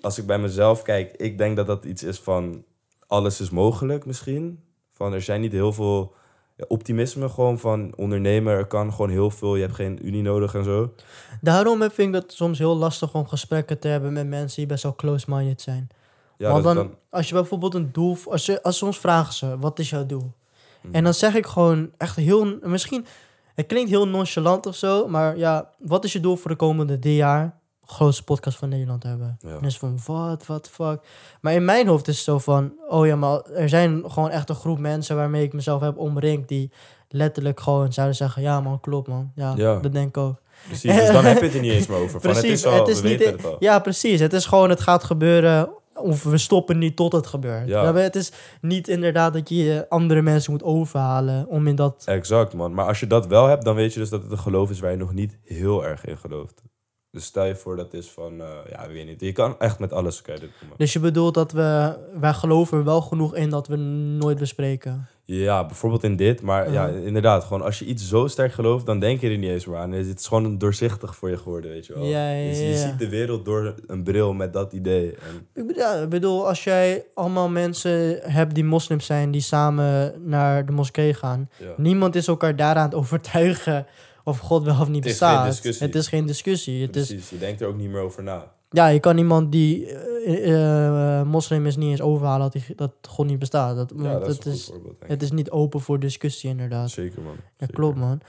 als 0.00 0.18
ik 0.18 0.26
bij 0.26 0.38
mezelf 0.38 0.82
kijk... 0.82 1.12
ik 1.16 1.38
denk 1.38 1.56
dat 1.56 1.66
dat 1.66 1.84
iets 1.84 2.02
is 2.02 2.18
van... 2.18 2.64
alles 3.06 3.40
is 3.40 3.50
mogelijk 3.50 4.06
misschien. 4.06 4.64
Van, 4.90 5.12
er 5.12 5.22
zijn 5.22 5.40
niet 5.40 5.52
heel 5.52 5.72
veel... 5.72 6.14
ja, 6.56 6.64
optimisme 6.68 7.28
gewoon 7.28 7.58
van 7.58 7.92
ondernemer. 7.96 8.56
Er 8.56 8.66
kan 8.66 8.92
gewoon 8.92 9.10
heel 9.10 9.30
veel. 9.30 9.56
Je 9.56 9.62
hebt 9.62 9.74
geen 9.74 10.06
unie 10.06 10.22
nodig 10.22 10.54
en 10.54 10.64
zo. 10.64 10.94
Daarom 11.40 11.90
vind 11.90 12.14
ik 12.14 12.22
het 12.22 12.32
soms 12.32 12.58
heel 12.58 12.76
lastig 12.76 13.14
om 13.14 13.26
gesprekken 13.26 13.78
te 13.78 13.88
hebben 13.88 14.12
met 14.12 14.26
mensen 14.26 14.56
die 14.56 14.66
best 14.66 14.82
wel 14.82 14.94
close-minded 14.94 15.60
zijn. 15.60 15.88
Ja, 16.36 16.52
Want 16.52 16.64
dan, 16.64 16.94
als 17.10 17.28
je 17.28 17.34
bijvoorbeeld 17.34 17.74
een 17.74 17.92
doel... 17.92 18.16
Als, 18.24 18.46
je, 18.46 18.62
als 18.62 18.82
ons 18.82 18.98
vragen 18.98 19.34
ze, 19.34 19.58
wat 19.58 19.78
is 19.78 19.90
jouw 19.90 20.06
doel? 20.06 20.32
Mhm. 20.80 20.94
En 20.94 21.04
dan 21.04 21.14
zeg 21.14 21.34
ik 21.34 21.46
gewoon 21.46 21.90
echt 21.96 22.16
heel... 22.16 22.58
Misschien, 22.62 23.06
het 23.54 23.66
klinkt 23.66 23.90
heel 23.90 24.08
nonchalant 24.08 24.66
of 24.66 24.76
zo, 24.76 25.08
maar 25.08 25.36
ja, 25.36 25.70
wat 25.78 26.04
is 26.04 26.12
je 26.12 26.20
doel 26.20 26.36
voor 26.36 26.50
de 26.50 26.56
komende 26.56 26.98
drie 26.98 27.14
jaar? 27.16 27.58
Grootste 27.86 28.24
podcast 28.24 28.58
van 28.58 28.68
Nederland 28.68 29.02
hebben. 29.02 29.36
Ja. 29.40 29.48
En 29.56 29.64
is 29.64 29.78
van, 29.78 29.98
wat, 30.06 30.46
wat, 30.46 30.68
fuck. 30.68 31.00
Maar 31.40 31.52
in 31.52 31.64
mijn 31.64 31.86
hoofd 31.86 32.08
is 32.08 32.14
het 32.16 32.24
zo 32.24 32.38
van, 32.38 32.72
oh 32.88 33.06
ja, 33.06 33.16
maar 33.16 33.40
er 33.42 33.68
zijn 33.68 34.02
gewoon 34.10 34.30
echt 34.30 34.48
een 34.48 34.54
groep 34.54 34.78
mensen 34.78 35.16
waarmee 35.16 35.42
ik 35.44 35.52
mezelf 35.52 35.80
heb 35.80 35.98
omringd, 35.98 36.48
die 36.48 36.72
letterlijk 37.08 37.60
gewoon 37.60 37.92
zouden 37.92 38.16
zeggen, 38.16 38.42
ja 38.42 38.60
man, 38.60 38.80
klopt 38.80 39.08
man. 39.08 39.32
Ja, 39.34 39.52
Ja. 39.56 39.78
dat 39.80 39.92
denk 39.92 40.08
ik 40.08 40.16
ook. 40.16 40.40
Precies, 40.66 40.94
dus 40.96 41.10
dan 41.10 41.24
heb 41.24 41.38
je 41.38 41.44
het 41.44 41.54
er 41.54 41.60
niet 41.60 41.72
eens 41.72 41.86
meer 41.86 41.98
over. 41.98 42.20
Van, 42.20 42.30
het 42.34 42.44
is 42.44 42.66
al, 42.66 42.78
het 42.78 42.88
is 42.88 43.02
niet- 43.02 43.24
het. 43.24 43.42
Ja, 43.58 43.78
precies. 43.78 44.20
Het 44.20 44.32
is 44.32 44.46
gewoon, 44.46 44.70
het 44.70 44.80
gaat 44.80 45.04
gebeuren. 45.04 45.68
Of 46.00 46.22
we 46.22 46.38
stoppen 46.38 46.78
niet 46.78 46.96
tot 46.96 47.12
het 47.12 47.26
gebeurt. 47.26 47.68
Ja. 47.68 47.94
Het 47.94 48.16
is 48.16 48.32
niet 48.60 48.88
inderdaad 48.88 49.32
dat 49.32 49.48
je 49.48 49.86
andere 49.88 50.22
mensen 50.22 50.52
moet 50.52 50.62
overhalen 50.62 51.46
om 51.46 51.66
in 51.66 51.74
dat... 51.74 52.02
Exact, 52.06 52.54
man. 52.54 52.74
Maar 52.74 52.86
als 52.86 53.00
je 53.00 53.06
dat 53.06 53.26
wel 53.26 53.46
hebt, 53.46 53.64
dan 53.64 53.74
weet 53.74 53.92
je 53.92 54.00
dus 54.00 54.08
dat 54.08 54.22
het 54.22 54.30
een 54.30 54.38
geloof 54.38 54.70
is 54.70 54.80
waar 54.80 54.90
je 54.90 54.96
nog 54.96 55.12
niet 55.12 55.38
heel 55.44 55.84
erg 55.84 56.04
in 56.04 56.18
gelooft. 56.18 56.62
Dus 57.10 57.24
stel 57.24 57.44
je 57.44 57.56
voor 57.56 57.76
dat 57.76 57.94
is 57.94 58.10
van, 58.10 58.40
eh, 58.40 58.48
ja, 58.70 58.88
weet 58.88 59.06
niet. 59.06 59.20
Je 59.20 59.32
kan 59.32 59.58
echt 59.58 59.78
met 59.78 59.92
alles 59.92 60.22
doen. 60.22 60.50
Dus 60.76 60.92
je 60.92 61.00
bedoelt 61.00 61.34
dat 61.34 61.52
we... 61.52 61.98
Wij 62.20 62.32
geloven 62.32 62.78
er 62.78 62.84
wel 62.84 63.00
genoeg 63.00 63.34
in 63.34 63.50
dat 63.50 63.66
we 63.66 63.76
nooit 63.76 64.38
bespreken. 64.38 65.08
Ja, 65.32 65.66
bijvoorbeeld 65.66 66.04
in 66.04 66.16
dit. 66.16 66.42
Maar 66.42 66.72
ja, 66.72 66.86
Ja. 66.86 66.94
inderdaad, 67.04 67.44
gewoon 67.44 67.62
als 67.62 67.78
je 67.78 67.84
iets 67.84 68.08
zo 68.08 68.26
sterk 68.26 68.52
gelooft, 68.52 68.86
dan 68.86 68.98
denk 69.00 69.20
je 69.20 69.28
er 69.30 69.38
niet 69.38 69.50
eens 69.50 69.66
meer 69.66 69.76
aan. 69.76 69.92
Het 69.92 70.18
is 70.20 70.26
gewoon 70.26 70.58
doorzichtig 70.58 71.16
voor 71.16 71.30
je 71.30 71.36
geworden, 71.36 71.70
weet 71.70 71.86
je 71.86 71.94
wel. 71.94 72.04
Ja, 72.04 72.32
ja, 72.32 72.48
Dus 72.48 72.58
je 72.58 72.64
ja. 72.68 72.76
ziet 72.76 72.98
de 72.98 73.08
wereld 73.08 73.44
door 73.44 73.74
een 73.86 74.02
bril 74.02 74.32
met 74.32 74.52
dat 74.52 74.72
idee. 74.72 75.10
En, 75.10 75.46
Ik 75.54 75.66
bedoel, 75.66 75.82
ja, 75.82 75.94
ik 75.94 76.08
bedoel, 76.08 76.48
als 76.48 76.64
jij 76.64 77.04
allemaal 77.14 77.48
mensen 77.48 78.18
hebt 78.22 78.54
die 78.54 78.64
moslims 78.64 79.06
zijn... 79.06 79.30
die 79.30 79.40
samen 79.40 80.14
naar 80.24 80.66
de 80.66 80.72
moskee 80.72 81.14
gaan... 81.14 81.50
Niemand 81.76 82.14
is 82.14 82.26
elkaar 82.28 82.56
daaraan 82.56 82.84
het 82.84 82.94
overtuigen 82.94 83.86
of 84.24 84.38
God 84.38 84.64
wel 84.64 84.80
of 84.80 84.88
niet 84.88 85.04
Het 85.04 85.12
is 85.12 85.18
geen 85.18 85.28
bestaat. 85.28 85.46
discussie. 85.50 85.86
Het 85.86 85.94
is 85.94 86.08
geen 86.08 86.26
discussie. 86.26 86.82
Het 86.86 86.96
is, 86.96 87.06
Precies, 87.06 87.30
je 87.30 87.38
denkt 87.38 87.60
er 87.60 87.66
ook 87.68 87.76
niet 87.76 87.90
meer 87.90 88.00
over 88.00 88.22
na. 88.22 88.52
Ja, 88.70 88.86
je 88.86 89.00
kan 89.00 89.18
iemand 89.18 89.52
die 89.52 89.86
eh, 89.86 91.18
eh, 91.20 91.26
moslim 91.26 91.66
is 91.66 91.76
niet 91.76 91.90
eens 91.90 92.00
overhalen 92.00 92.40
dat, 92.40 92.52
die, 92.52 92.74
dat 92.76 92.92
God 93.08 93.26
niet 93.26 93.38
bestaat. 93.38 93.76
Dat, 93.76 93.92
Ja, 93.96 94.18
dat 94.18 94.28
is 94.28 94.36
het, 94.36 94.46
is, 94.46 94.64
voorbeeld, 94.64 94.84
denk 94.98 95.02
ik. 95.02 95.08
het 95.08 95.22
is 95.22 95.30
niet 95.30 95.50
open 95.50 95.80
voor 95.80 95.98
discussie 95.98 96.50
inderdaad. 96.50 96.90
Zeker, 96.90 97.22
man. 97.22 97.32
Ja, 97.34 97.40
Zeker. 97.58 97.74
klopt 97.74 97.96
man. 97.98 98.20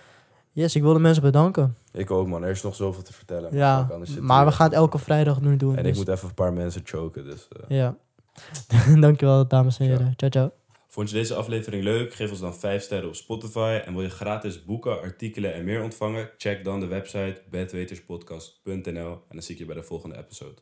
Yes, 0.54 0.76
ik 0.76 0.82
wil 0.82 0.94
de 0.94 1.00
mensen 1.00 1.24
bedanken. 1.24 1.76
Ik 1.92 2.12
ook, 2.12 2.28
man. 2.28 2.44
Er 2.44 2.50
is 2.50 2.62
nog 2.62 2.76
zoveel 2.76 3.04
te 3.04 3.14
vertellen. 3.14 3.56
Ja, 3.56 3.88
maar 4.20 4.46
we 4.46 4.52
gaan 4.52 4.66
het 4.68 4.76
elke 4.76 4.98
vrijdag 4.98 5.42
nu 5.42 5.58
doen. 5.58 5.72
En 5.74 5.80
ik 5.80 5.84
dus- 5.86 5.98
moet 5.98 6.08
even 6.08 6.28
een 6.28 6.34
paar 6.34 6.54
mensen 6.54 6.82
choken, 6.84 7.24
dus... 7.26 7.48
eh. 7.50 7.78
Ja. 7.78 7.96
Dankjewel, 9.00 9.48
dames 9.48 9.78
en 9.80 9.86
heren. 9.86 10.14
Ciao, 10.16 10.30
ciao. 10.32 10.52
Vond 10.94 11.10
je 11.10 11.16
deze 11.16 11.36
aflevering 11.36 11.84
leuk? 11.84 12.14
Geef 12.14 12.30
ons 12.30 12.40
dan 12.40 12.56
5 12.56 12.84
sterren 12.84 13.08
op 13.08 13.16
Spotify. 13.16 13.82
En 13.86 13.94
wil 13.94 14.02
je 14.02 14.10
gratis 14.10 14.64
boeken, 14.64 15.02
artikelen 15.02 15.54
en 15.54 15.64
meer 15.64 15.84
ontvangen? 15.84 16.32
Check 16.38 16.64
dan 16.64 16.80
de 16.80 16.86
website 16.86 17.42
bedweterspodcast.nl. 17.50 19.12
En 19.12 19.22
dan 19.30 19.42
zie 19.42 19.54
ik 19.54 19.60
je 19.60 19.66
bij 19.66 19.76
de 19.76 19.84
volgende 19.84 20.18
episode. 20.18 20.62